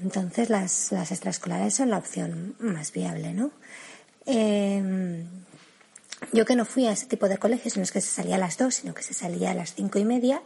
Entonces 0.03 0.51
las, 0.51 0.93
las 0.93 1.11
extraescolares 1.11 1.75
son 1.75 1.91
la 1.91 1.99
opción 1.99 2.55
más 2.59 2.93
viable, 2.93 3.35
¿no? 3.35 3.51
Eh, 4.27 5.25
yo 6.33 6.45
que 6.45 6.57
no 6.57 6.65
fui 6.65 6.87
a 6.87 6.93
ese 6.93 7.07
tipo 7.07 7.29
de 7.29 7.39
colegios 7.39 7.77
en 7.77 7.83
los 7.83 7.93
que 7.93 8.01
se 8.01 8.09
salía 8.09 8.37
a 8.37 8.39
las 8.39 8.57
dos, 8.57 8.77
sino 8.77 8.95
que 8.95 9.03
se 9.03 9.15
salía 9.15 9.51
a 9.51 9.55
las 9.55 9.75
cinco 9.75 9.99
y 9.99 10.05
media, 10.05 10.43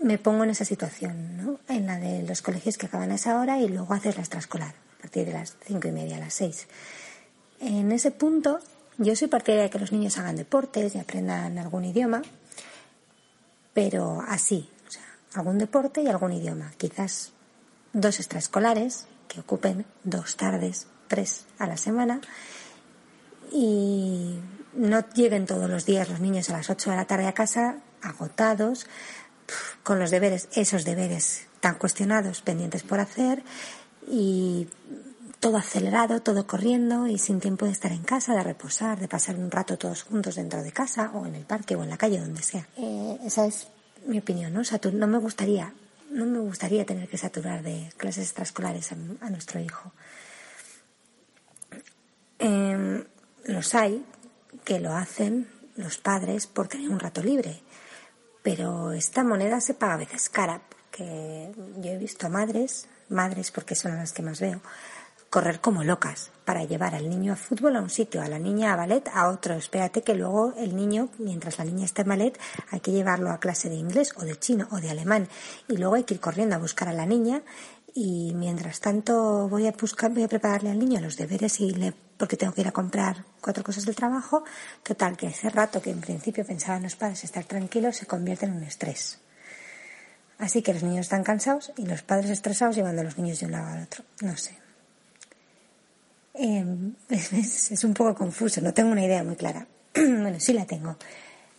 me 0.00 0.18
pongo 0.18 0.44
en 0.44 0.50
esa 0.50 0.64
situación, 0.64 1.36
¿no? 1.36 1.60
En 1.68 1.86
la 1.86 1.98
de 1.98 2.22
los 2.22 2.42
colegios 2.42 2.76
que 2.76 2.86
acaban 2.86 3.10
a 3.10 3.14
esa 3.14 3.40
hora 3.40 3.60
y 3.60 3.68
luego 3.68 3.94
haces 3.94 4.16
la 4.16 4.22
extraescolar, 4.22 4.74
a 4.98 5.02
partir 5.02 5.26
de 5.26 5.32
las 5.32 5.54
cinco 5.64 5.88
y 5.88 5.92
media, 5.92 6.16
a 6.16 6.20
las 6.20 6.34
seis. 6.34 6.66
En 7.60 7.92
ese 7.92 8.10
punto, 8.10 8.58
yo 8.98 9.14
soy 9.14 9.28
partidaria 9.28 9.64
de 9.64 9.70
que 9.70 9.78
los 9.78 9.92
niños 9.92 10.18
hagan 10.18 10.36
deportes 10.36 10.94
y 10.94 10.98
aprendan 10.98 11.58
algún 11.58 11.84
idioma, 11.84 12.22
pero 13.74 14.22
así, 14.26 14.70
o 14.86 14.90
sea, 14.90 15.02
algún 15.34 15.58
deporte 15.58 16.02
y 16.02 16.08
algún 16.08 16.32
idioma. 16.32 16.72
Quizás 16.76 17.32
dos 17.92 18.18
extraescolares 18.18 19.06
que 19.28 19.40
ocupen 19.40 19.86
dos 20.04 20.36
tardes, 20.36 20.86
tres 21.08 21.46
a 21.58 21.66
la 21.66 21.76
semana 21.76 22.20
y 23.50 24.38
no 24.74 25.04
lleguen 25.14 25.46
todos 25.46 25.68
los 25.68 25.84
días 25.84 26.08
los 26.08 26.20
niños 26.20 26.48
a 26.50 26.54
las 26.54 26.70
8 26.70 26.90
de 26.90 26.96
la 26.96 27.04
tarde 27.06 27.26
a 27.26 27.34
casa 27.34 27.76
agotados, 28.02 28.86
con 29.82 29.98
los 29.98 30.10
deberes, 30.10 30.48
esos 30.54 30.84
deberes 30.84 31.46
tan 31.60 31.76
cuestionados, 31.76 32.42
pendientes 32.42 32.82
por 32.82 33.00
hacer 33.00 33.42
y 34.08 34.68
todo 35.42 35.56
acelerado, 35.56 36.22
todo 36.22 36.46
corriendo 36.46 37.08
y 37.08 37.18
sin 37.18 37.40
tiempo 37.40 37.66
de 37.66 37.72
estar 37.72 37.90
en 37.90 38.04
casa, 38.04 38.32
de 38.32 38.44
reposar, 38.44 39.00
de 39.00 39.08
pasar 39.08 39.34
un 39.34 39.50
rato 39.50 39.76
todos 39.76 40.04
juntos 40.04 40.36
dentro 40.36 40.62
de 40.62 40.70
casa 40.70 41.10
o 41.14 41.26
en 41.26 41.34
el 41.34 41.44
parque 41.44 41.74
o 41.74 41.82
en 41.82 41.90
la 41.90 41.96
calle, 41.96 42.20
donde 42.20 42.44
sea. 42.44 42.68
Eh, 42.76 43.18
esa 43.24 43.44
es 43.46 43.66
mi 44.06 44.20
opinión, 44.20 44.52
¿no? 44.52 44.62
No 44.92 45.06
me 45.08 45.18
gustaría, 45.18 45.74
no 46.12 46.26
me 46.26 46.38
gustaría 46.38 46.86
tener 46.86 47.08
que 47.08 47.18
saturar 47.18 47.64
de 47.64 47.92
clases 47.96 48.26
extraescolares 48.26 48.92
a, 48.92 49.30
nuestro 49.30 49.58
hijo. 49.58 49.92
Eh, 52.38 53.04
los 53.46 53.74
hay 53.74 54.06
que 54.64 54.78
lo 54.78 54.94
hacen 54.94 55.48
los 55.74 55.98
padres 55.98 56.46
por 56.46 56.68
tener 56.68 56.88
un 56.88 57.00
rato 57.00 57.20
libre, 57.20 57.62
pero 58.44 58.92
esta 58.92 59.24
moneda 59.24 59.60
se 59.60 59.74
paga 59.74 59.94
a 59.94 60.04
veces 60.04 60.28
cara, 60.28 60.62
porque 60.68 61.50
yo 61.78 61.90
he 61.90 61.98
visto 61.98 62.28
a 62.28 62.30
madres, 62.30 62.86
madres 63.08 63.50
porque 63.50 63.74
son 63.74 63.96
las 63.96 64.12
que 64.12 64.22
más 64.22 64.40
veo, 64.40 64.60
correr 65.32 65.62
como 65.62 65.82
locas 65.82 66.30
para 66.44 66.64
llevar 66.64 66.94
al 66.94 67.08
niño 67.08 67.32
a 67.32 67.36
fútbol 67.36 67.76
a 67.76 67.80
un 67.80 67.88
sitio, 67.88 68.20
a 68.20 68.28
la 68.28 68.38
niña 68.38 68.74
a 68.74 68.76
ballet 68.76 69.08
a 69.14 69.30
otro. 69.30 69.54
Espérate 69.54 70.02
que 70.02 70.14
luego 70.14 70.52
el 70.58 70.76
niño, 70.76 71.08
mientras 71.16 71.56
la 71.56 71.64
niña 71.64 71.86
está 71.86 72.02
en 72.02 72.08
ballet, 72.08 72.38
hay 72.70 72.80
que 72.80 72.92
llevarlo 72.92 73.30
a 73.30 73.40
clase 73.40 73.70
de 73.70 73.76
inglés 73.76 74.12
o 74.18 74.26
de 74.26 74.38
chino 74.38 74.68
o 74.70 74.76
de 74.76 74.90
alemán 74.90 75.28
y 75.68 75.78
luego 75.78 75.94
hay 75.94 76.04
que 76.04 76.12
ir 76.12 76.20
corriendo 76.20 76.54
a 76.54 76.58
buscar 76.58 76.90
a 76.90 76.92
la 76.92 77.06
niña 77.06 77.40
y 77.94 78.34
mientras 78.34 78.80
tanto 78.80 79.48
voy 79.48 79.66
a 79.66 79.72
buscar, 79.72 80.10
voy 80.12 80.22
a 80.22 80.28
prepararle 80.28 80.70
al 80.70 80.78
niño 80.78 81.00
los 81.00 81.16
deberes 81.16 81.60
y 81.60 81.70
le, 81.70 81.94
porque 82.18 82.36
tengo 82.36 82.52
que 82.52 82.60
ir 82.60 82.68
a 82.68 82.72
comprar 82.72 83.24
cuatro 83.40 83.64
cosas 83.64 83.86
del 83.86 83.96
trabajo. 83.96 84.44
Total, 84.82 85.16
que 85.16 85.28
ese 85.28 85.48
rato 85.48 85.80
que 85.80 85.92
en 85.92 86.02
principio 86.02 86.44
pensaban 86.44 86.82
los 86.82 86.96
padres 86.96 87.24
estar 87.24 87.44
tranquilos 87.44 87.96
se 87.96 88.04
convierte 88.04 88.44
en 88.44 88.52
un 88.52 88.64
estrés. 88.64 89.18
Así 90.36 90.60
que 90.60 90.74
los 90.74 90.82
niños 90.82 91.06
están 91.06 91.24
cansados 91.24 91.72
y 91.78 91.86
los 91.86 92.02
padres 92.02 92.28
estresados 92.28 92.76
llevando 92.76 93.00
a 93.00 93.04
los 93.04 93.16
niños 93.16 93.40
de 93.40 93.46
un 93.46 93.52
lado 93.52 93.68
al 93.68 93.84
otro. 93.84 94.04
No 94.20 94.36
sé. 94.36 94.61
Eh, 96.34 96.64
es, 97.10 97.70
es- 97.72 97.84
un 97.84 97.94
poco 97.94 98.14
confuso, 98.14 98.60
no 98.60 98.72
tengo 98.74 98.90
una 98.92 99.04
idea 99.04 99.22
muy 99.22 99.36
clara. 99.36 99.66
bueno, 99.94 100.38
sí 100.40 100.52
la 100.52 100.64
tengo. 100.66 100.96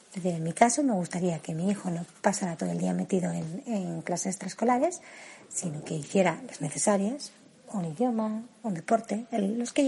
Es 0.10 0.22
decir, 0.22 0.38
en 0.38 0.44
mi 0.44 0.54
caso 0.54 0.84
me 0.84 0.94
gustaría 0.94 1.40
que 1.40 1.54
mi 1.56 1.70
hijo 1.72 1.90
no 1.90 2.06
pasara 2.22 2.56
todo 2.56 2.70
el 2.72 2.78
día 2.78 2.94
metido 2.94 3.32
en, 3.32 4.02
clases 4.04 4.28
extraescolares, 4.28 5.02
sino 5.50 5.84
que 5.84 5.96
hiciera 5.96 6.40
las 6.48 6.62
necesarias, 6.62 7.32
un 7.72 7.86
idioma, 7.86 8.44
un 8.62 8.74
deporte, 8.76 9.26
el- 9.32 9.58
los 9.58 9.74
que 9.74 9.84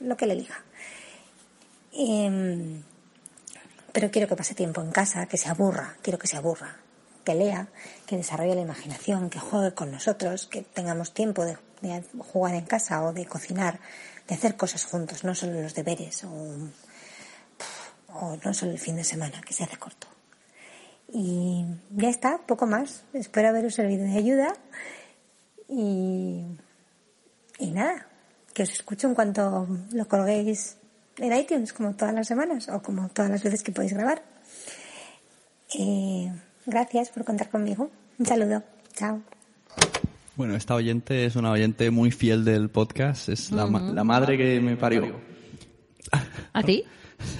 lo 0.00 0.16
que 0.16 0.24
él 0.24 0.30
elija. 0.30 0.64
Em, 1.92 2.82
pero 3.92 4.10
quiero 4.10 4.28
que 4.28 4.36
pase 4.36 4.54
tiempo 4.54 4.80
en 4.80 4.92
casa, 4.92 5.26
que 5.26 5.36
se 5.36 5.48
aburra, 5.48 5.96
quiero 6.02 6.18
que 6.18 6.26
se 6.28 6.36
aburra, 6.36 6.76
que 7.24 7.34
lea, 7.34 7.68
que 8.06 8.16
desarrolle 8.16 8.54
la 8.54 8.60
imaginación, 8.62 9.28
que 9.28 9.40
juegue 9.40 9.74
con 9.74 9.90
nosotros, 9.90 10.46
que 10.46 10.62
tengamos 10.62 11.12
tiempo 11.12 11.44
de, 11.44 11.58
de 11.80 12.04
jugar 12.18 12.54
en 12.54 12.64
casa 12.64 13.02
o 13.04 13.12
de 13.12 13.26
cocinar, 13.26 13.80
de 14.28 14.34
hacer 14.34 14.56
cosas 14.56 14.84
juntos, 14.84 15.24
no 15.24 15.34
solo 15.34 15.60
los 15.60 15.74
deberes 15.74 16.24
o, 16.24 16.30
o 18.14 18.36
no 18.44 18.54
solo 18.54 18.72
el 18.72 18.78
fin 18.78 18.96
de 18.96 19.04
semana, 19.04 19.40
que 19.40 19.52
se 19.52 19.64
hace 19.64 19.76
corto. 19.76 20.06
Y 21.12 21.64
ya 21.90 22.08
está, 22.08 22.38
poco 22.38 22.66
más. 22.66 23.02
Espero 23.12 23.48
haberos 23.48 23.74
servido 23.74 24.04
de 24.04 24.16
ayuda 24.16 24.54
y, 25.68 26.44
y 27.58 27.70
nada, 27.72 28.06
que 28.54 28.62
os 28.62 28.70
escucho 28.70 29.08
en 29.08 29.14
cuanto 29.14 29.66
lo 29.92 30.08
colguéis 30.08 30.76
en 31.18 31.32
iTunes, 31.36 31.72
como 31.72 31.94
todas 31.94 32.14
las 32.14 32.28
semanas 32.28 32.68
o 32.68 32.82
como 32.82 33.08
todas 33.08 33.30
las 33.30 33.42
veces 33.42 33.62
que 33.62 33.72
podéis 33.72 33.92
grabar. 33.92 34.22
Eh, 35.78 36.32
gracias 36.66 37.10
por 37.10 37.24
contar 37.24 37.50
conmigo. 37.50 37.90
Un 38.18 38.26
saludo. 38.26 38.62
Chao. 38.94 39.22
Bueno, 40.36 40.54
esta 40.56 40.74
oyente 40.74 41.26
es 41.26 41.36
una 41.36 41.50
oyente 41.50 41.90
muy 41.90 42.10
fiel 42.10 42.44
del 42.44 42.70
podcast. 42.70 43.28
Es 43.28 43.50
la, 43.50 43.66
ma- 43.66 43.92
la 43.92 44.04
madre 44.04 44.38
que 44.38 44.60
me 44.60 44.76
parió. 44.76 45.20
¿A 46.52 46.62
ti? 46.62 46.84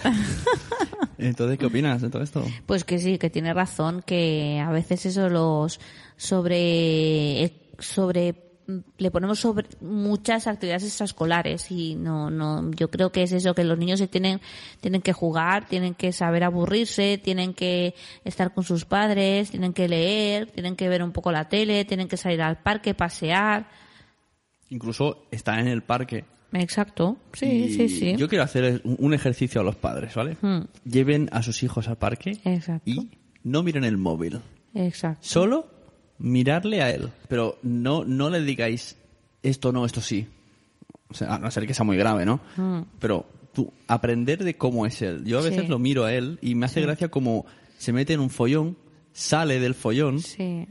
Entonces, 1.18 1.58
¿qué 1.58 1.66
opinas 1.66 2.02
de 2.02 2.10
todo 2.10 2.22
esto? 2.22 2.44
Pues 2.66 2.84
que 2.84 2.98
sí, 2.98 3.18
que 3.18 3.30
tiene 3.30 3.52
razón, 3.54 4.02
que 4.04 4.62
a 4.64 4.70
veces 4.70 5.06
eso 5.06 5.28
los 5.28 5.80
sobre 6.16 7.52
sobre 7.78 8.34
le 8.98 9.10
ponemos 9.10 9.38
sobre 9.40 9.66
muchas 9.80 10.46
actividades 10.46 10.84
extraescolares 10.84 11.70
y 11.70 11.94
no 11.94 12.30
no 12.30 12.70
yo 12.72 12.90
creo 12.90 13.10
que 13.10 13.22
es 13.22 13.32
eso 13.32 13.54
que 13.54 13.64
los 13.64 13.78
niños 13.78 13.98
se 13.98 14.08
tienen 14.08 14.40
tienen 14.80 15.02
que 15.02 15.12
jugar, 15.12 15.66
tienen 15.66 15.94
que 15.94 16.12
saber 16.12 16.44
aburrirse, 16.44 17.18
tienen 17.18 17.54
que 17.54 17.94
estar 18.24 18.52
con 18.54 18.64
sus 18.64 18.84
padres, 18.84 19.50
tienen 19.50 19.72
que 19.72 19.88
leer, 19.88 20.50
tienen 20.50 20.76
que 20.76 20.88
ver 20.88 21.02
un 21.02 21.12
poco 21.12 21.32
la 21.32 21.48
tele, 21.48 21.84
tienen 21.84 22.08
que 22.08 22.16
salir 22.16 22.42
al 22.42 22.58
parque, 22.62 22.94
pasear. 22.94 23.68
Incluso 24.68 25.26
está 25.30 25.58
en 25.60 25.68
el 25.68 25.82
parque. 25.82 26.24
Exacto. 26.52 27.16
Sí, 27.32 27.46
Y 27.46 27.72
sí, 27.74 27.88
sí. 27.88 28.16
Yo 28.16 28.28
quiero 28.28 28.44
hacer 28.44 28.80
un 28.84 28.96
un 28.98 29.14
ejercicio 29.14 29.60
a 29.60 29.64
los 29.64 29.76
padres, 29.76 30.14
¿vale? 30.14 30.36
Hmm. 30.40 30.62
Lleven 30.84 31.28
a 31.32 31.42
sus 31.42 31.62
hijos 31.62 31.88
al 31.88 31.96
parque 31.96 32.38
Exacto. 32.44 32.90
y 32.90 33.10
no 33.42 33.62
miren 33.62 33.84
el 33.84 33.96
móvil. 33.96 34.40
Exacto. 34.74 35.20
Solo 35.22 35.79
mirarle 36.20 36.82
a 36.82 36.90
él. 36.90 37.10
Pero 37.28 37.58
no, 37.62 38.04
no 38.04 38.30
le 38.30 38.40
digáis 38.42 38.96
esto 39.42 39.72
no, 39.72 39.84
esto 39.84 40.00
sí. 40.00 40.26
O 41.08 41.14
sea, 41.14 41.34
a 41.34 41.38
no 41.40 41.50
ser 41.50 41.66
que 41.66 41.74
sea 41.74 41.84
muy 41.84 41.96
grave, 41.96 42.24
¿no? 42.24 42.40
Pero 43.00 43.26
tú, 43.52 43.72
aprender 43.88 44.44
de 44.44 44.56
cómo 44.56 44.86
es 44.86 45.02
él. 45.02 45.24
Yo 45.24 45.38
a 45.40 45.42
veces 45.42 45.62
Sí. 45.62 45.66
lo 45.68 45.78
miro 45.80 46.04
a 46.04 46.12
él 46.14 46.38
y 46.40 46.54
me 46.54 46.66
hace 46.66 46.80
gracia 46.82 47.08
como 47.08 47.46
se 47.78 47.92
mete 47.92 48.12
en 48.12 48.20
un 48.20 48.30
follón, 48.30 48.76
sale 49.12 49.58
del 49.58 49.74
follón, 49.74 50.20
Sí. 50.20 50.68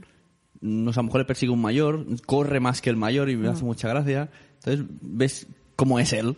no 0.62 0.94
sé, 0.94 1.00
a 1.00 1.04
lo 1.04 1.08
mejor 1.08 1.22
le 1.22 1.26
persigue 1.26 1.52
un 1.52 1.62
mayor, 1.62 2.06
corre 2.26 2.60
más 2.62 2.80
que 2.82 2.90
el 2.90 2.96
mayor 2.96 3.30
y 3.30 3.36
me 3.36 3.50
hace 3.50 3.66
mucha 3.66 3.90
gracia. 3.90 4.30
Entonces 4.64 4.86
ves 5.02 5.48
cómo 5.76 6.00
es 6.00 6.14
él. 6.14 6.38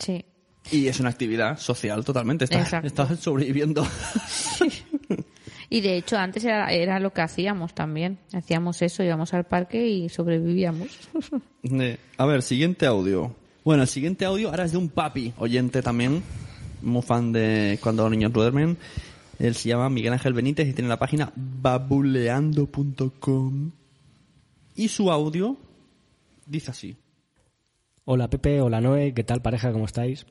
Sí. 0.00 0.24
Y 0.72 0.86
es 0.88 0.98
una 1.00 1.10
actividad 1.10 1.58
social 1.58 2.04
totalmente. 2.04 2.44
Está, 2.44 2.60
Exacto. 2.60 2.86
está 2.86 3.16
sobreviviendo. 3.16 3.86
Y 5.70 5.82
de 5.82 5.96
hecho 5.96 6.16
antes 6.16 6.44
era, 6.44 6.72
era 6.72 6.98
lo 6.98 7.12
que 7.12 7.20
hacíamos 7.20 7.74
también. 7.74 8.18
Hacíamos 8.32 8.80
eso, 8.82 9.02
íbamos 9.02 9.34
al 9.34 9.44
parque 9.44 9.86
y 9.86 10.08
sobrevivíamos. 10.08 10.88
Eh, 11.70 11.98
A 12.16 12.24
ver, 12.24 12.40
siguiente 12.42 12.86
audio. 12.86 13.34
Bueno, 13.64 13.82
el 13.82 13.88
siguiente 13.88 14.24
audio 14.24 14.48
ahora 14.48 14.64
es 14.64 14.72
de 14.72 14.78
un 14.78 14.88
papi, 14.88 15.34
oyente 15.36 15.82
también, 15.82 16.22
muy 16.80 17.02
fan 17.02 17.32
de 17.32 17.78
cuando 17.82 18.04
los 18.04 18.12
niños 18.12 18.32
duermen. 18.32 18.78
Él 19.38 19.54
se 19.54 19.68
llama 19.68 19.90
Miguel 19.90 20.14
Ángel 20.14 20.32
Benítez 20.32 20.66
y 20.68 20.72
tiene 20.72 20.88
la 20.88 20.98
página 20.98 21.30
babuleando.com. 21.36 23.72
Y 24.74 24.88
su 24.88 25.10
audio 25.10 25.58
dice 26.46 26.70
así. 26.70 26.96
Hola 28.04 28.30
Pepe, 28.30 28.62
hola 28.62 28.80
Noé, 28.80 29.12
¿qué 29.12 29.24
tal 29.24 29.42
pareja? 29.42 29.70
¿Cómo 29.72 29.84
estáis? 29.84 30.24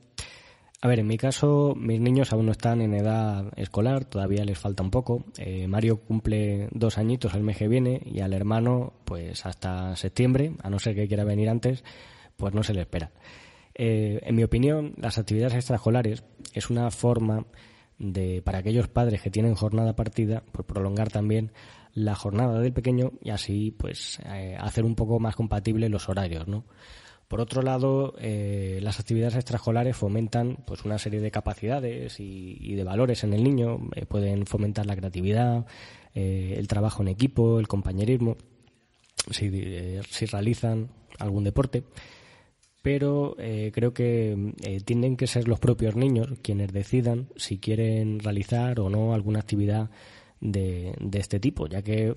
A 0.79 0.87
ver, 0.87 0.99
en 0.99 1.07
mi 1.07 1.17
caso, 1.17 1.73
mis 1.75 1.99
niños 1.99 2.31
aún 2.31 2.45
no 2.45 2.51
están 2.51 2.81
en 2.81 2.93
edad 2.93 3.51
escolar, 3.55 4.05
todavía 4.05 4.45
les 4.45 4.59
falta 4.59 4.83
un 4.83 4.91
poco. 4.91 5.25
Eh, 5.39 5.67
Mario 5.67 6.01
cumple 6.01 6.69
dos 6.71 6.99
añitos 6.99 7.33
el 7.33 7.41
mes 7.41 7.57
que 7.57 7.67
viene 7.67 7.99
y 8.05 8.19
al 8.19 8.31
hermano, 8.31 8.93
pues 9.03 9.43
hasta 9.47 9.95
septiembre, 9.95 10.53
a 10.61 10.69
no 10.69 10.77
ser 10.77 10.93
que 10.93 11.07
quiera 11.07 11.23
venir 11.23 11.49
antes, 11.49 11.83
pues 12.35 12.53
no 12.53 12.61
se 12.61 12.75
le 12.75 12.81
espera. 12.81 13.11
Eh, 13.73 14.19
en 14.21 14.35
mi 14.35 14.43
opinión, 14.43 14.93
las 14.97 15.17
actividades 15.17 15.55
extraescolares 15.55 16.23
es 16.53 16.69
una 16.69 16.91
forma 16.91 17.47
de, 17.97 18.43
para 18.43 18.59
aquellos 18.59 18.87
padres 18.87 19.23
que 19.23 19.31
tienen 19.31 19.55
jornada 19.55 19.95
partida, 19.95 20.43
pues 20.51 20.67
prolongar 20.67 21.09
también 21.09 21.53
la 21.95 22.13
jornada 22.13 22.59
del 22.59 22.73
pequeño 22.73 23.13
y 23.23 23.31
así, 23.31 23.71
pues, 23.71 24.19
eh, 24.27 24.55
hacer 24.59 24.85
un 24.85 24.93
poco 24.93 25.19
más 25.19 25.35
compatibles 25.35 25.89
los 25.89 26.07
horarios, 26.07 26.47
¿no? 26.47 26.65
Por 27.27 27.41
otro 27.41 27.61
lado, 27.61 28.13
eh, 28.19 28.79
las 28.81 29.01
actividades 29.01 29.35
extraescolares 29.35 29.97
fomentan 29.97 30.59
pues 30.65 30.85
una 30.85 30.97
serie 30.97 31.19
de 31.19 31.29
capacidades 31.29 32.19
y, 32.19 32.73
de 32.73 32.83
valores 32.85 33.23
en 33.25 33.33
el 33.33 33.43
niño. 33.43 33.89
Eh, 33.95 34.05
pueden 34.05 34.45
fomentar 34.45 34.85
la 34.85 34.95
creatividad, 34.95 35.65
eh, 36.15 36.55
el 36.57 36.67
trabajo 36.67 37.01
en 37.01 37.09
equipo, 37.09 37.59
el 37.59 37.67
compañerismo, 37.67 38.37
si, 39.29 39.49
realizan 40.31 40.89
algún 41.19 41.43
deporte. 41.43 41.83
Pero 42.81 43.35
creo 43.73 43.93
que 43.93 44.53
tienen 44.85 45.17
que 45.17 45.27
ser 45.27 45.49
los 45.49 45.59
propios 45.59 45.97
niños 45.97 46.29
quienes 46.41 46.71
decidan 46.71 47.27
si 47.35 47.57
quieren 47.57 48.19
realizar 48.19 48.79
o 48.79 48.89
no 48.89 49.13
alguna 49.13 49.39
actividad 49.39 49.89
de, 50.39 50.95
de 51.01 51.19
este 51.19 51.41
tipo, 51.41 51.67
ya 51.67 51.81
que 51.81 52.13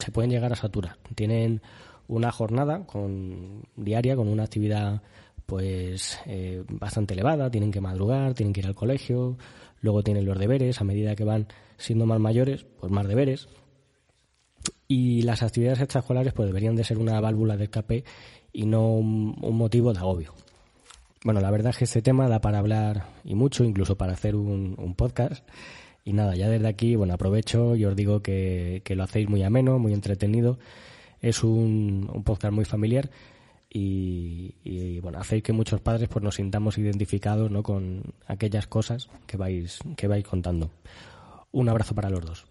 se 0.00 0.10
pueden 0.10 0.32
llegar 0.32 0.52
a 0.52 0.56
saturar. 0.56 0.98
Tienen 1.14 1.62
una 2.08 2.32
jornada 2.32 2.84
con, 2.86 3.62
diaria 3.76 4.16
con 4.16 4.28
una 4.28 4.44
actividad 4.44 5.02
pues 5.46 6.18
eh, 6.26 6.62
bastante 6.68 7.14
elevada, 7.14 7.50
tienen 7.50 7.70
que 7.70 7.80
madrugar, 7.80 8.34
tienen 8.34 8.52
que 8.52 8.60
ir 8.60 8.66
al 8.66 8.74
colegio, 8.74 9.38
luego 9.80 10.02
tienen 10.02 10.26
los 10.26 10.38
deberes, 10.38 10.80
a 10.80 10.84
medida 10.84 11.16
que 11.16 11.24
van 11.24 11.46
siendo 11.78 12.04
más 12.04 12.20
mayores, 12.20 12.66
pues 12.78 12.92
más 12.92 13.08
deberes. 13.08 13.48
Y 14.86 15.22
las 15.22 15.42
actividades 15.42 15.80
extraescolares 15.80 16.34
pues 16.34 16.48
deberían 16.48 16.76
de 16.76 16.84
ser 16.84 16.98
una 16.98 17.18
válvula 17.20 17.56
de 17.56 17.64
escape 17.64 18.04
y 18.52 18.66
no 18.66 18.92
un, 18.92 19.36
un 19.40 19.56
motivo 19.56 19.92
de 19.92 20.00
agobio. 20.00 20.34
Bueno, 21.24 21.40
la 21.40 21.50
verdad 21.50 21.70
es 21.70 21.78
que 21.78 21.84
este 21.84 22.02
tema 22.02 22.28
da 22.28 22.40
para 22.40 22.58
hablar 22.58 23.06
y 23.24 23.34
mucho, 23.34 23.64
incluso 23.64 23.96
para 23.96 24.12
hacer 24.12 24.36
un, 24.36 24.94
podcast. 24.96 25.46
Y 26.04 26.12
nada, 26.12 26.36
ya 26.36 26.48
desde 26.48 26.68
aquí, 26.68 26.94
bueno, 26.94 27.14
aprovecho 27.14 27.74
y 27.74 27.84
os 27.84 27.96
digo 27.96 28.22
que 28.22 28.82
lo 28.86 29.02
hacéis 29.02 29.28
muy 29.28 29.42
ameno, 29.42 29.78
muy 29.78 29.94
entretenido. 29.94 30.58
Es 31.20 31.42
un, 31.42 32.08
un 32.12 32.22
podcast 32.24 32.52
muy 32.54 32.64
familiar 32.64 33.10
y, 33.70 34.54
y, 34.64 35.00
bueno, 35.00 35.18
hacéis 35.18 35.42
que 35.42 35.52
muchos 35.52 35.80
padres 35.80 36.08
pues 36.08 36.22
nos 36.24 36.36
sintamos 36.36 36.78
identificados 36.78 37.50
¿no? 37.50 37.62
con 37.62 38.02
aquellas 38.26 38.66
cosas 38.66 39.08
que 39.26 39.36
vais, 39.36 39.78
que 39.96 40.06
vais 40.08 40.24
contando. 40.26 40.70
Un 41.52 41.68
abrazo 41.68 41.94
para 41.94 42.10
los 42.10 42.24
dos. 42.24 42.46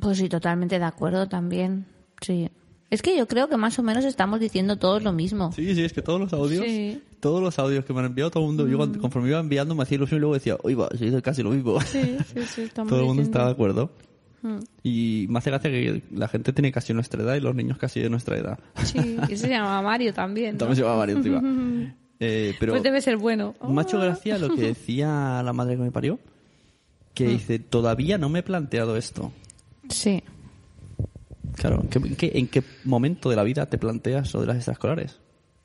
Pues 0.00 0.18
sí, 0.18 0.28
totalmente 0.28 0.78
de 0.78 0.84
acuerdo 0.84 1.28
también. 1.28 1.86
Sí. 2.20 2.50
Es 2.90 3.02
que 3.02 3.16
yo 3.16 3.26
creo 3.26 3.48
que 3.48 3.56
más 3.56 3.78
o 3.78 3.82
menos 3.82 4.04
estamos 4.04 4.38
diciendo 4.40 4.76
todos 4.76 5.02
lo 5.02 5.12
mismo. 5.12 5.52
Sí, 5.52 5.74
sí, 5.74 5.82
es 5.84 5.92
que 5.92 6.02
todos 6.02 6.20
los 6.20 6.32
audios, 6.32 6.64
Sí. 6.64 7.02
todos 7.20 7.42
los 7.42 7.58
audios 7.58 7.84
que 7.84 7.92
me 7.92 7.98
han 8.00 8.06
enviado, 8.06 8.30
todo 8.30 8.44
el 8.44 8.46
mundo, 8.48 8.66
yo 8.68 8.76
cuando- 8.76 9.00
conforme 9.00 9.28
iba 9.28 9.40
enviando 9.40 9.74
me 9.74 9.82
hacía 9.82 9.96
ilusión 9.96 10.18
y 10.18 10.20
luego 10.20 10.34
decía, 10.34 10.56
oiga, 10.62 10.88
sí, 10.96 11.06
es 11.08 11.22
casi 11.22 11.42
lo 11.42 11.50
mismo. 11.50 11.80
Sí, 11.82 12.16
sí, 12.32 12.40
sí, 12.46 12.60
estamos 12.62 12.90
todo 12.90 13.00
el 13.00 13.06
mundo 13.06 13.22
diciendo- 13.22 13.38
está 13.38 13.46
de 13.46 13.52
acuerdo. 13.52 13.90
Y 14.82 15.26
me 15.28 15.38
hace 15.38 15.50
gracia 15.50 15.70
que 15.70 16.02
la 16.12 16.28
gente 16.28 16.52
tiene 16.52 16.70
casi 16.70 16.92
nuestra 16.94 17.22
edad 17.22 17.34
y 17.34 17.40
los 17.40 17.54
niños 17.54 17.78
casi 17.78 18.00
de 18.00 18.08
nuestra 18.10 18.36
edad. 18.36 18.58
Sí, 18.84 19.16
y 19.28 19.36
se 19.36 19.48
llama 19.48 19.82
Mario 19.82 20.14
también. 20.14 20.52
¿no? 20.54 20.58
También 20.58 20.76
se 20.76 20.82
llama 20.82 20.96
Mario 20.96 21.16
encima. 21.16 21.42
Eh, 22.18 22.54
pero 22.58 22.72
Pues 22.72 22.82
debe 22.82 23.02
ser 23.02 23.18
bueno. 23.18 23.54
me 23.68 23.78
ha 23.78 23.84
hecho 23.84 24.00
gracia 24.00 24.38
lo 24.38 24.54
que 24.54 24.62
decía 24.68 25.42
la 25.44 25.52
madre 25.52 25.76
que 25.76 25.82
me 25.82 25.90
parió, 25.90 26.18
que 27.12 27.26
dice, 27.28 27.58
todavía 27.58 28.16
no 28.16 28.30
me 28.30 28.38
he 28.38 28.42
planteado 28.42 28.96
esto. 28.96 29.32
Sí. 29.90 30.22
Claro, 31.56 31.82
¿en 31.82 31.88
qué, 31.88 31.98
en 31.98 32.16
qué- 32.16 32.32
en 32.34 32.48
qué 32.48 32.62
momento 32.84 33.28
de 33.28 33.36
la 33.36 33.42
vida 33.42 33.66
te 33.66 33.76
planteas 33.76 34.32
lo 34.32 34.40
de 34.40 34.46
las 34.46 34.56
extraescolares? 34.56 35.18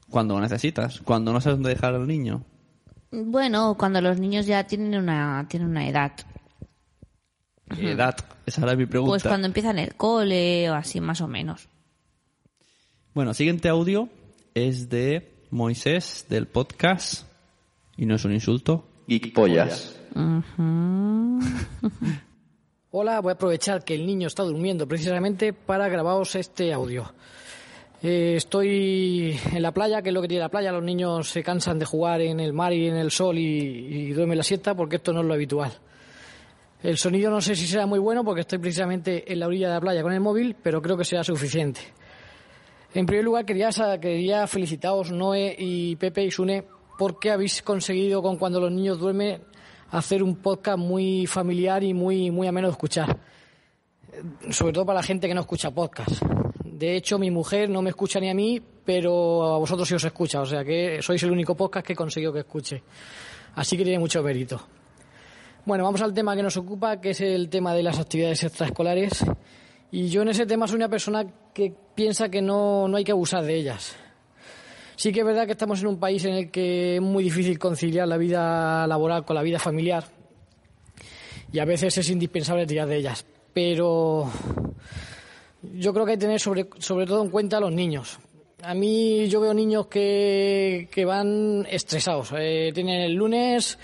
Cuando 0.10 0.34
lo 0.36 0.42
necesitas, 0.42 1.00
cuando 1.00 1.32
no 1.32 1.40
sabes 1.40 1.58
dónde 1.58 1.70
dejar 1.70 1.96
al 1.96 2.06
niño. 2.06 2.44
Bueno, 3.12 3.76
cuando 3.78 4.02
los 4.02 4.20
niños 4.20 4.46
ya 4.46 4.66
tienen 4.66 4.96
una, 5.02 5.46
tienen 5.50 5.70
una 5.70 5.88
edad. 5.88 6.12
Edad, 7.80 8.16
esa 8.46 8.64
era 8.64 8.76
mi 8.76 8.86
pregunta. 8.86 9.12
Pues 9.12 9.24
cuando 9.24 9.48
empiezan 9.48 9.80
el 9.80 9.96
cole 9.96 10.70
o 10.70 10.74
así 10.74 11.00
más 11.02 11.22
o 11.22 11.28
menos. 11.28 11.68
Bueno, 13.14 13.34
siguiente 13.34 13.70
audio 13.70 14.10
es 14.54 14.90
de 14.90 15.32
Moisés 15.50 16.26
del 16.30 16.48
podcast, 16.48 17.26
y 17.98 18.06
no 18.06 18.16
es 18.16 18.26
un 18.26 18.34
insulto, 18.34 18.88
Geek 19.08 19.34
Pollas. 19.34 20.00
Hola, 22.94 23.22
voy 23.22 23.30
a 23.32 23.34
aprovechar 23.34 23.84
que 23.84 23.96
el 23.96 24.06
niño 24.06 24.28
está 24.28 24.44
durmiendo 24.44 24.88
precisamente 24.88 25.54
para 25.54 25.88
grabaros 25.88 26.36
este 26.36 26.74
audio. 26.74 27.14
Eh, 28.04 28.34
estoy 28.36 29.40
en 29.54 29.62
la 29.62 29.72
playa, 29.74 30.02
que 30.02 30.10
es 30.10 30.14
lo 30.14 30.22
que 30.22 30.28
tiene 30.28 30.42
la 30.42 30.50
playa. 30.50 30.72
Los 30.72 30.84
niños 30.84 31.30
se 31.30 31.44
cansan 31.44 31.80
de 31.80 31.86
jugar 31.86 32.22
en 32.22 32.40
el 32.40 32.52
mar 32.52 32.74
y 32.74 32.88
en 32.88 32.96
el 32.96 33.12
sol 33.12 33.38
y, 33.38 33.44
y 33.44 34.12
duermen 34.12 34.38
la 34.38 34.44
siesta 34.44 34.76
porque 34.76 34.98
esto 34.98 35.14
no 35.14 35.22
es 35.22 35.28
lo 35.28 35.34
habitual. 35.34 35.72
El 36.84 36.98
sonido 36.98 37.30
no 37.30 37.42
sé 37.42 37.56
si 37.56 37.68
será 37.68 37.86
muy 37.86 38.00
bueno 38.00 38.24
porque 38.24 38.42
estoy 38.42 38.58
precisamente 38.58 39.32
en 39.32 39.40
la 39.40 39.46
orilla 39.46 39.68
de 39.68 39.74
la 39.76 39.82
playa 39.82 40.02
con 40.02 40.14
el 40.14 40.20
móvil, 40.20 40.56
pero 40.62 40.82
creo 40.82 40.98
que 40.98 41.06
será 41.06 41.24
suficiente. 41.24 41.82
En 42.94 43.06
primer 43.06 43.24
lugar, 43.24 43.46
quería, 43.46 43.70
quería 44.02 44.48
felicitaros, 44.48 45.12
Noé 45.12 45.56
y 45.58 45.96
Pepe 45.96 46.26
y 46.26 46.32
Sune, 46.32 46.64
porque 46.98 47.30
habéis 47.30 47.62
conseguido 47.62 48.22
con 48.24 48.38
Cuando 48.38 48.60
los 48.60 48.72
niños 48.72 49.00
duermen 49.00 49.44
hacer 49.92 50.24
un 50.24 50.38
podcast 50.38 50.80
muy 50.80 51.28
familiar 51.28 51.84
y 51.84 51.94
muy, 51.94 52.32
muy 52.32 52.48
ameno 52.48 52.68
de 52.68 52.72
escuchar. 52.72 53.16
Sobre 54.50 54.74
todo 54.74 54.86
para 54.86 55.00
la 55.00 55.04
gente 55.04 55.28
que 55.28 55.36
no 55.36 55.42
escucha 55.42 55.70
podcast. 55.70 56.24
De 56.66 56.96
hecho, 56.96 57.20
mi 57.20 57.30
mujer 57.30 57.70
no 57.70 57.84
me 57.84 57.92
escucha 57.92 58.20
ni 58.20 58.30
a 58.30 58.34
mí, 58.34 58.60
pero 58.84 59.54
a 59.54 59.58
vosotros 59.60 59.88
sí 59.88 59.94
os 59.94 60.04
escucha. 60.04 60.42
O 60.42 60.46
sea 60.48 60.66
que 60.66 61.00
sois 61.02 61.22
el 61.22 61.32
único 61.32 61.56
podcast 61.56 61.86
que 61.86 61.94
he 61.94 61.96
conseguido 61.96 62.34
que 62.34 62.40
escuche. 62.40 62.82
Así 63.56 63.78
que 63.78 63.84
tiene 63.84 64.00
mucho 64.00 64.24
mérito. 64.24 64.60
Bueno, 65.64 65.84
vamos 65.84 66.02
al 66.02 66.12
tema 66.12 66.36
que 66.36 66.42
nos 66.42 66.58
ocupa, 66.58 67.00
que 67.00 67.12
es 67.12 67.22
el 67.22 67.48
tema 67.48 67.76
de 67.76 67.84
las 67.84 68.00
actividades 68.00 68.44
extraescolares. 68.44 69.24
Y 69.92 70.08
yo 70.10 70.24
en 70.24 70.30
ese 70.30 70.48
tema 70.48 70.68
soy 70.68 70.78
una 70.78 70.90
persona 70.90 71.24
que 71.54 71.72
piensa 71.94 72.30
que 72.30 72.42
no, 72.42 72.88
no 72.88 72.98
hay 72.98 73.04
que 73.04 73.12
abusar 73.12 73.44
de 73.44 73.56
ellas. 73.56 73.96
Sí 74.96 75.12
que 75.12 75.20
es 75.20 75.26
verdad 75.26 75.46
que 75.46 75.52
estamos 75.52 75.80
en 75.82 75.88
un 75.88 76.00
país 76.00 76.26
en 76.26 76.34
el 76.34 76.52
que 76.52 76.96
es 76.96 77.02
muy 77.02 77.24
difícil 77.24 77.60
conciliar 77.60 78.08
la 78.08 78.18
vida 78.18 78.88
laboral 78.88 79.24
con 79.24 79.36
la 79.36 79.44
vida 79.44 79.60
familiar. 79.60 80.04
Y 81.54 81.60
a 81.60 81.66
veces 81.66 81.96
es 81.96 82.10
indispensable 82.10 82.66
tirar 82.66 82.88
de 82.88 82.98
ellas. 82.98 83.24
Pero 83.54 84.32
yo 85.74 85.94
creo 85.94 86.06
que 86.06 86.14
hay 86.14 86.18
que 86.18 86.26
tener 86.26 86.40
sobre, 86.40 86.70
sobre 86.80 87.06
todo 87.06 87.24
en 87.24 87.30
cuenta 87.30 87.58
a 87.58 87.60
los 87.60 87.72
niños. 87.72 88.18
A 88.64 88.74
mí 88.74 89.28
yo 89.28 89.40
veo 89.40 89.54
niños 89.54 89.86
que, 89.86 90.88
que 90.92 91.06
van 91.06 91.68
estresados. 91.70 92.34
Eh, 92.36 92.72
tienen 92.74 93.02
el 93.02 93.14
lunes 93.14 93.78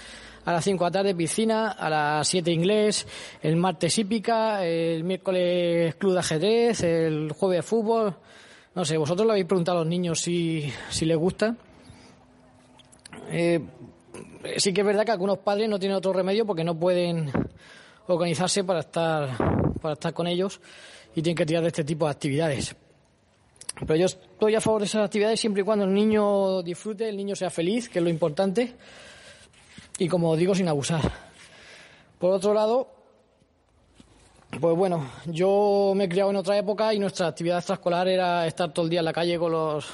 a 0.48 0.54
las 0.54 0.64
5 0.64 0.82
de 0.82 0.88
la 0.88 0.92
tarde 0.94 1.14
piscina, 1.14 1.72
a 1.72 1.90
las 1.90 2.26
7 2.30 2.50
inglés, 2.50 3.06
el 3.42 3.58
martes 3.58 3.98
hípica, 3.98 4.66
el 4.66 5.04
miércoles 5.04 5.96
club 5.96 6.14
de 6.14 6.20
ajedrez, 6.20 6.84
el 6.84 7.34
jueves 7.34 7.66
fútbol. 7.66 8.16
No 8.74 8.86
sé, 8.86 8.96
vosotros 8.96 9.26
le 9.26 9.34
habéis 9.34 9.46
preguntado 9.46 9.80
a 9.80 9.82
los 9.82 9.90
niños 9.90 10.22
si, 10.22 10.72
si 10.90 11.04
les 11.04 11.18
gusta. 11.18 11.54
Eh, 13.30 13.60
sí 14.56 14.72
que 14.72 14.80
es 14.80 14.88
verdad 14.88 15.04
que 15.04 15.12
algunos 15.12 15.40
padres 15.40 15.68
no 15.68 15.78
tienen 15.78 15.98
otro 15.98 16.14
remedio 16.14 16.46
porque 16.46 16.64
no 16.64 16.80
pueden 16.80 17.30
organizarse 18.08 18.64
para 18.64 18.80
estar, 18.80 19.36
para 19.82 19.96
estar 19.96 20.14
con 20.14 20.28
ellos 20.28 20.62
y 21.14 21.22
tienen 21.22 21.36
que 21.36 21.46
tirar 21.46 21.64
de 21.64 21.68
este 21.68 21.84
tipo 21.84 22.06
de 22.06 22.12
actividades. 22.12 22.74
Pero 23.86 23.96
yo 23.98 24.06
estoy 24.06 24.56
a 24.56 24.62
favor 24.62 24.80
de 24.80 24.86
esas 24.86 25.04
actividades 25.04 25.42
siempre 25.42 25.64
y 25.64 25.66
cuando 25.66 25.84
el 25.84 25.94
niño 25.94 26.62
disfrute, 26.62 27.10
el 27.10 27.18
niño 27.18 27.36
sea 27.36 27.50
feliz, 27.50 27.90
que 27.90 28.00
es 28.00 28.04
lo 28.04 28.10
importante, 28.10 28.76
y 29.98 30.08
como 30.08 30.36
digo, 30.36 30.54
sin 30.56 30.68
abusar. 30.68 31.02
Por 32.20 32.34
otro 32.34 32.54
lado, 32.54 32.88
pues 34.60 34.76
bueno, 34.76 35.10
yo 35.26 35.94
me 35.96 36.06
he 36.06 36.10
criado 36.10 36.30
en 36.32 36.38
otra 36.38 36.58
época 36.58 36.94
y 36.94 37.00
nuestra 37.00 37.28
actividad 37.28 37.58
extraescolar 37.58 38.08
era 38.08 38.48
estar 38.48 38.72
todo 38.74 38.86
el 38.86 38.90
día 38.92 39.00
en 39.00 39.06
la 39.06 39.14
calle 39.14 39.38
con 39.38 39.52
los, 39.52 39.86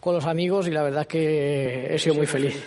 con 0.00 0.14
los 0.14 0.24
amigos 0.24 0.66
y 0.66 0.70
la 0.70 0.82
verdad 0.82 1.02
es 1.02 1.08
que 1.08 1.94
he 1.94 1.98
sido 1.98 2.14
muy 2.14 2.26
feliz. 2.26 2.62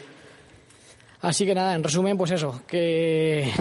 Así 1.22 1.46
que 1.46 1.56
nada, 1.56 1.74
en 1.74 1.84
resumen, 1.84 2.16
pues 2.18 2.30
eso, 2.32 2.62
que, 2.68 3.52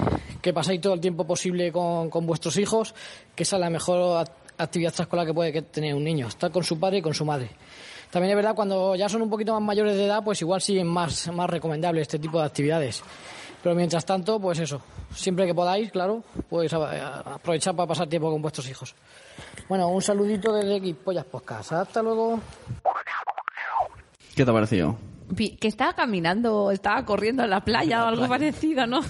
que 0.42 0.52
pasáis 0.52 0.80
todo 0.80 0.92
el 0.92 1.00
tiempo 1.00 1.26
posible 1.26 1.72
con, 1.72 2.10
con 2.10 2.26
vuestros 2.26 2.58
hijos, 2.58 2.94
que 3.34 3.44
esa 3.44 3.56
es 3.56 3.60
la 3.60 3.70
mejor 3.70 4.26
act- 4.26 4.32
actividad 4.58 4.90
extraescolar 4.90 5.26
que 5.26 5.32
puede 5.32 5.62
tener 5.62 5.94
un 5.94 6.04
niño, 6.04 6.28
estar 6.28 6.50
con 6.50 6.62
su 6.64 6.78
padre 6.78 6.98
y 6.98 7.02
con 7.02 7.14
su 7.14 7.24
madre. 7.24 7.48
También 8.16 8.30
es 8.30 8.36
verdad, 8.36 8.54
cuando 8.54 8.96
ya 8.96 9.10
son 9.10 9.20
un 9.20 9.28
poquito 9.28 9.52
más 9.52 9.62
mayores 9.62 9.94
de 9.94 10.06
edad, 10.06 10.24
pues 10.24 10.40
igual 10.40 10.62
sí 10.62 10.78
es 10.78 10.86
más, 10.86 11.30
más 11.34 11.50
recomendable 11.50 12.00
este 12.00 12.18
tipo 12.18 12.40
de 12.40 12.46
actividades. 12.46 13.02
Pero 13.62 13.74
mientras 13.74 14.06
tanto, 14.06 14.40
pues 14.40 14.58
eso, 14.58 14.80
siempre 15.14 15.44
que 15.44 15.54
podáis, 15.54 15.92
claro, 15.92 16.24
pues 16.48 16.72
aprovechar 16.72 17.76
para 17.76 17.86
pasar 17.86 18.08
tiempo 18.08 18.30
con 18.30 18.40
vuestros 18.40 18.70
hijos. 18.70 18.94
Bueno, 19.68 19.88
un 19.88 20.00
saludito 20.00 20.54
desde 20.54 20.94
Pollas 20.94 21.26
Podcast. 21.26 21.72
Hasta 21.72 22.02
luego. 22.02 22.40
¿Qué 24.34 24.46
te 24.46 24.50
ha 24.50 24.54
parecido? 24.54 24.96
Que 25.36 25.68
estaba 25.68 25.92
caminando, 25.92 26.70
estaba 26.70 27.04
corriendo 27.04 27.44
en 27.44 27.50
la 27.50 27.60
playa 27.66 28.02
o 28.02 28.06
algo 28.06 28.26
parecido, 28.28 28.86
¿no? 28.86 29.00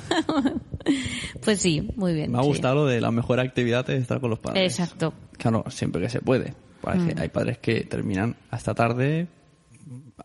pues 1.45 1.61
sí, 1.61 1.93
muy 1.95 2.13
bien. 2.13 2.33
Me 2.33 2.39
ha 2.39 2.43
sí. 2.43 2.49
gustado 2.49 2.75
lo 2.75 2.87
de 2.87 3.01
la 3.01 3.13
mejor 3.13 3.39
actividad 3.39 3.89
es 3.89 4.03
estar 4.03 4.21
con 4.21 4.31
los 4.31 4.41
padres. 4.41 4.81
Exacto. 4.81 5.15
Claro, 5.39 5.63
siempre 5.69 6.03
que 6.03 6.09
se 6.09 6.21
puede. 6.21 6.66
Parece- 6.87 7.17
Mm. 7.17 7.21
Hay 7.21 7.29
padres 7.31 7.59
que 7.59 7.81
terminan 7.83 8.37
hasta 8.49 8.73
tarde 8.73 9.27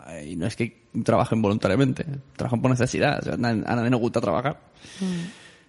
eh, 0.10 0.30
y 0.32 0.36
no 0.36 0.46
es 0.46 0.56
que 0.56 0.90
trabajen 1.04 1.42
voluntariamente, 1.42 2.06
trabajan 2.36 2.62
por 2.62 2.70
necesidad. 2.70 3.18
O 3.20 3.24
sea, 3.24 3.34
a 3.34 3.38
nadie 3.38 3.64
a 3.66 3.90
nos 3.90 4.00
gusta 4.00 4.22
trabajar. 4.22 4.62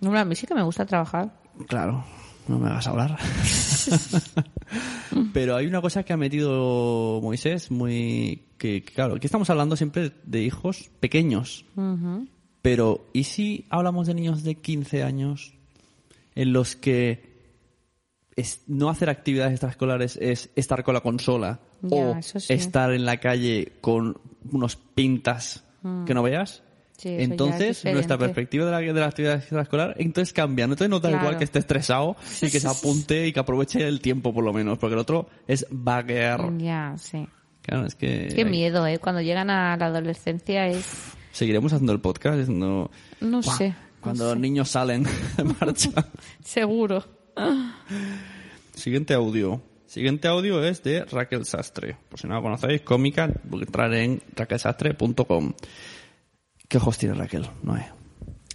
Hombre, 0.03 0.21
a 0.21 0.25
mí 0.27 0.37
sí 0.37 0.47
que 0.47 0.55
me 0.55 0.63
gusta 0.63 0.85
trabajar. 0.85 1.33
Claro, 1.67 2.05
no 2.47 2.59
me 2.59 2.69
hagas 2.69 2.87
hablar. 2.89 3.19
Pero 5.33 5.57
hay 5.57 5.67
una 5.67 5.81
cosa 5.81 6.03
que 6.03 6.13
ha 6.13 6.17
metido 6.19 7.21
Moisés 7.23 7.71
muy... 7.71 8.43
que 8.59 8.85
que, 8.85 8.93
claro, 8.93 9.15
aquí 9.17 9.27
estamos 9.27 9.49
hablando 9.49 9.77
siempre 9.77 10.13
de 10.25 10.43
hijos 10.43 10.91
pequeños. 11.01 11.65
Pero, 12.61 13.07
¿y 13.15 13.25
si 13.25 13.65
hablamos 13.71 14.07
de 14.07 14.15
niños 14.15 14.43
de 14.45 14.57
15 14.57 15.03
años 15.03 15.55
en 16.35 16.53
los 16.53 16.77
que 16.77 17.32
es- 18.37 18.63
no 18.67 18.89
hacer 18.89 19.11
actividades 19.11 19.53
extraescolares 19.53 20.17
es 20.21 20.51
estar 20.57 20.83
con 20.85 20.95
la 20.95 21.01
consola 21.01 21.61
o 21.91 22.17
sí. 22.23 22.53
estar 22.53 22.93
en 22.93 23.05
la 23.05 23.19
calle 23.19 23.73
con 23.81 24.19
unos 24.51 24.77
pintas 24.77 25.65
que 26.07 26.15
no 26.15 26.23
veas? 26.23 26.63
Mm. 26.67 26.73
Sí, 27.03 27.09
entonces, 27.19 27.85
nuestra 27.85 28.17
perspectiva 28.17 28.65
de 28.67 28.71
la, 28.71 28.79
de 28.79 28.93
la 29.01 29.07
actividad 29.07 29.35
extraescolar, 29.35 29.97
entonces 29.99 30.33
cambia. 30.33 30.65
Entonces 30.65 30.89
no 30.89 31.01
da 31.01 31.09
Claro. 31.09 31.25
igual 31.25 31.39
que 31.39 31.45
esté 31.45 31.59
estresado 31.59 32.15
y 32.41 32.49
que 32.49 32.61
se 32.61 32.69
apunte 32.69 33.27
y 33.27 33.33
que 33.33 33.41
aproveche 33.41 33.89
el 33.89 34.01
tiempo 34.01 34.33
por 34.33 34.45
lo 34.45 34.53
menos, 34.53 34.79
porque 34.79 34.95
el 34.95 35.01
otro 35.01 35.29
es 35.49 35.67
vaguear. 35.71 36.57
Ya, 36.59 36.95
sí. 36.99 37.27
Claro, 37.63 37.87
es 37.87 37.97
que... 37.97 38.29
Qué 38.33 38.43
hay- 38.43 38.51
miedo, 38.51 38.87
¿eh? 38.87 38.99
Cuando 39.01 39.21
llegan 39.21 39.51
a 39.51 39.77
la 39.77 39.87
adolescencia 39.87 40.69
es... 40.69 40.87
Seguiremos 41.33 41.73
haciendo 41.73 41.93
el 41.93 42.01
podcast. 42.01 42.49
No 42.49 42.89
"Buah", 43.21 43.43
sé. 43.43 43.75
Cuando 44.01 44.27
los 44.27 44.39
niños 44.39 44.69
salen 44.69 45.03
de 45.37 45.45
marcha. 45.45 45.91
Seguro. 46.45 47.05
Siguiente 48.75 49.15
audio. 49.15 49.63
Siguiente 49.87 50.29
audio 50.29 50.65
es 50.65 50.83
de 50.83 51.05
Raquel 51.05 51.45
Sastre. 51.45 51.99
Por 52.09 52.19
si 52.19 52.27
no 52.27 52.35
la 52.35 52.41
conocéis, 52.41 52.81
cómica, 52.81 53.25
entrar 53.53 53.93
en 53.95 54.23
raquelsastre.com. 54.35 55.53
¿Qué 56.69 56.79
ojos 56.79 56.97
tiene 56.97 57.15
Raquel? 57.15 57.47
Noé. 57.63 57.91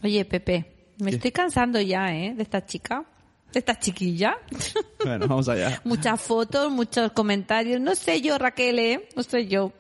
Oye, 0.03 0.25
Pepe, 0.25 0.93
me 0.99 1.11
estoy 1.11 1.31
cansando 1.31 1.79
ya, 1.79 2.07
¿eh? 2.07 2.33
De 2.35 2.41
esta 2.43 2.65
chica. 2.65 3.05
De 3.51 3.59
esta 3.59 3.77
chiquilla. 3.77 4.37
Bueno, 5.05 5.27
vamos 5.27 5.47
allá. 5.47 5.79
Muchas 5.85 6.19
fotos, 6.19 6.71
muchos 6.71 7.11
comentarios. 7.11 7.79
No 7.79 7.93
sé 7.95 8.19
yo, 8.19 8.37
Raquel, 8.39 8.79
¿eh? 8.79 9.07
No 9.15 9.21
sé 9.21 9.47
yo. 9.47 9.71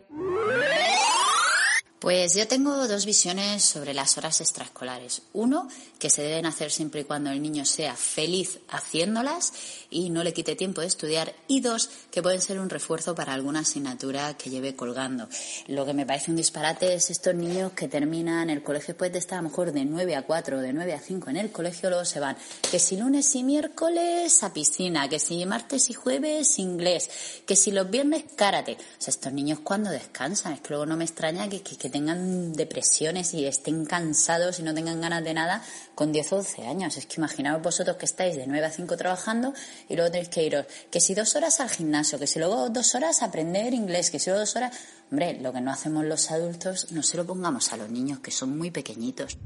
Pues 1.99 2.35
yo 2.35 2.47
tengo 2.47 2.87
dos 2.87 3.07
visiones 3.07 3.63
sobre 3.63 3.95
las 3.95 4.19
horas 4.19 4.39
extraescolares. 4.39 5.23
Uno, 5.33 5.67
que 5.97 6.11
se 6.11 6.21
deben 6.21 6.45
hacer 6.45 6.69
siempre 6.69 7.01
y 7.01 7.03
cuando 7.05 7.31
el 7.31 7.41
niño 7.41 7.65
sea 7.65 7.95
feliz 7.95 8.59
haciéndolas 8.69 9.51
y 9.89 10.11
no 10.11 10.23
le 10.23 10.31
quite 10.31 10.55
tiempo 10.55 10.81
de 10.81 10.87
estudiar. 10.87 11.33
Y 11.47 11.61
dos, 11.61 11.89
que 12.11 12.21
pueden 12.21 12.39
ser 12.39 12.59
un 12.59 12.69
refuerzo 12.69 13.15
para 13.15 13.33
alguna 13.33 13.61
asignatura 13.61 14.37
que 14.37 14.51
lleve 14.51 14.75
colgando. 14.75 15.27
Lo 15.67 15.87
que 15.87 15.95
me 15.95 16.05
parece 16.05 16.29
un 16.29 16.37
disparate 16.37 16.93
es 16.93 17.09
estos 17.09 17.33
niños 17.33 17.71
que 17.71 17.87
terminan 17.87 18.51
el 18.51 18.61
colegio 18.61 18.89
después 18.89 19.11
de 19.11 19.17
estar 19.17 19.39
a 19.39 19.41
lo 19.41 19.49
mejor 19.49 19.71
de 19.71 19.83
9 19.83 20.15
a 20.15 20.21
4 20.21 20.57
o 20.57 20.61
de 20.61 20.73
9 20.73 20.93
a 20.93 20.99
5 20.99 21.31
en 21.31 21.37
el 21.37 21.51
colegio, 21.51 21.89
luego 21.89 22.05
se 22.05 22.19
van. 22.19 22.37
Que 22.69 22.77
si 22.77 22.97
lunes 22.97 23.33
y 23.35 23.43
miércoles 23.43 24.43
a 24.43 24.53
piscina, 24.53 25.09
que 25.09 25.17
si 25.17 25.43
martes 25.47 25.89
y 25.89 25.93
jueves 25.93 26.59
inglés, 26.59 27.09
que 27.47 27.55
si 27.55 27.71
los 27.71 27.89
viernes 27.89 28.25
karate. 28.35 28.73
O 28.73 29.01
sea, 29.01 29.11
estos 29.11 29.33
niños 29.33 29.61
cuando 29.63 29.89
descansan, 29.89 30.53
es 30.53 30.61
que 30.61 30.69
luego 30.69 30.85
no 30.85 30.95
me 30.95 31.05
extraña 31.05 31.49
que, 31.49 31.86
que 31.87 31.91
tengan 31.93 32.51
depresiones 32.51 33.33
y 33.33 33.45
estén 33.45 33.85
cansados 33.85 34.59
y 34.59 34.63
no 34.63 34.73
tengan 34.73 34.99
ganas 34.99 35.23
de 35.23 35.33
nada 35.33 35.63
con 35.95 36.11
10 36.11 36.33
o 36.33 36.35
12 36.37 36.67
años. 36.67 36.97
Es 36.97 37.05
que 37.05 37.15
imaginaos 37.17 37.61
vosotros 37.63 37.95
que 37.95 38.05
estáis 38.05 38.35
de 38.35 38.45
9 38.45 38.65
a 38.65 38.71
5 38.71 38.97
trabajando 38.97 39.53
y 39.87 39.95
luego 39.95 40.11
tenéis 40.11 40.27
que 40.27 40.43
iros, 40.43 40.65
que 40.91 40.99
si 40.99 41.15
dos 41.15 41.33
horas 41.37 41.61
al 41.61 41.69
gimnasio, 41.69 42.19
que 42.19 42.27
si 42.27 42.39
luego 42.39 42.69
dos 42.69 42.93
horas 42.93 43.21
a 43.21 43.27
aprender 43.27 43.73
inglés, 43.73 44.11
que 44.11 44.19
si 44.19 44.29
luego 44.29 44.41
dos 44.41 44.55
horas... 44.57 44.75
Hombre, 45.09 45.39
lo 45.41 45.53
que 45.53 45.61
no 45.61 45.71
hacemos 45.71 46.03
los 46.03 46.29
adultos, 46.29 46.91
no 46.91 47.01
se 47.01 47.15
lo 47.15 47.25
pongamos 47.25 47.71
a 47.71 47.77
los 47.77 47.89
niños 47.89 48.19
que 48.19 48.31
son 48.31 48.57
muy 48.57 48.69
pequeñitos. 48.71 49.37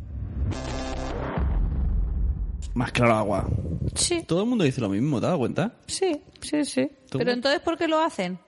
Más 2.73 2.91
claro 2.91 3.13
agua. 3.17 3.49
Sí, 3.93 4.23
Todo 4.23 4.41
el 4.41 4.47
mundo 4.47 4.63
dice 4.63 4.81
lo 4.81 4.89
mismo, 4.89 5.21
¿te 5.21 5.27
das 5.27 5.37
cuenta? 5.37 5.75
sí, 5.85 6.23
sí, 6.41 6.65
sí. 6.65 6.89
¿Tú? 7.07 7.19
Pero 7.19 7.31
entonces, 7.33 7.61
¿por 7.61 7.77
qué 7.77 7.87
lo 7.87 7.99
hacen? 7.99 8.39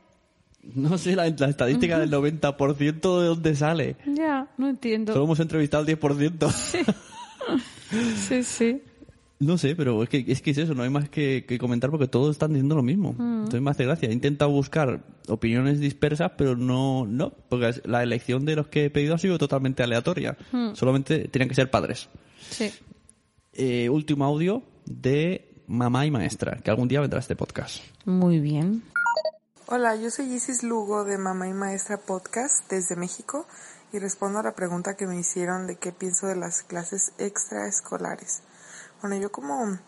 No 0.75 0.97
sé, 0.97 1.15
la, 1.15 1.29
la 1.29 1.49
estadística 1.49 1.99
del 1.99 2.11
90% 2.11 3.21
de 3.21 3.27
dónde 3.27 3.55
sale. 3.55 3.97
Ya, 4.05 4.47
no 4.57 4.69
entiendo. 4.69 5.13
Solo 5.13 5.25
hemos 5.25 5.39
entrevistado 5.39 5.83
al 5.83 5.89
10%. 5.99 6.93
Sí, 8.15 8.43
sí. 8.43 8.81
No 9.39 9.57
sé, 9.57 9.75
pero 9.75 10.01
es 10.03 10.09
que, 10.09 10.23
es 10.27 10.41
que 10.41 10.51
es 10.51 10.57
eso, 10.57 10.73
no 10.73 10.83
hay 10.83 10.89
más 10.89 11.09
que, 11.09 11.45
que 11.45 11.57
comentar 11.57 11.91
porque 11.91 12.07
todos 12.07 12.31
están 12.31 12.53
diciendo 12.53 12.75
lo 12.75 12.83
mismo. 12.83 13.09
Entonces 13.19 13.61
me 13.61 13.71
hace 13.71 13.85
gracia. 13.85 14.09
He 14.09 14.13
intentado 14.13 14.51
buscar 14.51 15.03
opiniones 15.27 15.79
dispersas, 15.79 16.31
pero 16.37 16.55
no, 16.55 17.05
no, 17.05 17.33
porque 17.49 17.81
la 17.83 18.03
elección 18.03 18.45
de 18.45 18.55
los 18.55 18.67
que 18.67 18.85
he 18.85 18.89
pedido 18.89 19.15
ha 19.15 19.17
sido 19.17 19.37
totalmente 19.37 19.83
aleatoria. 19.83 20.37
Solamente 20.73 21.27
tenían 21.27 21.49
que 21.49 21.55
ser 21.55 21.69
padres. 21.69 22.09
Sí. 22.49 22.71
Eh, 23.53 23.89
último 23.89 24.25
audio 24.25 24.63
de 24.85 25.53
mamá 25.67 26.05
y 26.05 26.11
maestra, 26.11 26.57
que 26.63 26.69
algún 26.71 26.87
día 26.87 27.01
vendrá 27.01 27.19
este 27.19 27.35
podcast. 27.35 27.83
Muy 28.05 28.39
bien. 28.39 28.81
Hola, 29.65 29.95
yo 29.95 30.11
soy 30.11 30.25
Isis 30.33 30.61
Lugo 30.61 31.05
de 31.05 31.17
Mamá 31.17 31.47
y 31.47 31.53
Maestra 31.53 31.95
Podcast 31.95 32.69
desde 32.69 32.97
México 32.97 33.45
y 33.93 33.99
respondo 33.99 34.39
a 34.39 34.43
la 34.43 34.51
pregunta 34.51 34.97
que 34.97 35.07
me 35.07 35.17
hicieron 35.17 35.67
de 35.67 35.77
qué 35.77 35.93
pienso 35.93 36.27
de 36.27 36.35
las 36.35 36.63
clases 36.63 37.13
extraescolares. 37.17 38.41
Bueno, 39.01 39.15
yo 39.15 39.31
como 39.31 39.79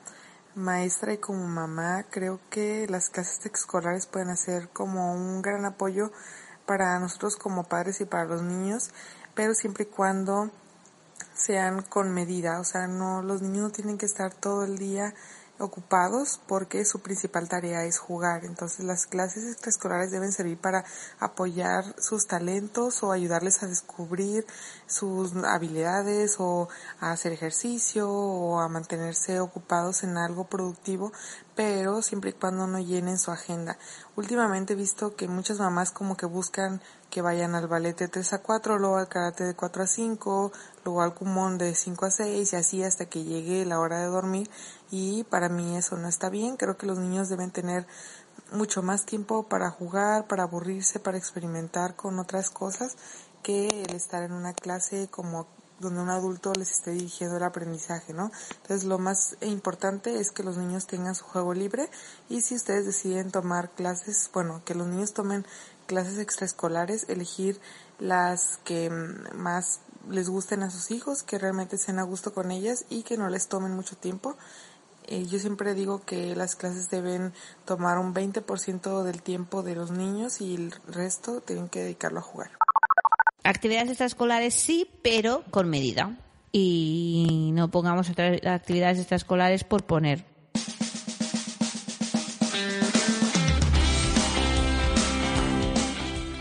maestra 0.55 1.11
y 1.11 1.17
como 1.17 1.45
mamá 1.49 2.05
creo 2.09 2.39
que 2.49 2.87
las 2.87 3.09
clases 3.09 3.45
extraescolares 3.45 4.05
pueden 4.05 4.37
ser 4.37 4.69
como 4.69 5.13
un 5.13 5.41
gran 5.41 5.65
apoyo 5.65 6.09
para 6.65 6.97
nosotros 6.97 7.35
como 7.35 7.65
padres 7.65 7.99
y 7.99 8.05
para 8.05 8.23
los 8.23 8.43
niños, 8.43 8.91
pero 9.33 9.53
siempre 9.53 9.83
y 9.83 9.87
cuando 9.87 10.51
sean 11.33 11.81
con 11.81 12.13
medida, 12.13 12.61
o 12.61 12.63
sea, 12.63 12.87
no 12.87 13.21
los 13.21 13.41
niños 13.41 13.63
no 13.63 13.71
tienen 13.71 13.97
que 13.97 14.05
estar 14.05 14.33
todo 14.33 14.63
el 14.63 14.77
día 14.77 15.13
ocupados 15.59 16.39
porque 16.47 16.85
su 16.85 16.99
principal 16.99 17.47
tarea 17.47 17.85
es 17.85 17.97
jugar. 17.97 18.45
Entonces 18.45 18.85
las 18.85 19.05
clases 19.05 19.45
extraescolares 19.51 20.11
deben 20.11 20.31
servir 20.31 20.57
para 20.57 20.83
apoyar 21.19 21.95
sus 21.99 22.27
talentos 22.27 23.03
o 23.03 23.11
ayudarles 23.11 23.63
a 23.63 23.67
descubrir 23.67 24.45
sus 24.87 25.35
habilidades 25.43 26.35
o 26.39 26.67
a 26.99 27.11
hacer 27.11 27.31
ejercicio 27.31 28.09
o 28.09 28.59
a 28.59 28.69
mantenerse 28.69 29.39
ocupados 29.39 30.03
en 30.03 30.17
algo 30.17 30.45
productivo, 30.45 31.11
pero 31.55 32.01
siempre 32.01 32.31
y 32.31 32.33
cuando 32.33 32.67
no 32.67 32.79
llenen 32.79 33.17
su 33.17 33.31
agenda. 33.31 33.77
Últimamente 34.15 34.73
he 34.73 34.75
visto 34.75 35.15
que 35.15 35.27
muchas 35.27 35.59
mamás 35.59 35.91
como 35.91 36.17
que 36.17 36.25
buscan 36.25 36.81
que 37.09 37.21
vayan 37.21 37.55
al 37.55 37.67
ballet 37.67 37.97
de 37.97 38.07
3 38.09 38.33
a 38.33 38.37
4, 38.39 38.77
luego 38.77 38.97
al 38.97 39.07
karate 39.07 39.45
de 39.45 39.55
4 39.55 39.83
a 39.83 39.87
5, 39.87 40.51
luego 40.83 41.01
al 41.01 41.13
kumon 41.13 41.57
de 41.57 41.73
5 41.73 42.05
a 42.05 42.11
6 42.11 42.51
y 42.51 42.55
así 42.55 42.83
hasta 42.83 43.05
que 43.05 43.23
llegue 43.23 43.65
la 43.65 43.79
hora 43.79 43.99
de 43.99 44.07
dormir 44.07 44.49
y 44.95 45.25
para 45.25 45.49
mí 45.49 45.75
eso 45.75 45.97
no 45.97 46.07
está 46.07 46.29
bien. 46.29 46.55
Creo 46.55 46.77
que 46.77 46.85
los 46.85 46.97
niños 46.97 47.27
deben 47.27 47.51
tener 47.51 47.85
mucho 48.53 48.81
más 48.81 49.05
tiempo 49.05 49.43
para 49.43 49.69
jugar, 49.69 50.25
para 50.27 50.43
aburrirse, 50.43 50.99
para 50.99 51.17
experimentar 51.17 51.97
con 51.97 52.17
otras 52.17 52.49
cosas 52.49 52.95
que 53.43 53.67
el 53.67 53.93
estar 53.93 54.23
en 54.23 54.31
una 54.31 54.53
clase 54.53 55.09
como 55.11 55.47
donde 55.81 55.99
un 55.99 56.09
adulto 56.09 56.53
les 56.57 56.71
esté 56.71 56.91
dirigiendo 56.91 57.35
el 57.35 57.43
aprendizaje, 57.43 58.13
¿no? 58.13 58.31
Entonces 58.61 58.85
lo 58.85 58.97
más 58.97 59.35
importante 59.41 60.21
es 60.21 60.31
que 60.31 60.43
los 60.43 60.55
niños 60.55 60.87
tengan 60.87 61.13
su 61.13 61.25
juego 61.25 61.53
libre 61.53 61.89
y 62.29 62.39
si 62.39 62.55
ustedes 62.55 62.85
deciden 62.85 63.31
tomar 63.31 63.71
clases, 63.71 64.29
bueno, 64.33 64.61
que 64.63 64.75
los 64.75 64.87
niños 64.87 65.13
tomen 65.13 65.45
clases 65.87 66.19
extraescolares, 66.19 67.09
elegir 67.09 67.59
las 67.99 68.59
que 68.63 68.89
más 68.89 69.81
les 70.09 70.29
gusten 70.29 70.63
a 70.63 70.69
sus 70.69 70.91
hijos, 70.91 71.23
que 71.23 71.37
realmente 71.37 71.77
sean 71.77 71.99
a 71.99 72.03
gusto 72.03 72.33
con 72.33 72.51
ellas 72.51 72.85
y 72.89 73.03
que 73.03 73.17
no 73.17 73.27
les 73.27 73.49
tomen 73.49 73.75
mucho 73.75 73.97
tiempo. 73.97 74.37
Eh, 75.07 75.25
yo 75.25 75.39
siempre 75.39 75.73
digo 75.73 76.01
que 76.03 76.35
las 76.35 76.55
clases 76.55 76.89
deben 76.89 77.33
tomar 77.65 77.97
un 77.99 78.13
20% 78.13 79.03
del 79.03 79.21
tiempo 79.21 79.63
de 79.63 79.75
los 79.75 79.91
niños 79.91 80.41
y 80.41 80.55
el 80.55 80.73
resto 80.87 81.41
tienen 81.41 81.69
que 81.69 81.81
dedicarlo 81.81 82.19
a 82.19 82.23
jugar. 82.23 82.51
Actividades 83.43 83.89
extraescolares 83.89 84.55
sí, 84.55 84.89
pero 85.03 85.43
con 85.51 85.69
medida. 85.69 86.17
Y 86.51 87.51
no 87.53 87.69
pongamos 87.69 88.09
otras 88.09 88.39
actividades 88.45 88.99
extraescolares 88.99 89.63
por 89.63 89.83
poner. 89.83 90.25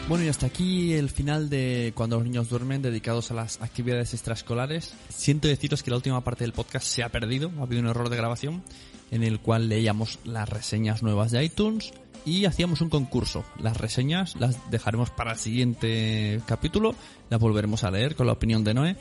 Bueno, 0.06 0.22
y 0.22 0.28
hasta 0.28 0.44
aquí 0.44 0.92
el 0.92 1.08
final 1.08 1.48
de 1.48 1.92
Cuando 1.94 2.16
los 2.16 2.26
niños 2.26 2.50
duermen, 2.50 2.82
dedicados 2.82 3.30
a 3.30 3.34
las 3.34 3.62
actividades 3.62 4.12
extraescolares. 4.12 4.92
Siento 5.08 5.48
deciros 5.48 5.82
que 5.82 5.90
la 5.90 5.96
última 5.96 6.22
parte 6.22 6.44
del 6.44 6.52
podcast 6.52 6.86
se 6.86 7.02
ha 7.02 7.08
perdido, 7.08 7.50
ha 7.58 7.62
habido 7.62 7.80
un 7.80 7.88
error 7.88 8.10
de 8.10 8.16
grabación, 8.16 8.62
en 9.10 9.22
el 9.22 9.40
cual 9.40 9.70
leíamos 9.70 10.18
las 10.24 10.46
reseñas 10.46 11.02
nuevas 11.02 11.30
de 11.30 11.42
iTunes 11.42 11.94
y 12.26 12.44
hacíamos 12.44 12.82
un 12.82 12.90
concurso. 12.90 13.46
Las 13.58 13.78
reseñas 13.78 14.36
las 14.36 14.70
dejaremos 14.70 15.08
para 15.08 15.32
el 15.32 15.38
siguiente 15.38 16.42
capítulo, 16.44 16.94
las 17.30 17.40
volveremos 17.40 17.82
a 17.82 17.90
leer 17.90 18.14
con 18.14 18.26
la 18.26 18.34
opinión 18.34 18.62
de 18.62 18.74
Noé. 18.74 18.96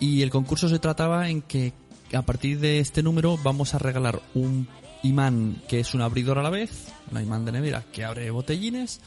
Y 0.00 0.20
el 0.20 0.28
concurso 0.28 0.68
se 0.68 0.78
trataba 0.78 1.30
en 1.30 1.40
que 1.40 1.72
a 2.12 2.20
partir 2.20 2.60
de 2.60 2.80
este 2.80 3.02
número 3.02 3.38
vamos 3.42 3.72
a 3.72 3.78
regalar 3.78 4.20
un 4.34 4.68
imán 5.02 5.62
que 5.66 5.80
es 5.80 5.94
un 5.94 6.02
abridor 6.02 6.38
a 6.38 6.42
la 6.42 6.50
vez, 6.50 6.88
un 7.10 7.22
imán 7.22 7.46
de 7.46 7.52
nevera 7.52 7.84
que 7.90 8.04
abre 8.04 8.30
botellines, 8.30 9.00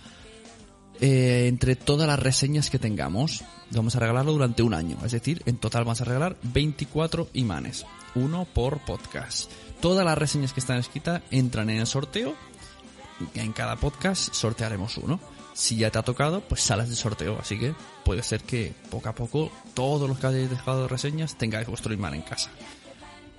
eh, 1.01 1.47
entre 1.47 1.75
todas 1.75 2.07
las 2.07 2.19
reseñas 2.19 2.69
que 2.69 2.79
tengamos. 2.79 3.43
Vamos 3.71 3.95
a 3.95 3.99
regalarlo 3.99 4.33
durante 4.33 4.63
un 4.63 4.73
año. 4.73 4.97
Es 5.05 5.11
decir, 5.11 5.41
en 5.45 5.57
total 5.57 5.83
vamos 5.85 6.01
a 6.01 6.05
regalar 6.05 6.37
24 6.43 7.29
imanes. 7.33 7.85
Uno 8.15 8.45
por 8.45 8.79
podcast. 8.79 9.51
Todas 9.81 10.05
las 10.05 10.17
reseñas 10.17 10.53
que 10.53 10.59
están 10.59 10.77
escritas 10.77 11.21
entran 11.31 11.69
en 11.69 11.77
el 11.77 11.87
sorteo. 11.87 12.35
En 13.35 13.53
cada 13.53 13.75
podcast 13.75 14.33
sortearemos 14.33 14.97
uno. 14.97 15.19
Si 15.53 15.75
ya 15.75 15.91
te 15.91 15.99
ha 15.99 16.03
tocado, 16.03 16.41
pues 16.41 16.61
salas 16.61 16.89
de 16.89 16.95
sorteo. 16.95 17.37
Así 17.39 17.59
que 17.59 17.73
puede 18.03 18.23
ser 18.23 18.41
que 18.41 18.73
poco 18.89 19.09
a 19.09 19.15
poco 19.15 19.51
todos 19.73 20.09
los 20.09 20.19
que 20.19 20.27
hayáis 20.27 20.49
dejado 20.49 20.87
reseñas 20.87 21.37
tengáis 21.37 21.67
vuestro 21.67 21.93
imán 21.93 22.15
en 22.15 22.21
casa. 22.21 22.49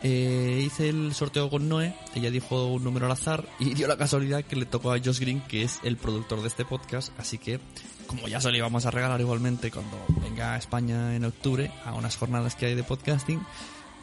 Eh, 0.03 0.62
hice 0.64 0.88
el 0.88 1.14
sorteo 1.14 1.51
con 1.51 1.68
Noé, 1.68 1.94
ella 2.14 2.30
dijo 2.30 2.66
un 2.66 2.82
número 2.82 3.07
al 3.07 3.12
azar 3.12 3.46
y 3.59 3.74
dio 3.74 3.86
la 3.86 3.98
casualidad 3.98 4.42
que 4.44 4.57
le 4.57 4.64
tocó 4.64 4.92
a 4.92 4.98
Josh 4.98 5.20
Green, 5.20 5.42
que 5.42 5.62
es 5.62 5.78
el 5.82 5.98
productor 5.98 6.40
de 6.40 6.48
este 6.48 6.64
podcast, 6.64 7.12
así 7.18 7.36
que 7.36 7.61
como 8.07 8.26
ya 8.26 8.40
se 8.40 8.51
lo 8.51 8.57
íbamos 8.57 8.86
a 8.86 8.90
regalar 8.90 9.20
igualmente 9.20 9.70
cuando 9.70 9.96
venga 10.22 10.55
a 10.55 10.57
España 10.57 11.14
en 11.14 11.24
octubre 11.26 11.70
a 11.84 11.92
unas 11.92 12.16
jornadas 12.16 12.57
que 12.57 12.66
hay 12.66 12.74
de 12.74 12.82
podcasting, 12.82 13.40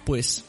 pues 0.05 0.45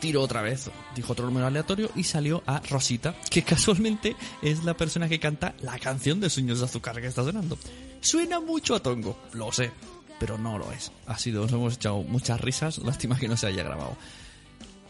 tiró 0.00 0.22
otra 0.22 0.40
vez, 0.40 0.70
dijo 0.94 1.12
otro 1.12 1.26
número 1.26 1.46
aleatorio 1.46 1.90
y 1.94 2.04
salió 2.04 2.42
a 2.46 2.60
Rosita, 2.60 3.14
que 3.28 3.42
casualmente 3.42 4.16
es 4.40 4.64
la 4.64 4.74
persona 4.74 5.08
que 5.08 5.20
canta 5.20 5.54
la 5.60 5.78
canción 5.78 6.20
de 6.20 6.30
Sueños 6.30 6.60
de 6.60 6.64
Azúcar 6.64 7.00
que 7.00 7.08
está 7.08 7.22
sonando. 7.22 7.58
Suena 8.00 8.40
mucho 8.40 8.74
a 8.74 8.80
Tongo, 8.80 9.18
lo 9.32 9.52
sé, 9.52 9.72
pero 10.18 10.38
no 10.38 10.58
lo 10.58 10.72
es. 10.72 10.90
Ha 11.06 11.18
sido, 11.18 11.42
nos 11.42 11.52
hemos 11.52 11.74
echado 11.74 12.02
muchas 12.02 12.40
risas, 12.40 12.78
lástima 12.78 13.18
que 13.18 13.28
no 13.28 13.36
se 13.36 13.48
haya 13.48 13.62
grabado. 13.62 13.96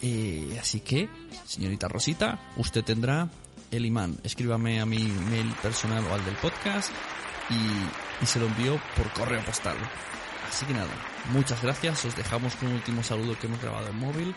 Eh, 0.02 0.58
así 0.60 0.80
que, 0.80 1.08
señorita 1.46 1.88
Rosita, 1.88 2.40
usted 2.56 2.84
tendrá 2.84 3.30
el 3.70 3.86
imán. 3.86 4.18
Escríbame 4.24 4.80
a 4.80 4.86
mi 4.86 4.98
mail 4.98 5.52
personal 5.62 6.04
o 6.06 6.14
al 6.14 6.24
del 6.24 6.34
podcast 6.36 6.90
y, 7.50 8.22
y 8.22 8.26
se 8.26 8.40
lo 8.40 8.46
envío 8.46 8.80
por 8.96 9.10
correo 9.12 9.44
postal. 9.44 9.76
Así 10.48 10.66
que 10.66 10.74
nada, 10.74 10.90
muchas 11.32 11.62
gracias. 11.62 12.04
Os 12.04 12.16
dejamos 12.16 12.54
con 12.56 12.68
un 12.68 12.74
último 12.74 13.02
saludo 13.02 13.38
que 13.38 13.46
hemos 13.46 13.62
grabado 13.62 13.88
en 13.88 13.98
móvil 13.98 14.34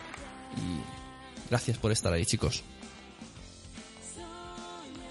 y 0.56 1.50
gracias 1.50 1.78
por 1.78 1.92
estar 1.92 2.12
ahí, 2.12 2.24
chicos. 2.24 2.64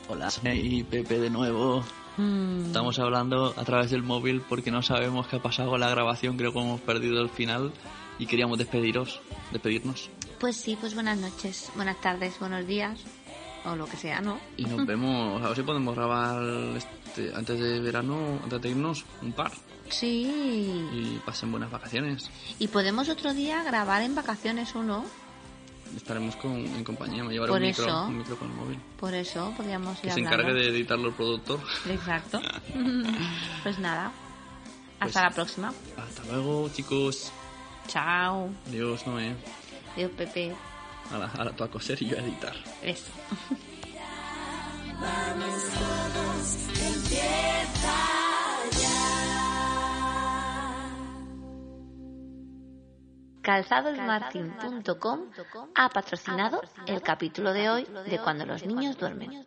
Hola, 0.08 0.30
y 0.54 0.84
Pepe 0.84 1.20
de 1.20 1.30
nuevo. 1.30 1.84
Estamos 2.66 2.98
hablando 3.00 3.54
a 3.58 3.64
través 3.66 3.92
del 3.92 4.02
móvil 4.02 4.42
porque 4.48 4.72
no 4.72 4.82
sabemos 4.82 5.28
qué 5.28 5.36
ha 5.36 5.42
pasado 5.42 5.72
con 5.72 5.82
la 5.82 5.90
grabación. 5.90 6.38
Creo 6.38 6.54
que 6.54 6.60
hemos 6.60 6.80
perdido 6.80 7.22
el 7.22 7.30
final 7.30 7.74
y 8.18 8.26
queríamos 8.26 8.58
despediros, 8.58 9.20
despedirnos. 9.52 10.10
Pues 10.40 10.58
sí, 10.58 10.78
pues 10.80 10.94
buenas 10.94 11.18
noches, 11.18 11.72
buenas 11.76 12.00
tardes, 12.02 12.38
buenos 12.40 12.68
días, 12.68 13.00
o 13.66 13.76
lo 13.76 13.86
que 13.88 13.98
sea, 13.98 14.22
¿no? 14.22 14.40
Y 14.58 14.66
nos 14.66 14.86
vemos, 14.86 15.42
a 15.42 15.48
ver 15.48 15.56
si 15.56 15.64
podemos 15.64 15.96
grabar 15.96 16.44
este, 16.76 17.34
antes 17.34 17.60
de 17.60 17.80
verano, 17.80 18.40
antes 18.44 18.62
de 18.62 18.70
irnos, 18.70 19.06
un 19.22 19.32
par. 19.32 19.52
Sí. 19.90 20.26
Y 20.94 21.22
pasen 21.26 21.52
buenas 21.52 21.72
vacaciones. 21.72 22.30
Y 22.60 22.68
podemos 22.68 23.08
otro 23.10 23.34
día 23.34 23.64
grabar 23.64 24.02
en 24.02 24.14
vacaciones 24.16 24.76
uno. 24.76 25.06
Estaremos 25.96 26.36
con, 26.36 26.52
en 26.52 26.84
compañía, 26.84 27.24
me 27.24 27.32
llevaré 27.32 27.52
Por 27.52 27.62
un, 27.62 27.68
micro, 27.68 28.08
un 28.08 28.18
micro 28.18 28.36
con 28.38 28.50
el 28.50 28.56
móvil. 28.58 28.80
Por 29.00 29.14
eso 29.14 29.54
podríamos 29.56 29.98
ir 30.00 30.06
Que 30.06 30.12
se 30.12 30.20
encargue 30.20 30.54
de 30.54 30.68
editarlo 30.70 31.10
el 31.10 31.14
productor. 31.14 31.60
Exacto. 31.90 32.42
pues 33.64 33.80
nada. 33.80 34.12
Hasta 35.00 35.06
Pues- 35.06 35.16
la 35.16 35.30
próxima. 35.32 35.74
Hasta 35.98 36.24
luego, 36.26 36.70
chicos. 36.70 37.32
Chao. 37.88 38.50
Adiós, 38.68 39.06
Noé. 39.08 39.36
Adiós, 39.96 40.12
Pepe. 40.12 40.54
Ahora, 41.12 41.32
ahora 41.38 41.52
tú 41.52 41.64
a 41.64 41.72
coser 41.72 42.02
y 42.02 42.08
yo 42.10 42.18
a 42.18 42.22
editar. 42.22 42.54
Eso. 42.82 43.12
Calzadosmartin.com 53.42 55.20
ha 55.76 55.90
patrocinado 55.90 56.62
el 56.88 57.02
capítulo 57.02 57.54
de 57.54 57.70
hoy 57.70 57.88
de 58.10 58.20
Cuando 58.20 58.46
los 58.46 58.66
niños 58.66 58.98
duermen. 58.98 59.46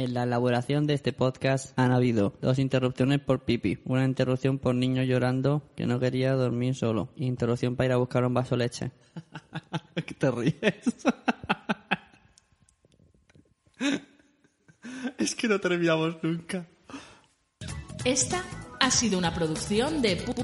En 0.00 0.14
la 0.14 0.22
elaboración 0.22 0.86
de 0.86 0.94
este 0.94 1.12
podcast 1.12 1.78
han 1.78 1.92
habido 1.92 2.32
dos 2.40 2.58
interrupciones 2.58 3.20
por 3.20 3.44
pipi, 3.44 3.80
una 3.84 4.06
interrupción 4.06 4.58
por 4.58 4.74
niño 4.74 5.02
llorando 5.02 5.62
que 5.76 5.84
no 5.84 6.00
quería 6.00 6.32
dormir 6.32 6.74
solo, 6.74 7.10
y 7.16 7.26
interrupción 7.26 7.76
para 7.76 7.88
ir 7.88 7.92
a 7.92 7.96
buscar 7.98 8.24
un 8.24 8.32
vaso 8.32 8.56
de 8.56 8.64
leche. 8.64 8.92
¿Qué 10.06 10.14
te 10.14 10.30
ríes? 10.30 10.54
es 15.18 15.34
que 15.34 15.48
no 15.48 15.60
terminamos 15.60 16.16
nunca. 16.22 16.66
Esta 18.06 18.42
ha 18.80 18.90
sido 18.90 19.18
una 19.18 19.34
producción 19.34 20.00
de 20.00 20.16
pu- 20.24 20.34